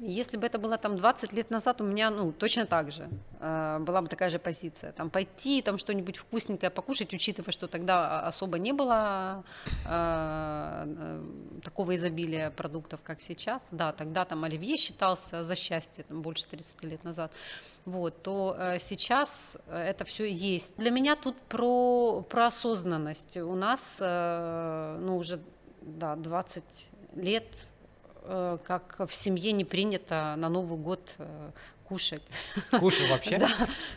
Если 0.06 0.36
бы 0.38 0.46
это 0.46 0.60
было 0.60 0.78
там 0.78 0.98
20 0.98 1.32
лет 1.34 1.50
назад, 1.52 1.80
у 1.80 1.86
меня, 1.86 2.10
ну, 2.10 2.34
точно 2.34 2.66
так 2.66 2.92
же 2.92 3.08
э, 3.40 3.80
была 3.80 4.02
бы 4.02 4.08
такая 4.10 4.30
же 4.30 4.38
позиция. 4.38 4.92
Там 4.92 5.10
пойти, 5.10 5.62
там 5.62 5.78
что-нибудь 5.78 6.18
вкусненькое 6.18 6.70
покушать, 6.70 7.14
учитывая, 7.14 7.54
что 7.54 7.68
тогда 7.68 8.28
особо 8.28 8.58
не 8.58 8.74
было 8.74 9.44
такого 11.64 11.96
изобилия 11.96 12.50
продуктов, 12.52 13.00
как 13.04 13.22
сейчас. 13.22 13.62
Да, 13.72 13.92
тогда 13.94 14.26
там 14.26 14.44
оливье 14.44 14.78
считался 14.78 15.44
за 15.44 15.56
счастье, 15.56 16.04
там, 16.04 16.22
больше 16.22 16.48
30 16.48 16.84
лет 16.84 17.04
назад. 17.06 17.32
Вот, 17.86 18.24
то 18.24 18.56
э, 18.58 18.80
сейчас 18.80 19.58
э, 19.68 19.78
это 19.78 20.06
все 20.06 20.32
есть. 20.32 20.76
Для 20.78 20.90
меня 20.90 21.16
тут 21.16 21.36
про, 21.50 22.22
про 22.30 22.48
осознанность. 22.48 23.36
У 23.38 23.56
нас, 23.56 23.98
э, 24.00 24.98
ну, 25.02 25.18
уже 25.18 25.42
да, 25.82 26.16
20 26.16 26.64
лет, 27.16 27.46
как 28.24 29.02
в 29.06 29.14
семье 29.14 29.52
не 29.52 29.66
принято 29.66 30.36
на 30.38 30.48
Новый 30.48 30.80
год 30.80 31.18
кушать. 31.84 32.22
Кушать 32.80 33.10
вообще? 33.10 33.38
Да. 33.38 33.50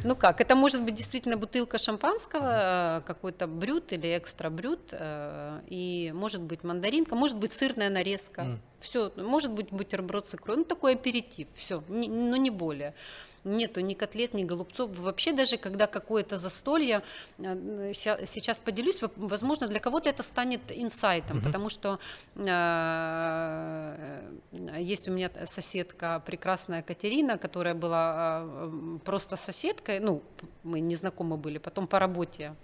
Ну 0.02 0.16
как, 0.16 0.40
это 0.40 0.56
может 0.56 0.82
быть 0.82 0.96
действительно 0.96 1.36
бутылка 1.36 1.78
шампанского, 1.78 3.04
какой-то 3.06 3.46
брют 3.46 3.92
или 3.92 4.18
экстра 4.18 4.50
брют, 4.50 4.92
и 5.68 6.12
может 6.12 6.40
быть 6.40 6.64
мандаринка, 6.64 7.14
может 7.14 7.36
быть 7.36 7.52
сырная 7.52 7.88
нарезка. 7.88 8.42
Mm. 8.42 8.58
Все, 8.80 9.12
может 9.16 9.52
быть 9.52 9.70
бутерброд 9.70 10.26
с 10.26 10.34
икрой, 10.34 10.56
ну 10.56 10.64
такой 10.64 10.94
аперитив, 10.94 11.46
все, 11.54 11.84
но 11.88 12.36
не 12.36 12.50
более 12.50 12.94
нету 13.46 13.80
ни 13.80 13.94
котлет, 13.94 14.34
ни 14.34 14.44
голубцов. 14.44 14.98
Вообще 14.98 15.32
даже 15.32 15.56
когда 15.56 15.86
какое-то 15.86 16.36
застолье, 16.36 17.02
э, 17.38 17.92
сейчас 17.94 18.58
поделюсь, 18.58 19.00
возможно, 19.16 19.68
для 19.68 19.80
кого-то 19.80 20.10
это 20.10 20.22
станет 20.22 20.60
инсайтом, 20.70 21.38
угу. 21.38 21.46
потому 21.46 21.68
что 21.68 21.98
э, 22.34 24.30
есть 24.78 25.08
у 25.08 25.12
меня 25.12 25.30
соседка 25.46 26.22
прекрасная 26.26 26.82
Катерина, 26.82 27.38
которая 27.38 27.74
была 27.74 28.42
э, 28.44 28.98
просто 29.04 29.36
соседкой, 29.36 30.00
ну, 30.00 30.22
мы 30.62 30.80
не 30.80 30.96
знакомы 30.96 31.36
были, 31.36 31.58
потом 31.58 31.86
по 31.86 31.98
работе 31.98 32.54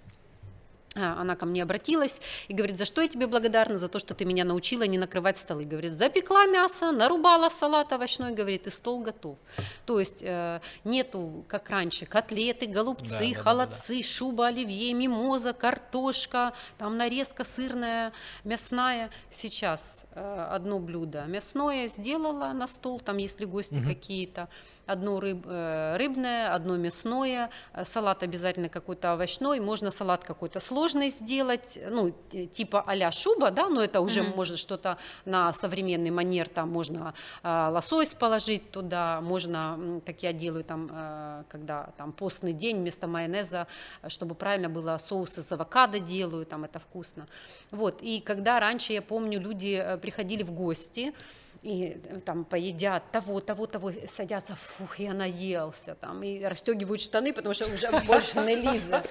она 0.95 1.37
ко 1.37 1.47
мне 1.47 1.63
обратилась 1.63 2.21
и 2.49 2.55
говорит, 2.55 2.77
за 2.77 2.85
что 2.85 3.01
я 3.01 3.09
тебе 3.09 3.27
благодарна, 3.27 3.79
за 3.79 3.89
то, 3.89 3.99
что 3.99 4.15
ты 4.15 4.25
меня 4.25 4.45
научила 4.45 4.83
не 4.83 4.99
накрывать 4.99 5.39
столы. 5.39 5.65
Говорит, 5.65 5.95
запекла 5.95 6.47
мясо, 6.47 6.93
нарубала 6.93 7.49
салат 7.49 7.93
овощной, 7.93 8.35
говорит, 8.35 8.67
и 8.67 8.71
стол 8.71 9.01
готов. 9.01 9.39
То 9.87 9.99
есть 9.99 10.19
э, 10.21 10.61
нету, 10.85 11.45
как 11.49 11.71
раньше, 11.71 12.05
котлеты, 12.05 12.67
голубцы, 12.67 13.33
да, 13.35 13.41
холодцы, 13.41 13.89
да, 13.89 13.95
да, 13.95 14.03
да. 14.03 14.03
шуба 14.03 14.47
оливье, 14.49 14.93
мимоза, 14.93 15.53
картошка, 15.55 16.53
там 16.77 16.97
нарезка 16.99 17.45
сырная, 17.45 18.13
мясная. 18.45 19.11
Сейчас 19.31 20.05
э, 20.11 20.47
одно 20.51 20.79
блюдо 20.79 21.25
мясное 21.25 21.89
сделала 21.89 22.53
на 22.53 22.67
стол, 22.67 23.01
там 23.01 23.17
если 23.17 23.47
гости 23.47 23.79
угу. 23.79 23.89
какие-то, 23.89 24.49
одно 24.87 25.21
рыб, 25.21 25.47
э, 25.47 25.97
рыбное, 25.97 26.53
одно 26.55 26.77
мясное, 26.77 27.49
салат 27.85 28.23
обязательно 28.23 28.69
какой-то 28.69 29.15
овощной, 29.15 29.61
можно 29.61 29.91
салат 29.91 30.25
какой-то 30.25 30.61
сложный 30.61 30.82
сделать, 30.89 31.79
ну, 31.91 32.15
типа 32.31 32.85
а 32.87 33.13
шуба, 33.13 33.51
да, 33.51 33.69
но 33.69 33.83
это 33.83 34.01
уже 34.01 34.21
mm-hmm. 34.21 34.37
может 34.37 34.59
что-то 34.59 34.99
на 35.25 35.53
современный 35.53 36.11
манер, 36.11 36.49
там 36.49 36.71
можно 36.71 37.15
э, 37.43 37.69
лосось 37.71 38.15
положить 38.15 38.71
туда, 38.71 39.21
можно, 39.21 40.01
как 40.05 40.23
я 40.23 40.33
делаю 40.33 40.65
там, 40.65 40.91
э, 40.93 41.45
когда 41.49 41.91
там 41.97 42.13
постный 42.13 42.53
день 42.53 42.79
вместо 42.79 43.07
майонеза, 43.07 43.67
чтобы 44.09 44.35
правильно 44.35 44.69
было, 44.69 44.99
соус 44.99 45.39
из 45.39 45.51
авокадо 45.53 45.99
делаю, 46.01 46.47
там 46.47 46.65
это 46.65 46.79
вкусно. 46.79 47.27
Вот, 47.71 48.03
и 48.03 48.21
когда 48.21 48.61
раньше, 48.61 48.93
я 48.93 49.03
помню, 49.03 49.41
люди 49.41 49.83
э, 49.83 49.97
приходили 49.99 50.43
в 50.43 50.53
гости, 50.53 51.15
и 51.63 52.01
э, 52.05 52.21
там 52.21 52.45
поедят 52.45 53.11
того, 53.13 53.41
того, 53.41 53.67
того, 53.67 53.93
садятся, 54.09 54.57
фух, 54.57 54.99
я 54.99 55.15
наелся, 55.15 55.95
там, 55.95 56.23
и 56.23 56.45
расстегивают 56.45 57.01
штаны, 57.01 57.33
потому 57.33 57.55
что 57.55 57.73
уже 57.73 57.89
больше 58.07 58.39
не 58.41 58.57
лиза. 58.57 59.03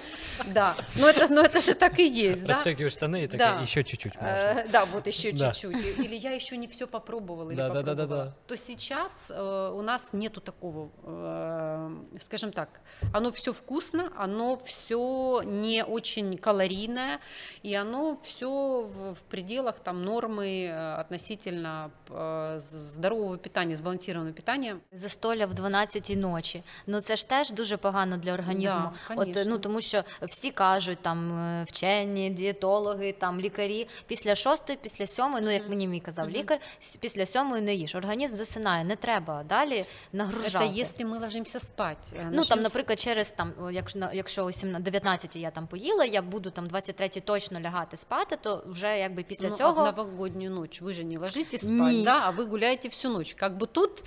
Да, 0.48 0.74
но 0.96 1.08
это, 1.08 1.32
но 1.32 1.40
это 1.40 1.60
же 1.60 1.74
так 1.74 1.98
и 1.98 2.06
есть, 2.06 2.44
да? 2.44 2.54
Расстегивают 2.54 2.92
штаны 2.92 3.24
и 3.24 3.26
так 3.26 3.38
да. 3.38 3.60
еще 3.60 3.82
чуть-чуть 3.82 4.16
можно. 4.16 4.64
Да, 4.70 4.84
вот 4.84 5.06
еще 5.06 5.32
чуть-чуть. 5.32 5.98
Или 5.98 6.16
я 6.16 6.32
еще 6.32 6.56
не 6.56 6.68
все 6.68 6.86
попробовала, 6.86 7.50
или 7.50 7.56
да, 7.56 7.68
попробовала. 7.68 7.96
Да, 7.96 8.06
да, 8.06 8.16
да, 8.16 8.24
да. 8.24 8.36
То 8.46 8.56
сейчас 8.56 9.12
э, 9.30 9.72
у 9.74 9.80
нас 9.80 10.10
нету 10.12 10.40
такого, 10.40 10.90
э, 11.04 12.18
скажем 12.20 12.52
так, 12.52 12.82
оно 13.14 13.32
все 13.32 13.52
вкусно, 13.52 14.12
оно 14.16 14.58
все 14.58 15.42
не 15.44 15.84
очень 15.84 16.36
калорийное, 16.36 17.20
и 17.62 17.74
оно 17.74 18.20
все 18.22 18.82
в, 18.82 19.14
в 19.14 19.22
пределах 19.30 19.80
там 19.80 20.04
нормы 20.04 20.66
э, 20.66 20.94
относительно 20.96 21.90
э, 22.10 22.41
здорового 22.58 23.38
питання, 23.38 23.76
збалансованого 23.76 24.32
питання. 24.32 24.76
Застолля 24.92 25.46
в 25.46 25.54
12 25.54 26.16
ночі. 26.16 26.62
Ну 26.86 27.00
це 27.00 27.16
ж 27.16 27.28
теж 27.28 27.52
дуже 27.52 27.76
погано 27.76 28.16
для 28.16 28.32
організму. 28.32 28.90
Да, 29.08 29.14
От 29.14 29.38
ну 29.46 29.58
тому, 29.58 29.80
що 29.80 30.04
всі 30.22 30.50
кажуть, 30.50 30.98
там 31.02 31.38
е, 31.38 31.64
вчені, 31.64 32.30
дієтологи, 32.30 33.12
там 33.12 33.40
лікарі 33.40 33.88
після 34.06 34.34
шостої, 34.34 34.78
після 34.82 35.06
сьомої, 35.06 35.44
ну 35.44 35.50
як 35.50 35.68
мені 35.68 35.88
мій 35.88 36.00
казав 36.00 36.30
лікар, 36.30 36.58
після 37.00 37.26
сьомої 37.26 37.62
не 37.62 37.74
їж. 37.74 37.94
Організм 37.94 38.36
засинає, 38.36 38.84
не 38.84 38.96
треба 38.96 39.42
далі 39.42 39.84
нагружати. 40.12 40.68
Це 40.68 40.72
якщо 40.74 41.06
ми 41.06 41.18
ложимося 41.18 41.60
спати. 41.60 42.16
Е, 42.16 42.28
ну 42.32 42.44
там, 42.44 42.62
наприклад, 42.62 43.00
через 43.00 43.30
там, 43.30 43.52
якщо 43.72 44.08
якщо 44.12 44.44
о 44.44 44.78
19 44.78 45.36
я 45.36 45.50
там 45.50 45.66
поїла, 45.66 46.04
я 46.04 46.22
буду 46.22 46.50
там 46.50 46.66
23 46.66 47.08
точно 47.08 47.60
лягати 47.60 47.96
спати, 47.96 48.38
то 48.42 48.64
вже 48.66 48.98
якби 48.98 49.22
після 49.22 49.48
ну, 49.48 49.56
цього. 49.56 49.82
А 49.82 49.90
в 49.90 49.96
новогодню 49.96 50.60
ніч 50.60 50.82
ви 50.82 50.94
ж 50.94 51.04
не 51.04 51.18
ложитесь 51.18 51.66
спати, 51.66 52.02
да? 52.04 52.31
Вы 52.32 52.46
гуляете 52.46 52.88
всю 52.88 53.10
ночь. 53.10 53.34
Как 53.34 53.56
бы 53.56 53.66
тут 53.66 54.02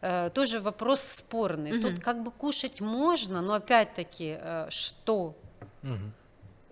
э, 0.00 0.30
тоже 0.34 0.60
вопрос 0.60 1.00
спорный. 1.02 1.78
Угу. 1.78 1.88
Тут 1.88 2.04
как 2.04 2.22
бы 2.22 2.30
кушать 2.30 2.80
можно, 2.80 3.40
но 3.40 3.54
опять-таки 3.54 4.38
э, 4.40 4.66
что? 4.70 5.34
Угу. 5.82 6.12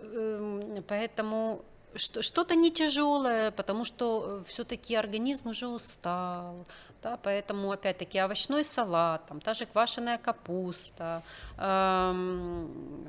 Э, 0.01 0.83
поэтому 0.87 1.65
что-то 1.99 2.55
не 2.55 2.71
тяжелое, 2.71 3.51
потому 3.51 3.85
что 3.85 4.43
все-таки 4.47 4.95
организм 4.95 5.49
уже 5.49 5.67
устал, 5.67 6.67
да, 7.03 7.19
поэтому 7.23 7.71
опять-таки 7.73 8.19
овощной 8.19 8.65
салат, 8.65 9.27
там 9.27 9.41
та 9.41 9.55
же 9.55 9.67
квашеная 9.67 10.19
капуста, 10.19 11.23
эм, 11.59 13.07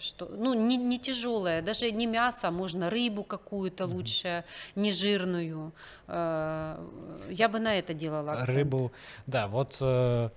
что, 0.00 0.26
ну, 0.26 0.54
не, 0.54 0.76
не 0.76 0.98
тяжелое, 0.98 1.62
даже 1.62 1.90
не 1.92 2.06
мясо, 2.06 2.48
а 2.48 2.50
можно 2.50 2.90
рыбу 2.90 3.24
какую-то 3.24 3.84
mm-hmm. 3.84 3.94
лучше, 3.94 4.44
не 4.74 4.92
жирную. 4.92 5.72
Э, 6.08 6.76
я 7.30 7.48
бы 7.48 7.58
на 7.58 7.78
это 7.78 7.94
делала 7.94 8.32
акцент. 8.32 8.56
Рыбу, 8.56 8.92
да, 9.26 9.46
вот 9.46 9.78
э, 9.80 10.30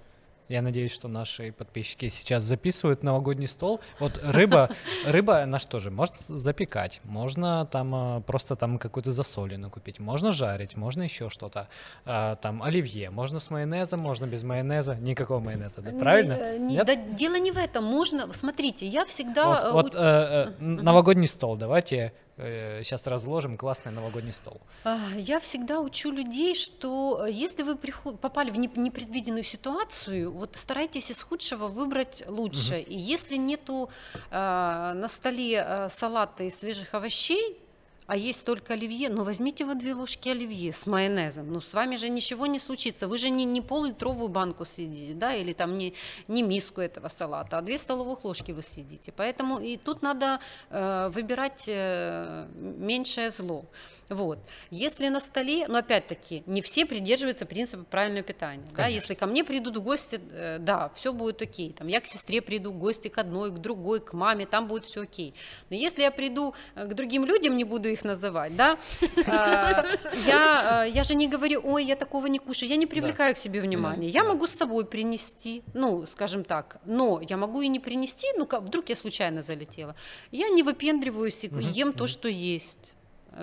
я 0.53 0.61
надеюсь, 0.61 0.91
что 0.91 1.07
наши 1.07 1.51
подписчики 1.51 2.09
сейчас 2.09 2.43
записывают 2.43 3.03
новогодний 3.03 3.47
стол. 3.47 3.81
Вот 3.99 4.19
рыба, 4.23 4.69
рыба 5.07 5.45
на 5.45 5.59
что 5.59 5.79
же? 5.79 5.89
Можно 5.89 6.15
запекать, 6.27 7.01
можно 7.03 7.65
там 7.71 7.95
а, 7.95 8.21
просто 8.21 8.55
там 8.55 8.77
какую-то 8.77 9.11
засоленную 9.11 9.71
купить, 9.71 9.99
можно 9.99 10.31
жарить, 10.31 10.77
можно 10.77 11.03
еще 11.03 11.29
что-то. 11.29 11.67
А, 12.05 12.35
там 12.35 12.61
оливье, 12.61 13.09
можно 13.09 13.39
с 13.39 13.49
майонезом, 13.49 13.99
можно 13.99 14.25
без 14.25 14.43
майонеза, 14.43 14.95
никакого 14.95 15.39
майонеза, 15.39 15.81
да? 15.81 15.91
правильно? 15.91 16.57
Не, 16.59 16.75
не, 16.75 16.83
да, 16.83 16.95
дело 16.95 17.35
не 17.35 17.51
в 17.51 17.57
этом. 17.57 17.83
Можно, 17.83 18.31
смотрите, 18.31 18.87
я 18.87 19.05
всегда. 19.05 19.71
Вот, 19.71 19.85
вот 19.85 19.95
э, 19.95 19.99
э, 19.99 20.51
новогодний 20.59 21.27
стол, 21.27 21.55
давайте 21.55 22.13
сейчас 22.37 23.05
э, 23.05 23.09
разложим 23.09 23.57
классный 23.57 23.91
новогодний 23.91 24.33
стол. 24.33 24.59
А, 24.83 24.97
я 25.15 25.39
всегда 25.39 25.79
учу 25.79 26.11
людей, 26.11 26.55
что 26.55 27.25
э, 27.25 27.31
если 27.31 27.63
вы 27.63 27.75
попали 27.75 28.49
в 28.49 28.57
непредвиденную 28.57 29.43
ситуацию, 29.43 30.31
вот 30.31 30.55
старайтесь 30.55 31.11
из 31.11 31.21
худшего 31.21 31.67
выбрать 31.67 32.23
лучше. 32.27 32.81
Угу. 32.81 32.91
И 32.91 32.97
если 32.97 33.35
нету 33.37 33.89
э, 34.31 34.93
на 34.95 35.07
столе 35.09 35.63
э, 35.65 35.89
салата 35.89 36.43
из 36.43 36.59
свежих 36.59 36.93
овощей, 36.93 37.59
а 38.07 38.17
есть 38.17 38.45
только 38.45 38.73
оливье, 38.73 39.09
ну 39.09 39.23
возьмите 39.23 39.65
вот 39.65 39.77
две 39.77 39.93
ложки 39.93 40.29
оливье 40.29 40.73
с 40.73 40.85
майонезом, 40.85 41.51
ну 41.51 41.61
с 41.61 41.73
вами 41.73 41.95
же 41.95 42.09
ничего 42.09 42.45
не 42.45 42.59
случится, 42.59 43.07
вы 43.07 43.17
же 43.17 43.29
не, 43.29 43.45
не 43.45 43.61
пол-литровую 43.61 44.29
банку 44.29 44.65
съедите, 44.65 45.13
да, 45.13 45.33
или 45.33 45.53
там 45.53 45.77
не, 45.77 45.93
не 46.27 46.43
миску 46.43 46.81
этого 46.81 47.07
салата, 47.07 47.57
а 47.57 47.61
две 47.61 47.77
столовых 47.77 48.23
ложки 48.23 48.51
вы 48.51 48.61
съедите, 48.61 49.11
поэтому 49.11 49.59
и 49.59 49.77
тут 49.77 50.01
надо 50.01 50.39
э, 50.69 51.09
выбирать 51.13 51.63
э, 51.67 52.47
меньшее 52.55 53.29
зло. 53.29 53.65
Вот. 54.13 54.39
Если 54.69 55.09
на 55.09 55.19
столе, 55.19 55.65
но 55.67 55.79
опять-таки, 55.79 56.43
не 56.45 56.61
все 56.61 56.85
придерживаются 56.85 57.45
принципа 57.45 57.83
правильного 57.83 58.23
питания. 58.23 58.65
Да? 58.75 58.87
Если 58.87 59.15
ко 59.15 59.25
мне 59.25 59.43
придут 59.43 59.77
гости, 59.77 60.21
э, 60.31 60.59
да, 60.59 60.91
все 60.95 61.13
будет 61.13 61.41
окей. 61.41 61.73
Там, 61.73 61.87
я 61.87 61.99
к 61.99 62.05
сестре 62.05 62.41
приду 62.41 62.71
гости 62.71 63.07
к 63.07 63.17
одной, 63.17 63.51
к 63.51 63.55
другой, 63.55 63.99
к 64.01 64.13
маме, 64.13 64.45
там 64.45 64.67
будет 64.67 64.85
все 64.85 65.01
окей. 65.01 65.33
Но 65.69 65.75
если 65.75 66.03
я 66.03 66.11
приду 66.11 66.53
э, 66.75 66.85
к 66.85 66.93
другим 66.93 67.25
людям, 67.25 67.57
не 67.57 67.63
буду 67.63 67.89
их 67.89 68.03
называть, 68.03 68.55
да, 68.55 68.77
а, 69.25 69.83
я, 70.27 70.85
э, 70.85 70.91
я 70.91 71.03
же 71.03 71.15
не 71.15 71.27
говорю, 71.27 71.61
ой, 71.63 71.85
я 71.85 71.95
такого 71.95 72.27
не 72.27 72.39
кушаю, 72.39 72.69
я 72.69 72.75
не 72.75 72.85
привлекаю 72.85 73.33
к 73.33 73.37
себе 73.37 73.61
внимания. 73.61 74.09
Я 74.09 74.23
могу 74.23 74.45
с 74.45 74.51
собой 74.51 74.85
принести, 74.85 75.63
ну, 75.73 76.05
скажем 76.05 76.43
так, 76.43 76.77
но 76.85 77.19
я 77.21 77.37
могу 77.37 77.61
и 77.61 77.67
не 77.67 77.79
принести, 77.79 78.27
ну, 78.37 78.47
вдруг 78.51 78.89
я 78.89 78.95
случайно 78.95 79.41
залетела. 79.41 79.95
Я 80.31 80.49
не 80.49 80.61
выпендриваюсь 80.61 81.43
и 81.43 81.49
ем 81.73 81.93
то, 81.93 82.07
что 82.07 82.27
есть. 82.27 82.92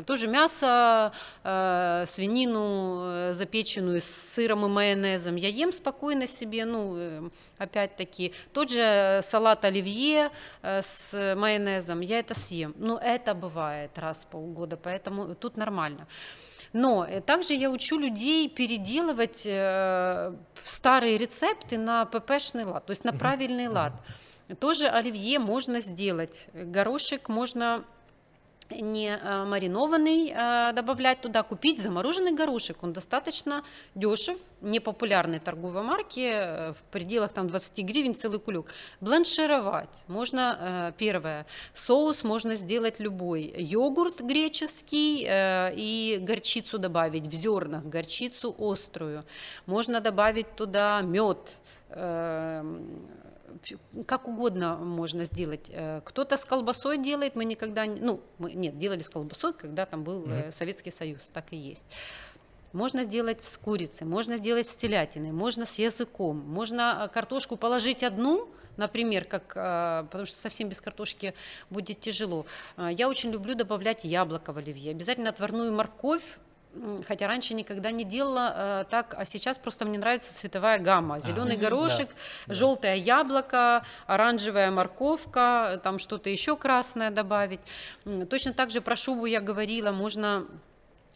Тоже 0.06 0.28
мясо, 0.28 1.12
э, 1.42 2.04
свинину 2.06 3.00
э, 3.02 3.32
запеченную 3.34 4.00
с 4.00 4.04
сыром 4.04 4.64
и 4.64 4.68
майонезом. 4.68 5.34
Я 5.36 5.48
ем 5.48 5.72
спокойно 5.72 6.26
себе, 6.26 6.64
ну, 6.64 6.96
э, 6.96 7.30
опять-таки, 7.58 8.32
тот 8.52 8.70
же 8.70 9.20
салат 9.22 9.64
оливье 9.64 10.30
э, 10.62 10.82
с 10.82 11.34
майонезом, 11.36 12.00
я 12.00 12.20
это 12.20 12.38
съем. 12.38 12.74
Но 12.78 12.98
это 12.98 13.34
бывает 13.34 13.98
раз 13.98 14.24
в 14.24 14.26
полгода, 14.26 14.76
поэтому 14.76 15.34
тут 15.34 15.56
нормально. 15.56 16.06
Но 16.72 17.04
э, 17.04 17.20
также 17.20 17.54
я 17.54 17.70
учу 17.70 17.98
людей 17.98 18.48
переделывать 18.48 19.42
э, 19.44 20.32
старые 20.64 21.18
рецепты 21.18 21.78
на 21.78 22.04
ППшный 22.04 22.64
лад, 22.64 22.86
то 22.86 22.92
есть 22.92 23.04
на 23.04 23.12
правильный 23.12 23.66
лад. 23.66 23.92
Тоже 24.60 24.86
оливье 24.88 25.38
можно 25.38 25.80
сделать, 25.80 26.48
горошек 26.54 27.28
можно 27.28 27.84
не 28.70 29.08
э, 29.08 29.44
маринованный 29.44 30.32
э, 30.34 30.72
добавлять 30.72 31.20
туда, 31.20 31.42
купить 31.42 31.80
замороженный 31.80 32.32
горошек. 32.32 32.82
Он 32.82 32.92
достаточно 32.92 33.62
дешев, 33.94 34.38
непопулярной 34.60 35.40
торговой 35.40 35.82
марки, 35.82 36.30
э, 36.32 36.72
в 36.72 36.82
пределах 36.90 37.32
там 37.32 37.48
20 37.48 37.84
гривен 37.84 38.14
целый 38.14 38.38
кулек. 38.38 38.72
Бланшировать 39.00 39.90
можно, 40.08 40.94
первое, 40.98 41.46
соус 41.74 42.24
можно 42.24 42.56
сделать 42.56 43.00
любой. 43.00 43.52
Йогурт 43.56 44.20
греческий 44.20 45.26
и 45.28 46.18
горчицу 46.20 46.78
добавить 46.78 47.26
в 47.26 47.32
зернах, 47.32 47.84
горчицу 47.84 48.54
острую. 48.58 49.24
Можно 49.66 50.00
добавить 50.00 50.54
туда 50.56 51.00
мед, 51.02 51.56
как 54.06 54.28
угодно 54.28 54.76
можно 54.76 55.24
сделать. 55.24 55.66
Э, 55.68 56.00
кто-то 56.04 56.36
с 56.36 56.44
колбасой 56.44 56.98
делает, 56.98 57.36
мы 57.36 57.44
никогда, 57.44 57.86
не, 57.86 58.00
ну, 58.00 58.20
мы, 58.38 58.52
нет, 58.52 58.78
делали 58.78 59.02
с 59.02 59.10
колбасой, 59.10 59.52
когда 59.52 59.86
там 59.86 60.04
был 60.04 60.24
mm-hmm. 60.24 60.52
Советский 60.52 60.90
Союз, 60.90 61.30
так 61.32 61.46
и 61.52 61.56
есть. 61.56 61.84
Можно 62.72 63.04
сделать 63.04 63.42
с 63.42 63.58
курицей, 63.58 64.06
можно 64.06 64.36
сделать 64.36 64.68
с 64.68 64.74
телятиной, 64.74 65.32
можно 65.32 65.66
с 65.66 65.78
языком, 65.78 66.38
можно 66.38 67.02
э, 67.04 67.08
картошку 67.08 67.56
положить 67.56 68.02
одну, 68.02 68.48
например, 68.76 69.24
как, 69.24 69.48
потому 70.06 70.24
что 70.24 70.38
совсем 70.38 70.68
без 70.68 70.80
картошки 70.80 71.34
будет 71.68 72.00
тяжело. 72.00 72.46
Я 72.78 73.08
очень 73.10 73.30
люблю 73.30 73.54
добавлять 73.54 74.04
яблоко 74.04 74.52
в 74.52 74.58
оливье, 74.58 74.92
обязательно 74.92 75.28
отварную 75.28 75.72
морковь, 75.72 76.22
хотя 77.06 77.26
раньше 77.26 77.54
никогда 77.54 77.90
не 77.90 78.04
делала 78.04 78.52
э, 78.54 78.84
так, 78.90 79.14
а 79.16 79.24
сейчас 79.24 79.58
просто 79.58 79.84
мне 79.84 79.98
нравится 79.98 80.34
цветовая 80.34 80.78
гамма. 80.78 81.20
Зеленый 81.20 81.56
а, 81.56 81.58
горошек, 81.58 82.08
да, 82.46 82.54
желтое 82.54 82.96
да. 82.96 83.02
яблоко, 83.02 83.84
оранжевая 84.06 84.70
морковка, 84.70 85.80
там 85.82 85.98
что-то 85.98 86.30
еще 86.30 86.56
красное 86.56 87.10
добавить. 87.10 87.60
Точно 88.28 88.52
так 88.52 88.70
же 88.70 88.80
про 88.80 88.96
шубу 88.96 89.26
я 89.26 89.40
говорила, 89.40 89.90
можно 89.90 90.46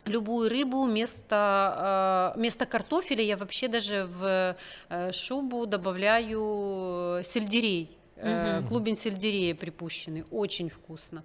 любую 0.04 0.50
рыбу 0.50 0.84
вместо, 0.84 2.32
э, 2.34 2.38
вместо 2.38 2.66
картофеля 2.66 3.22
я 3.22 3.36
вообще 3.36 3.68
даже 3.68 4.06
в 4.06 4.56
э, 4.90 5.12
шубу 5.12 5.66
добавляю 5.66 7.22
сельдерей. 7.24 7.96
Угу. 8.16 8.68
Клубень 8.68 8.96
сельдерея 8.96 9.56
припущенный, 9.56 10.24
очень 10.30 10.70
вкусно 10.70 11.24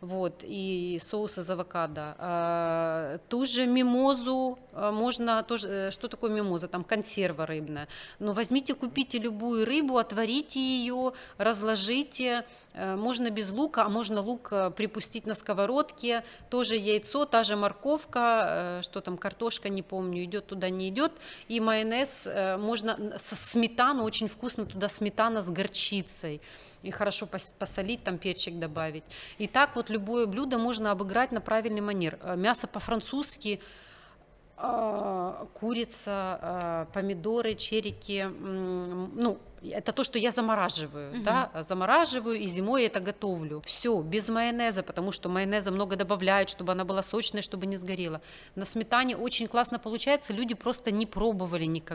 вот, 0.00 0.42
и 0.42 1.00
соус 1.02 1.38
из 1.38 1.50
авокадо. 1.50 2.14
А, 2.18 3.18
ту 3.28 3.44
же 3.44 3.66
мимозу 3.66 4.58
а, 4.72 4.92
можно, 4.92 5.42
тоже, 5.42 5.68
э, 5.68 5.90
что 5.90 6.08
такое 6.08 6.30
мимоза, 6.30 6.68
там 6.68 6.84
консерва 6.84 7.46
рыбная. 7.46 7.86
Но 8.18 8.32
возьмите, 8.32 8.74
купите 8.74 9.18
любую 9.18 9.66
рыбу, 9.66 9.98
отварите 9.98 10.58
ее, 10.58 11.12
разложите, 11.36 12.46
э, 12.72 12.96
можно 12.96 13.30
без 13.30 13.50
лука, 13.50 13.84
а 13.84 13.88
можно 13.88 14.20
лук 14.20 14.48
э, 14.52 14.70
припустить 14.70 15.26
на 15.26 15.34
сковородке, 15.34 16.24
тоже 16.48 16.76
яйцо, 16.76 17.26
та 17.26 17.42
же 17.42 17.56
морковка, 17.56 18.80
что 18.82 19.00
там, 19.00 19.18
картошка, 19.18 19.68
не 19.68 19.82
помню, 19.82 20.24
идет 20.24 20.46
туда, 20.46 20.70
не 20.70 20.88
идет, 20.88 21.12
и 21.48 21.60
майонез, 21.60 22.26
можно 22.58 23.18
со 23.18 23.36
сметану, 23.36 24.04
очень 24.04 24.28
вкусно 24.28 24.64
туда 24.64 24.88
сметана 24.88 25.42
с 25.42 25.50
горчицей 25.50 26.40
и 26.82 26.90
хорошо 26.90 27.26
посолить, 27.58 28.04
там 28.04 28.18
перчик 28.18 28.58
добавить. 28.58 29.04
И 29.38 29.46
так 29.46 29.76
вот 29.76 29.90
любое 29.90 30.26
блюдо 30.26 30.58
можно 30.58 30.90
обыграть 30.90 31.32
на 31.32 31.40
правильный 31.40 31.80
манер. 31.80 32.18
Э, 32.22 32.36
мясо 32.36 32.66
по-французски, 32.66 33.60
курица, 35.53 36.39
а, 36.41 36.87
помидоры, 36.93 37.55
черики, 37.55 38.23
ну, 38.23 39.37
это 39.71 39.91
то, 39.91 40.03
что 40.03 40.19
я 40.19 40.31
замораживаю, 40.31 41.11
угу. 41.11 41.23
да, 41.23 41.49
замораживаю 41.63 42.35
и 42.35 42.45
зимой 42.47 42.85
это 42.85 42.99
готовлю. 42.99 43.61
Все, 43.65 44.01
без 44.01 44.29
майонеза, 44.29 44.83
потому 44.83 45.11
что 45.11 45.29
майонеза 45.29 45.71
много 45.71 45.95
добавляют, 45.95 46.49
чтобы 46.49 46.71
она 46.71 46.85
была 46.85 47.03
сочная, 47.03 47.41
чтобы 47.41 47.65
не 47.65 47.77
сгорела. 47.77 48.21
На 48.55 48.65
сметане 48.65 49.15
очень 49.15 49.47
классно 49.47 49.79
получается, 49.79 50.33
люди 50.33 50.55
просто 50.55 50.91
не 50.91 51.05
пробували 51.05 51.65
ніколи. 51.65 51.85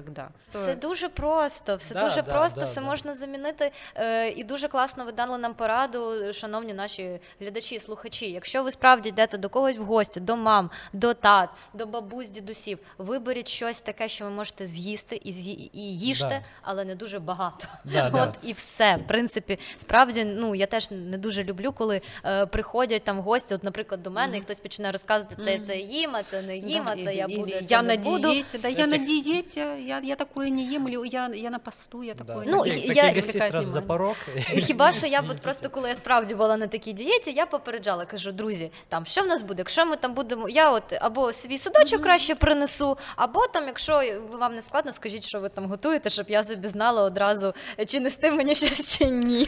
Все 0.49 0.75
дуже 0.77 1.09
просто, 1.09 1.77
все 1.77 1.95
да, 1.95 2.01
дуже 2.01 2.23
да, 2.23 2.33
просто, 2.33 2.61
да, 2.61 2.67
все 2.67 2.81
да. 2.81 2.87
можна 2.87 3.15
замінити. 3.15 3.73
Е, 3.95 4.29
і 4.31 4.45
дуже 4.45 4.69
класно 4.69 5.05
ви 5.05 5.13
дали 5.13 5.39
нам 5.39 5.55
пораду, 5.55 6.33
шановні 6.33 6.75
наші 6.75 7.21
глядачі, 7.41 7.81
слухачі. 7.81 8.31
Якщо 8.31 8.63
ви 8.63 8.71
справді 8.71 9.09
йдете 9.09 9.39
до 9.39 9.49
когось 9.49 9.79
в 9.79 9.83
гості, 9.83 10.21
до 10.21 10.37
мам, 10.37 10.71
до 10.93 11.15
тат, 11.15 11.51
до 11.75 11.87
бабусь, 11.87 12.31
Дідусів, 12.56 12.80
виберіть 12.98 13.48
щось 13.48 13.82
таке, 13.82 14.08
що 14.08 14.26
ви 14.26 14.32
можете 14.32 14.66
з'їсти 14.66 15.22
і, 15.24 15.34
з'ї, 15.34 15.70
і 15.74 15.98
їжте, 15.98 16.30
да. 16.30 16.42
але 16.62 16.86
не 16.86 16.96
дуже 16.96 17.20
багато. 17.20 17.68
Да, 17.86 18.06
От 18.08 18.12
да. 18.14 18.34
і 18.44 18.54
все. 18.54 18.96
В 18.96 19.08
принципі, 19.08 19.60
справді, 19.78 20.26
ну 20.26 20.56
я 20.56 20.66
теж 20.66 20.92
не 20.92 21.18
дуже 21.18 21.44
люблю, 21.44 21.72
коли 21.72 22.02
е, 22.26 22.46
приходять 22.46 23.04
там 23.04 23.20
гості, 23.20 23.54
от, 23.54 23.64
наприклад, 23.64 24.04
до 24.04 24.12
мене, 24.12 24.34
mm-hmm. 24.34 24.40
і 24.40 24.42
хтось 24.42 24.60
починає 24.60 24.92
розказувати, 24.92 25.36
mm-hmm. 25.42 25.62
це 25.62 25.78
їм, 25.78 26.16
а 26.16 26.24
це 26.24 26.42
не 26.42 26.58
їм, 26.58 26.84
а 26.88 26.96
це 26.96 27.16
я 27.16 27.28
буду. 27.28 27.54
Я 27.68 27.82
на 27.82 27.96
дієті, 27.96 28.58
да, 28.58 28.68
я 28.68 28.88
на 28.88 28.98
дієті, 28.98 29.60
я, 29.60 30.02
я 30.04 30.16
такое 30.16 30.52
не 30.52 30.62
їм, 30.62 30.88
я, 31.06 31.30
я 31.34 31.50
на 31.50 31.60
посту, 31.60 32.04
я 32.04 32.14
такое 32.14 32.46
да. 32.46 32.52
ну, 32.52 32.66
я, 32.66 33.12
я, 33.12 33.62
за 33.62 33.82
порог. 33.82 34.16
Хіба 34.38 34.94
що 34.94 35.08
я 35.08 35.24
от 35.30 35.42
просто 35.42 35.70
коли 35.70 35.90
я 35.90 35.96
справді 35.96 36.36
була 36.36 36.58
на 36.58 36.68
такій 36.68 36.94
дієті, 36.94 37.32
я 37.32 37.46
попереджала, 37.46 38.06
кажу, 38.06 38.32
друзі, 38.32 38.72
там 38.90 39.06
що 39.06 39.22
в 39.22 39.28
нас 39.28 39.42
буде? 39.42 39.62
Якщо 39.62 39.86
ми 39.86 39.96
там 39.96 40.14
будемо, 40.14 40.50
я 40.50 40.72
от 40.72 40.94
або 41.02 41.34
свій 41.34 41.58
судочок 41.58 42.02
краще 42.02 42.36
принесу, 42.46 42.98
або 43.16 43.48
там, 43.48 43.68
якщо 43.68 44.02
вам 44.32 44.56
не 44.56 44.62
складно, 44.62 44.94
скажіть, 44.94 45.24
що 45.24 45.40
ви 45.40 45.50
там 45.50 45.66
готуєте, 45.66 46.10
щоб 46.10 46.26
я 46.30 46.44
собі 46.44 46.68
знала 46.68 47.04
одразу 47.04 47.54
чи 47.88 48.00
нести 48.00 48.32
мені 48.32 48.56
щось 48.56 48.98
чи 48.98 49.06
ні. 49.06 49.48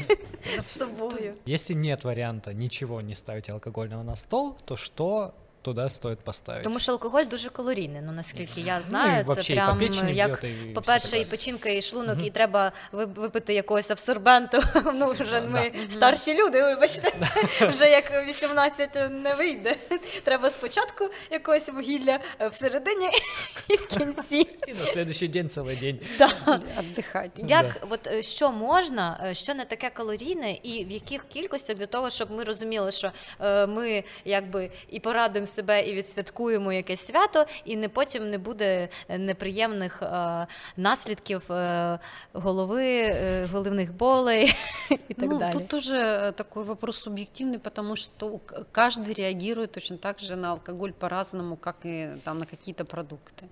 З 0.62 0.80
собою. 0.80 1.34
Если 1.48 1.76
нет 1.76 2.04
варианта 2.04 2.54
ничего 2.54 3.02
не 3.02 3.16
ставить 3.16 3.50
алкогольного 3.50 4.04
на 4.04 4.16
стол, 4.16 4.56
то 4.66 4.76
что 4.76 5.34
туди 5.62 5.90
стоїть 5.90 6.20
поставити. 6.20 6.64
Тому 6.64 6.80
що 6.80 6.92
алкоголь 6.92 7.24
дуже 7.24 7.50
калорійний, 7.50 8.02
ну 8.06 8.12
наскільки 8.12 8.62
я 8.62 8.82
знаю, 8.82 9.26
ну, 9.28 9.36
це 9.36 9.54
прям 9.54 9.82
як, 10.10 10.46
по-перше, 10.74 11.18
і 11.18 11.26
печінка, 11.26 11.70
і 11.70 11.82
шлунок, 11.82 12.26
і 12.26 12.30
треба 12.30 12.72
випити 12.92 13.54
якогось 13.54 13.92
абсорбенту. 13.92 14.62
Ну, 14.94 15.12
вже 15.20 15.42
ми 15.42 15.72
старші 15.92 16.34
люди, 16.34 16.64
вибачте, 16.64 17.12
вже 17.70 17.90
як 17.90 18.28
18 18.28 18.90
не 19.12 19.36
вийде. 19.36 19.76
Треба 20.24 20.50
спочатку 20.50 21.10
якогось 21.32 21.70
вугілля 21.70 22.20
всередині 22.52 23.10
і 23.68 23.76
в 23.76 23.88
кінці. 23.88 24.48
І 24.68 24.74
на 24.74 24.80
наступний 24.80 25.28
день 25.28 25.50
цілий 25.50 25.76
день. 25.76 26.00
Віддихати. 26.80 27.46
Як, 27.48 27.88
от 27.90 28.08
е, 28.08 28.22
що 28.22 28.52
можна, 28.52 29.26
е, 29.26 29.36
що 29.36 29.54
не 29.54 29.66
таке 29.66 29.90
калорійне, 29.90 30.52
і 30.64 30.86
в 30.86 30.92
яких 30.92 31.26
кількостях 31.28 31.78
для 31.78 31.86
того, 31.86 32.10
щоб 32.10 32.32
ми 32.32 32.44
розуміли, 32.44 32.92
що 32.92 33.12
е, 33.40 33.68
ми 33.68 34.04
якби 34.26 34.72
і 34.90 35.00
порадимося 35.00 35.57
себе 35.57 35.83
і 35.83 35.95
відсвяткуємо 35.95 36.73
якесь 36.73 37.07
свято, 37.07 37.47
і 37.65 37.77
не 37.77 37.89
потім 37.89 38.31
не 38.31 38.39
буде 38.39 38.89
неприємних 39.09 40.03
е, 40.03 40.47
наслідків 40.77 41.53
е, 41.53 41.99
голови, 42.33 42.87
е, 42.87 43.49
головних 43.53 43.95
болей 43.95 44.55
и 44.91 45.15
так 45.15 45.29
ну, 45.31 45.39
далее. 45.39 45.53
Тут 45.53 45.69
тоже 45.69 46.33
такой 46.37 46.65
вопрос 46.65 46.99
субъективный, 46.99 47.59
потому 47.59 47.97
что 47.97 48.41
каждый 48.73 49.15
реагирует 49.15 49.73
точно 49.73 49.97
так 49.97 50.19
же 50.19 50.37
на 50.37 50.51
алкоголь 50.51 50.93
по-разному, 50.93 51.57
как 51.57 51.77
и 51.85 52.09
там, 52.25 52.39
на 52.39 52.47
какие-то 52.47 52.85
продукты. 52.85 53.45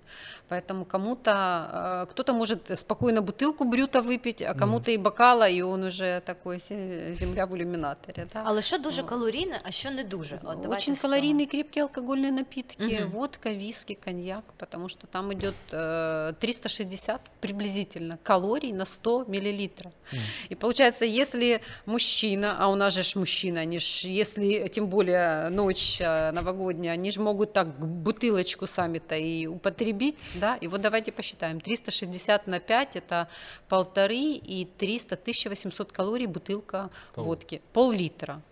Поэтому 0.49 0.85
кому-то, 0.85 2.07
кто-то 2.11 2.33
может 2.33 2.77
спокойно 2.79 3.21
бутылку 3.21 3.65
брюта 3.65 4.01
выпить, 4.01 4.41
а 4.41 4.53
кому-то 4.53 4.91
mm. 4.91 4.93
и 4.93 4.97
бокала, 4.97 5.49
и 5.49 5.61
он 5.61 5.83
уже 5.83 6.21
такой 6.25 6.59
земля 7.13 7.45
в 7.45 7.55
иллюминаторе. 7.55 8.27
Да? 8.33 8.41
Але 8.45 8.61
що 8.61 8.77
дуже 8.77 9.03
калорійне, 9.03 9.59
а 9.63 9.71
що 9.71 9.91
не 9.91 10.03
дуже? 10.03 10.39
От, 10.43 10.65
Очень 10.65 10.95
калорийный 10.95 11.45
крепкий 11.45 11.83
алкоголь 11.83 11.84
алкогольные 11.86 12.32
напитки, 12.32 13.02
угу. 13.02 13.18
водка, 13.18 13.50
виски, 13.50 13.94
коньяк, 13.94 14.44
потому 14.58 14.88
что 14.88 15.06
там 15.06 15.32
идет 15.32 15.54
э, 15.72 16.32
360 16.40 17.20
приблизительно 17.40 18.18
калорий 18.22 18.72
на 18.72 18.84
100 18.84 19.24
миллилитров. 19.28 19.92
Угу. 20.12 20.20
И 20.50 20.54
получается, 20.54 21.04
если 21.04 21.60
мужчина, 21.86 22.56
а 22.58 22.68
у 22.68 22.74
нас 22.74 22.94
же 22.94 23.02
мужчина, 23.18 23.60
они 23.60 23.78
ж, 23.78 24.04
если 24.04 24.68
тем 24.68 24.88
более 24.88 25.48
ночь 25.48 26.00
э, 26.00 26.32
новогодняя, 26.32 26.92
они 26.92 27.10
же 27.10 27.20
могут 27.20 27.52
так 27.52 27.68
бутылочку 27.78 28.66
сами-то 28.66 29.16
и 29.16 29.46
употребить, 29.46 30.28
да, 30.34 30.56
и 30.56 30.66
вот 30.66 30.80
давайте 30.80 31.12
посчитаем, 31.12 31.60
360 31.60 32.46
на 32.46 32.60
5 32.60 32.96
это 32.96 33.28
полторы 33.68 34.16
и 34.16 34.66
300, 34.78 35.14
1800 35.14 35.92
калорий 35.92 36.26
бутылка 36.26 36.90
Пол. 37.14 37.24
водки, 37.24 37.62
пол-литра. 37.72 38.42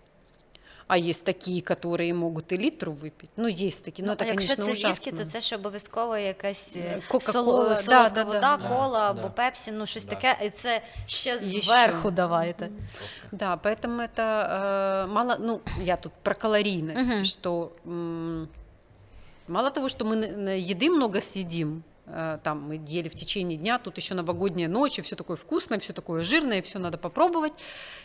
А 0.88 0.98
є 0.98 1.14
такі, 1.14 1.56
які 1.56 2.14
можуть 2.14 2.52
і 2.52 2.58
літру 2.58 2.92
випити. 2.92 3.34
Ну, 3.38 3.50
є 3.50 3.72
такі, 3.72 4.04
ну, 4.04 4.08
ну 4.08 4.16
це, 4.16 4.28
Якщо 4.28 4.56
це 4.56 4.74
віскі, 4.74 5.12
то 5.12 5.26
це 5.26 5.42
ж 5.42 5.56
обов'язково 5.56 6.18
якась 6.18 6.76
е, 6.76 7.02
солодка 7.20 7.84
да, 7.88 8.10
да, 8.10 8.24
вода, 8.24 8.58
да, 8.58 8.70
кола 8.70 9.00
да, 9.00 9.10
або 9.10 9.30
пепсі, 9.30 9.72
ну 9.72 9.86
щось 9.86 10.06
таке, 10.06 10.38
і 10.46 10.50
це 10.50 10.82
ще 11.06 11.38
зверху 11.38 12.12
давайте. 12.12 12.70
Да, 13.32 13.58
поэтому 13.58 14.02
это 14.02 14.18
э, 14.18 15.08
мало, 15.08 15.36
ну, 15.40 15.62
я 15.84 15.98
тут 15.98 16.12
про 16.24 16.36
калорийность, 16.36 17.12
угу. 17.12 17.26
что 17.26 17.72
м- 17.86 18.48
мало 19.48 19.70
того, 19.70 19.90
что 19.90 20.06
мы 20.06 20.16
еды 20.74 20.90
много 20.90 21.22
съедим, 21.22 21.84
Э, 21.93 21.93
там 22.07 22.69
мы 22.69 22.81
ели 22.87 23.09
в 23.09 23.15
течение 23.15 23.57
дня, 23.57 23.79
тут 23.79 23.97
еще 23.97 24.15
новогодняя 24.15 24.69
ночь, 24.69 24.99
и 24.99 25.03
все 25.03 25.17
такое 25.17 25.37
вкусное, 25.37 25.79
все 25.79 25.93
такое 25.93 26.23
жирное, 26.25 26.61
все 26.63 26.79
надо 26.79 26.99
попробовать. 26.99 27.53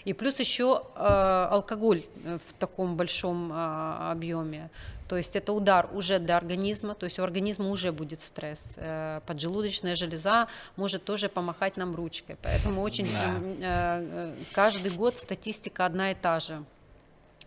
И 0.06 0.14
плюс 0.14 0.40
еще 0.40 0.84
э, 0.96 1.00
алкоголь 1.00 2.04
в 2.24 2.54
таком 2.60 2.96
большом 2.96 3.52
э, 3.52 4.12
объеме. 4.12 4.70
То 5.10 5.18
есть 5.18 5.36
это 5.36 5.54
удар 5.54 5.90
уже 5.92 6.20
для 6.20 6.38
организма, 6.38 6.94
то 6.94 7.06
есть 7.06 7.18
у 7.18 7.24
организма 7.24 7.70
уже 7.70 7.92
будет 7.92 8.22
стресс. 8.22 8.76
Э, 8.78 9.22
поджелудочная 9.26 9.96
железа 9.96 10.48
может 10.76 11.04
тоже 11.04 11.30
помахать 11.30 11.78
нам 11.78 11.96
ручкой. 11.96 12.38
Поэтому 12.44 12.82
очень 12.82 13.08
да. 13.12 13.36
Э, 13.62 14.34
каждый 14.54 14.92
год 14.92 15.18
статистика 15.18 15.86
одна 15.86 16.12
и 16.12 16.16
та 16.16 16.40
же. 16.40 16.64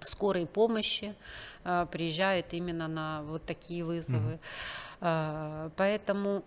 Скорой 0.04 0.46
помощи 0.46 1.14
приезжает 1.62 2.52
именно 2.54 2.88
на 2.88 3.22
вот 3.22 3.44
такие 3.44 3.84
вызовы. 3.84 4.38
Mm. 5.00 5.72
Поэтому 5.76 6.44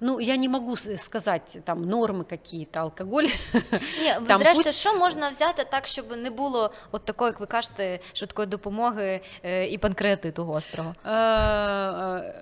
ну, 0.00 0.20
я 0.20 0.36
не 0.36 0.48
могу 0.48 0.76
сказати 0.76 1.62
там 1.64 1.84
норми 1.84 2.24
какие-то, 2.24 2.80
алкоголь. 2.80 3.24
Ні, 4.02 4.14
там 4.26 4.38
зрештою, 4.38 4.64
пусть... 4.64 4.80
що 4.80 4.94
можна 4.98 5.30
взяти 5.30 5.64
так, 5.70 5.86
щоб 5.86 6.16
не 6.16 6.30
було 6.30 6.70
от 6.92 7.04
такої, 7.04 7.28
як 7.28 7.40
ви 7.40 7.46
кажете, 7.46 8.00
швидкої 8.12 8.48
допомоги 8.48 9.20
е, 9.42 9.66
і 9.66 9.78
панкреатиту 9.78 10.44
гострого? 10.44 10.94
Е, 11.04 11.10
е, 11.10 12.34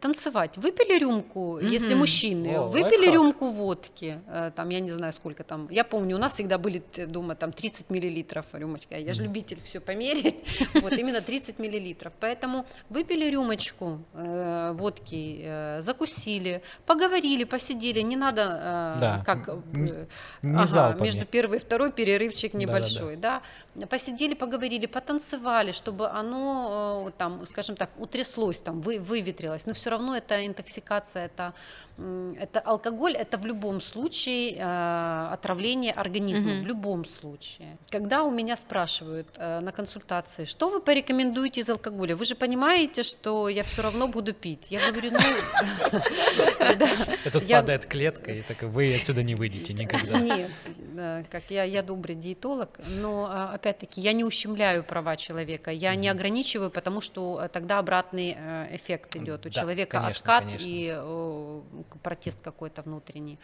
танцевать. 0.00 0.58
Выпили 0.58 0.98
рюмку, 0.98 1.58
mm-hmm. 1.58 1.74
если 1.74 1.94
мужчины, 1.94 2.58
О, 2.58 2.68
выпили 2.68 3.06
лайфхак. 3.06 3.14
рюмку 3.14 3.50
водки, 3.50 4.18
э, 4.28 4.50
там, 4.54 4.70
я 4.70 4.80
не 4.80 4.92
знаю, 4.92 5.12
сколько 5.12 5.42
там, 5.44 5.68
я 5.70 5.84
помню, 5.84 6.16
у 6.16 6.18
нас 6.18 6.34
всегда 6.34 6.58
были 6.58 6.82
дома 7.06 7.34
там 7.34 7.52
30 7.52 7.90
миллилитров 7.90 8.46
рюмочка, 8.52 8.96
я 8.96 9.12
же 9.12 9.22
любитель 9.22 9.58
все 9.64 9.80
померить, 9.80 10.34
вот, 10.74 10.92
именно 10.92 11.20
30 11.20 11.58
миллилитров, 11.58 12.12
поэтому 12.20 12.64
выпили 12.88 13.30
рюмочку 13.30 14.00
э, 14.14 14.72
водки, 14.72 15.42
э, 15.44 15.82
закусили, 15.82 16.62
поговорили, 16.91 17.45
посидели, 17.45 18.01
не 18.01 18.17
надо 18.17 18.41
э, 18.41 18.99
да. 18.99 19.23
как 19.25 19.47
э, 19.47 20.05
не 20.41 20.57
ага, 20.57 20.97
между 20.99 21.25
первый 21.25 21.57
и 21.57 21.61
второй 21.61 21.91
перерывчик 21.91 22.53
небольшой, 22.53 23.15
да, 23.15 23.41
да, 23.75 23.81
да. 23.81 23.87
посидели, 23.87 24.33
поговорили, 24.33 24.87
потанцевали, 24.87 25.71
чтобы 25.71 26.09
оно 26.09 27.05
э, 27.07 27.11
там, 27.17 27.45
скажем 27.45 27.75
так, 27.75 27.89
утряслось, 27.97 28.59
там 28.59 28.81
вы, 28.81 28.99
выветрилось, 28.99 29.65
но 29.67 29.73
все 29.73 29.89
равно 29.89 30.17
это 30.17 30.45
интоксикация, 30.45 31.25
это 31.25 31.53
это 32.39 32.59
алкоголь, 32.59 33.13
это 33.13 33.37
в 33.37 33.45
любом 33.45 33.81
случае 33.81 34.55
э, 34.55 35.33
отравление 35.33 35.91
организма, 35.91 36.51
mm-hmm. 36.51 36.61
в 36.61 36.67
любом 36.67 37.05
случае. 37.05 37.77
Когда 37.89 38.23
у 38.23 38.31
меня 38.31 38.57
спрашивают 38.57 39.27
э, 39.37 39.59
на 39.59 39.71
консультации, 39.71 40.45
что 40.45 40.69
вы 40.69 40.81
порекомендуете 40.81 41.61
из 41.61 41.69
алкоголя, 41.69 42.15
вы 42.15 42.25
же 42.25 42.35
понимаете, 42.35 43.03
что 43.03 43.49
я 43.49 43.63
все 43.63 43.81
равно 43.81 44.07
буду 44.07 44.33
пить. 44.33 44.71
Я 44.71 44.91
говорю, 44.91 45.11
ну... 45.11 45.19
Тут 47.31 47.47
падает 47.47 47.85
клетка, 47.85 48.31
и 48.31 48.41
так 48.41 48.63
вы 48.63 48.95
отсюда 48.95 49.23
не 49.23 49.35
выйдете 49.35 49.73
никогда. 49.73 50.19
Нет, 50.31 50.49
как 51.29 51.43
я, 51.49 51.63
я 51.63 51.83
добрый 51.83 52.15
диетолог, 52.15 52.79
но 52.87 53.27
а, 53.29 53.53
опять-таки 53.53 54.01
я 54.01 54.13
не 54.13 54.23
ущемляю 54.23 54.83
права 54.83 55.15
человека, 55.15 55.71
я 55.71 55.95
не 55.95 56.09
ограничиваю, 56.09 56.71
потому 56.71 57.01
что 57.01 57.47
тогда 57.51 57.79
обратный 57.79 58.35
э, 58.37 58.75
эффект 58.75 59.15
идет. 59.15 59.45
У 59.45 59.49
человека 59.49 60.07
откат 60.07 60.45
и 60.59 60.97
протест 61.99 62.41
какой-то 62.41 62.81
внутренний. 62.81 63.39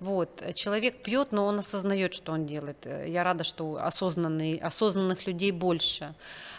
Вот. 0.00 0.42
Человек 0.54 1.02
пьет, 1.02 1.32
но 1.32 1.46
он 1.46 1.58
осознает, 1.58 2.14
что 2.14 2.32
он 2.32 2.46
делает. 2.46 2.86
Я 3.06 3.24
рада, 3.24 3.44
что 3.44 3.78
осознанный, 3.80 4.56
осознанных 4.56 5.26
людей 5.26 5.50
больше. 5.50 6.14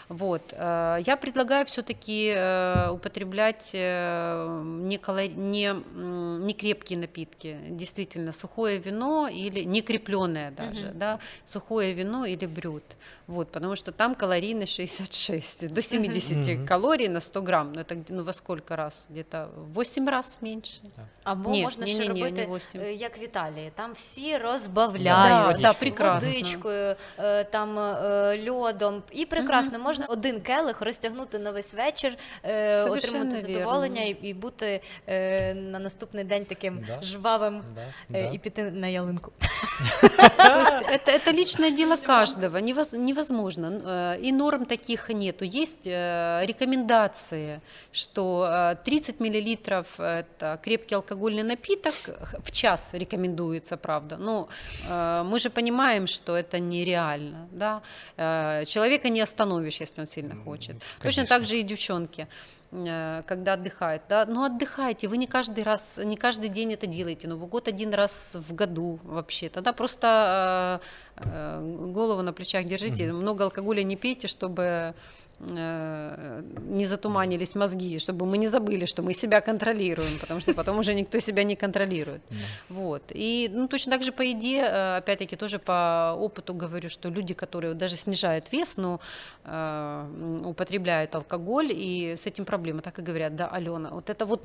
Вот. 0.09 0.53
Э, 0.53 0.97
я 1.05 1.17
предлагаю 1.17 1.65
все-таки 1.65 2.33
э, 2.35 2.89
употреблять 2.91 3.69
э, 3.73 4.61
не, 4.63 4.97
калори... 4.97 5.29
не, 5.29 5.75
не 6.45 6.53
крепкие 6.53 6.99
напитки, 6.99 7.57
действительно, 7.69 8.31
сухое 8.31 8.77
вино 8.77 9.27
или 9.27 9.61
не 9.63 9.81
крепленное 9.81 10.51
даже, 10.51 10.85
uh-huh. 10.85 10.93
да, 10.93 11.19
сухое 11.45 11.93
вино 11.93 12.25
или 12.25 12.45
брют. 12.45 12.83
Вот, 13.27 13.51
потому 13.51 13.75
что 13.75 13.91
там 13.91 14.15
калорийность 14.15 14.73
66, 14.73 15.73
до 15.73 15.81
70 15.81 16.37
uh-huh. 16.37 16.67
калорий 16.67 17.07
на 17.07 17.19
100 17.19 17.41
грамм. 17.41 17.73
Ну, 17.73 17.81
это 17.81 17.97
ну, 18.09 18.23
во 18.23 18.33
сколько 18.33 18.75
раз? 18.75 19.05
Где-то 19.09 19.49
8 19.73 20.09
раз 20.09 20.37
меньше. 20.41 20.81
Або 21.23 21.49
Ні, 21.49 21.63
можна 21.63 21.85
ні, 21.85 21.93
ще 21.93 22.01
ні, 22.01 22.09
робити, 22.09 22.49
ні, 22.75 22.95
як 22.95 23.17
в 23.17 23.23
Італії, 23.23 23.71
там 23.75 23.93
всі 23.93 24.37
розбавляють 24.37 25.57
да, 25.61 25.75
да, 25.81 26.13
водичкою, 26.13 26.95
там 27.51 27.77
льодом, 28.49 29.03
і 29.11 29.25
прекрасно 29.25 29.77
uh-huh. 29.77 29.83
можна 29.83 29.98
можна 29.99 30.05
один 30.05 30.41
келих 30.41 30.81
розтягнути 30.81 31.39
на 31.39 31.51
весь 31.51 31.73
вечір, 31.73 32.17
е, 32.43 32.83
отримати 32.83 33.37
задоволення 33.37 34.01
і, 34.01 34.09
і 34.21 34.33
бути 34.33 34.81
е, 35.07 35.53
на 35.53 35.79
наступний 35.79 36.23
день 36.23 36.45
таким 36.45 36.83
да. 36.87 37.01
жвавим 37.01 37.63
да. 37.75 38.17
Е, 38.17 38.31
і 38.33 38.37
піти 38.37 38.71
на 38.71 38.87
ялинку. 38.87 39.31
Это, 40.89 41.11
это 41.11 41.31
личное 41.31 41.71
дело 41.71 41.97
каждого, 41.97 42.57
невозможно. 42.57 43.81
Э, 43.85 44.19
и 44.19 44.31
норм 44.31 44.65
таких 44.65 45.09
нету. 45.09 45.45
Есть 45.45 45.85
э, 45.85 46.45
рекомендации, 46.45 47.61
что 47.91 48.75
30 48.83 49.15
э, 49.19 49.23
миллилитров 49.23 49.99
это 49.99 50.59
крепкий 50.63 50.95
алкогольный 50.95 51.43
напиток 51.43 51.93
в 52.43 52.51
час 52.51 52.89
рекомендуется, 52.93 53.77
правда. 53.77 54.17
Но 54.17 54.47
мы 54.89 55.39
же 55.39 55.49
понимаем, 55.49 56.07
что 56.07 56.35
это 56.35 56.59
нереально. 56.59 57.47
Да? 57.51 57.81
Человека 58.65 59.09
не 59.09 59.21
остановишь, 59.21 59.81
если 59.90 60.00
он 60.00 60.08
сильно 60.08 60.36
хочет. 60.44 60.76
Конечно. 60.98 61.22
Точно 61.22 61.26
так 61.26 61.44
же 61.44 61.58
и 61.58 61.62
девчонки 61.62 62.26
когда 63.26 63.54
отдыхают, 63.54 64.04
да, 64.08 64.24
ну 64.26 64.44
отдыхайте, 64.44 65.08
вы 65.08 65.16
не 65.16 65.26
каждый 65.26 65.64
раз, 65.64 65.98
не 65.98 66.16
каждый 66.16 66.48
день 66.48 66.72
это 66.72 66.86
делаете, 66.86 67.26
Новый 67.26 67.48
год 67.48 67.66
один 67.66 67.92
раз 67.92 68.36
в 68.48 68.54
году 68.54 69.00
вообще, 69.02 69.48
тогда 69.48 69.72
просто 69.72 70.80
э, 71.16 71.60
голову 71.88 72.22
на 72.22 72.32
плечах 72.32 72.64
держите, 72.66 73.06
mm-hmm. 73.06 73.12
много 73.12 73.44
алкоголя 73.44 73.82
не 73.82 73.96
пейте, 73.96 74.28
чтобы 74.28 74.62
Э, 74.62 74.92
не 75.40 76.84
затуманились 76.84 77.54
мозги, 77.54 77.98
чтобы 77.98 78.26
мы 78.26 78.38
не 78.38 78.48
забыли, 78.48 78.84
что 78.86 79.02
мы 79.02 79.14
себя 79.14 79.40
контролируем, 79.40 80.18
потому 80.20 80.40
что 80.40 80.54
потом 80.54 80.78
уже 80.78 80.94
никто 80.94 81.18
себя 81.20 81.44
не 81.44 81.56
контролирует. 81.56 82.20
Вот. 82.68 83.02
И 83.14 83.48
ну, 83.52 83.68
точно 83.68 83.92
так 83.92 84.02
же 84.02 84.12
по 84.12 84.22
еде, 84.22 84.58
э, 84.58 84.96
опять-таки 84.98 85.36
тоже 85.36 85.58
по 85.58 86.14
опыту 86.18 86.54
говорю, 86.54 86.88
что 86.88 87.08
люди, 87.08 87.34
которые 87.34 87.74
даже 87.74 87.96
снижают 87.96 88.52
вес, 88.52 88.76
но 88.76 89.00
э, 89.44 90.40
употребляют 90.44 91.14
алкоголь, 91.14 91.70
и 91.72 92.16
с 92.16 92.26
этим 92.26 92.44
проблема, 92.44 92.82
так 92.82 92.98
и 92.98 93.02
говорят, 93.02 93.34
да, 93.36 93.48
Алена, 93.48 93.90
вот 93.90 94.10
это 94.10 94.26
вот 94.26 94.42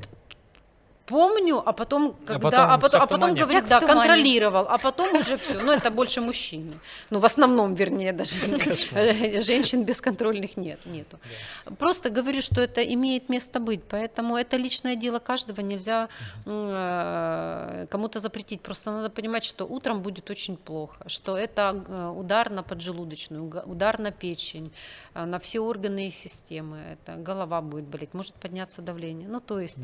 помню, 1.06 1.62
а 1.66 1.74
потом, 1.74 2.16
а 2.24 2.28
когда, 2.28 2.47
а 2.47 2.49
потом, 2.51 2.72
а 2.72 2.78
потом, 2.78 3.01
а 3.01 3.08
потом 3.08 3.36
говорит, 3.36 3.68
да, 3.68 3.80
контролировал, 3.80 4.66
а 4.68 4.78
потом 4.78 5.16
уже 5.16 5.38
все. 5.38 5.60
Ну, 5.60 5.72
это 5.72 5.91
больше 5.91 6.22
мужчины. 6.22 6.74
Ну, 7.10 7.20
в 7.20 7.26
основном, 7.26 7.76
вернее, 7.76 8.14
даже 8.14 8.36
женщин 9.41 9.84
бесконтрольных 9.84 10.58
нет, 10.58 10.80
нету. 10.86 11.20
Просто 11.78 12.10
говорю, 12.10 12.41
что 12.41 12.62
это 12.62 12.82
имеет 12.82 13.30
место 13.30 13.60
быть, 13.60 13.84
поэтому 13.84 14.36
это 14.36 14.58
личное 14.58 14.95
дело 14.95 15.20
каждого, 15.20 15.62
нельзя 15.62 16.10
э, 16.45 17.88
кому-то 17.89 18.20
запретить. 18.20 18.62
Просто 18.62 18.91
надо 18.91 19.10
понимать, 19.10 19.43
что 19.43 19.66
утром 19.66 20.01
будет 20.01 20.30
очень 20.30 20.58
плохо, 20.58 20.97
что 21.08 21.38
это 21.38 21.84
э, 21.88 22.14
удар 22.18 22.49
на 22.49 22.64
поджелудочную, 22.64 23.64
удар 23.66 23.99
на 23.99 24.12
печень, 24.12 24.72
э, 25.14 25.26
на 25.26 25.38
все 25.39 25.60
органы 25.60 26.08
и 26.08 26.12
системы. 26.12 26.78
Это 26.93 27.18
голова 27.18 27.62
будет 27.62 27.86
болеть, 27.86 28.14
может 28.14 28.34
подняться 28.34 28.82
давление. 28.82 29.28
Ну, 29.28 29.39
то 29.39 29.60
есть 29.60 29.78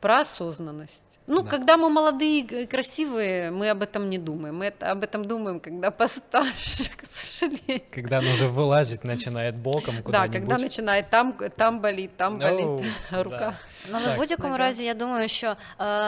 про 0.00 0.20
осознанность. 0.20 0.65
осознанность. 0.66 1.15
Ну, 1.27 1.43
да. 1.43 1.49
когда 1.49 1.77
мы 1.77 1.89
молодые 1.89 2.39
и 2.41 2.65
красивые, 2.65 3.51
мы 3.51 3.69
об 3.69 3.81
этом 3.81 4.09
не 4.09 4.17
думаем. 4.17 4.57
Мы 4.57 4.65
это, 4.65 4.91
об 4.91 5.03
этом 5.03 5.25
думаем, 5.25 5.59
когда 5.59 5.89
постарше, 5.91 6.91
к 6.97 7.05
сожалению. 7.05 7.81
Когда 7.91 8.19
он 8.19 8.27
уже 8.27 8.47
вылазить 8.47 9.03
начинает 9.03 9.55
боком 9.55 10.03
куда-нибудь. 10.03 10.31
Да, 10.31 10.39
когда 10.39 10.55
починає 10.63 11.05
там, 11.09 11.33
там 11.55 11.79
болить, 11.79 12.17
там 12.17 12.37
болить 12.39 12.65
oh, 13.11 13.23
рука. 13.23 13.37
Да. 13.37 13.57
Ну, 13.91 14.13
в 14.13 14.17
будь-якому 14.17 14.53
так, 14.53 14.59
разі, 14.59 14.83
я 14.83 14.93
думаю, 14.93 15.27
що 15.27 15.47
е, 15.47 15.55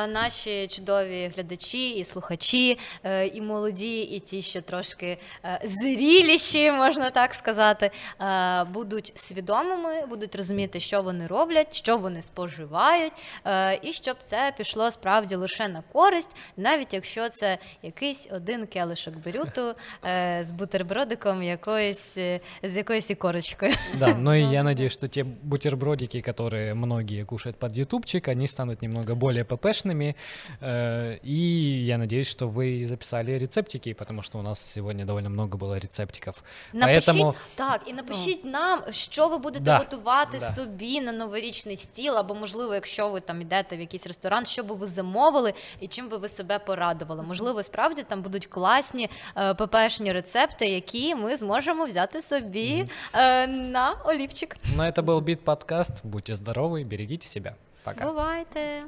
наші 0.08 0.68
чудові 0.68 1.32
глядачі 1.36 1.90
і 1.90 2.06
слухачі, 2.06 2.80
е, 3.04 3.28
і 3.28 3.42
молоді, 3.42 4.02
і 4.02 4.20
ті, 4.20 4.42
що 4.42 4.62
трошки 4.62 5.18
е, 5.46 5.60
зріліші, 5.64 6.72
можна 6.72 7.10
так 7.10 7.34
сказати, 7.34 7.92
е, 8.22 8.64
будуть 8.64 9.14
свідомими, 9.16 10.06
будуть 10.06 10.36
розуміти, 10.36 10.80
що 10.80 11.02
вони 11.02 11.28
роблять, 11.28 11.76
що 11.76 11.98
вони 11.98 12.22
споживають, 12.22 13.14
е, 13.46 13.80
і 13.82 13.94
щоб 13.94 14.18
це 14.24 14.44
все 14.44 14.54
пішло 14.58 14.92
справді 14.92 15.04
лише 15.36 15.68
на 15.68 15.82
користь, 15.94 16.36
навіть 16.58 16.94
якщо 16.94 17.30
це 17.30 17.58
якийсь 17.84 18.28
один 18.32 18.68
келишок 18.68 19.16
берюту 19.18 19.76
е, 20.06 20.44
з 20.48 20.52
бутербродиком 20.52 21.44
якоїсь, 21.44 22.18
е, 22.18 22.40
з 22.64 22.78
якоюсь 22.78 23.10
ікорочкою. 23.10 23.74
Да, 24.00 24.16
но 24.16 24.36
и 24.36 24.42
я 24.42 24.64
надеюсь, 24.64 24.94
что 24.94 25.08
те 25.08 25.24
бутербродики, 25.24 26.22
которые 26.22 26.74
многие 26.74 27.26
кушают 27.26 27.58
под 27.60 27.78
ютубчик, 27.78 28.28
они 28.28 28.48
станут 28.48 28.82
немного 28.82 29.16
более 29.16 29.44
ППшными. 29.44 30.16
Э, 30.62 31.20
И 31.24 31.84
я 31.86 31.98
надеюсь, 31.98 32.28
что 32.28 32.48
вы 32.48 32.86
записали 32.86 33.38
рецептики, 33.40 33.94
потому 33.94 34.22
что 34.24 34.40
у 34.40 34.42
нас 34.42 34.60
сегодня 34.74 35.06
довольно 35.06 35.30
много 35.30 35.58
было 35.58 35.80
рецептиков. 35.80 36.44
Напишіть 36.74 37.10
Поэтому 37.10 37.34
так, 37.56 37.82
і 37.88 37.94
напишіть 37.94 38.46
нам, 38.46 38.82
що 38.92 39.28
ви 39.28 39.38
будете 39.38 39.66
Да, 39.66 39.78
готувати 39.78 40.40
да. 40.40 40.52
собі 40.52 41.02
на 41.02 41.12
новорічний 41.12 41.78
стіл, 41.78 42.18
або 42.18 42.36
можливо, 42.36 42.74
якщо 42.74 43.10
ви 43.10 43.20
там 43.20 43.42
йдете 43.42 43.78
в 43.78 43.80
якийсь 43.80 44.08
ресторан, 44.08 44.46
що 44.46 44.64
би 44.64 44.76
ви 44.76 44.88
замовили 44.98 45.54
і 45.80 45.88
чим 45.88 46.10
би 46.10 46.18
ви 46.18 46.30
себе 46.30 46.60
порадували. 46.60 47.24
Можливо, 47.24 47.64
справді 47.64 48.04
там 48.04 48.22
будуть 48.22 48.46
класні 48.46 49.10
е, 49.38 49.54
ППшні 49.54 50.12
рецепти, 50.12 50.66
які 50.66 51.16
ми 51.16 51.36
зможемо 51.36 51.86
взяти 51.86 52.22
собі 52.22 52.86
е, 53.14 53.48
на 53.48 53.96
олівчик. 54.06 54.56
ну, 54.78 54.84
это 54.84 55.02
был 55.04 55.22
Бит 55.22 55.44
подкаст. 55.46 55.92
Будьте 56.04 56.36
здоровы, 56.36 56.84
берегите 56.84 57.28
себя. 57.28 57.56
Пока. 57.84 58.06
Бувайте! 58.06 58.84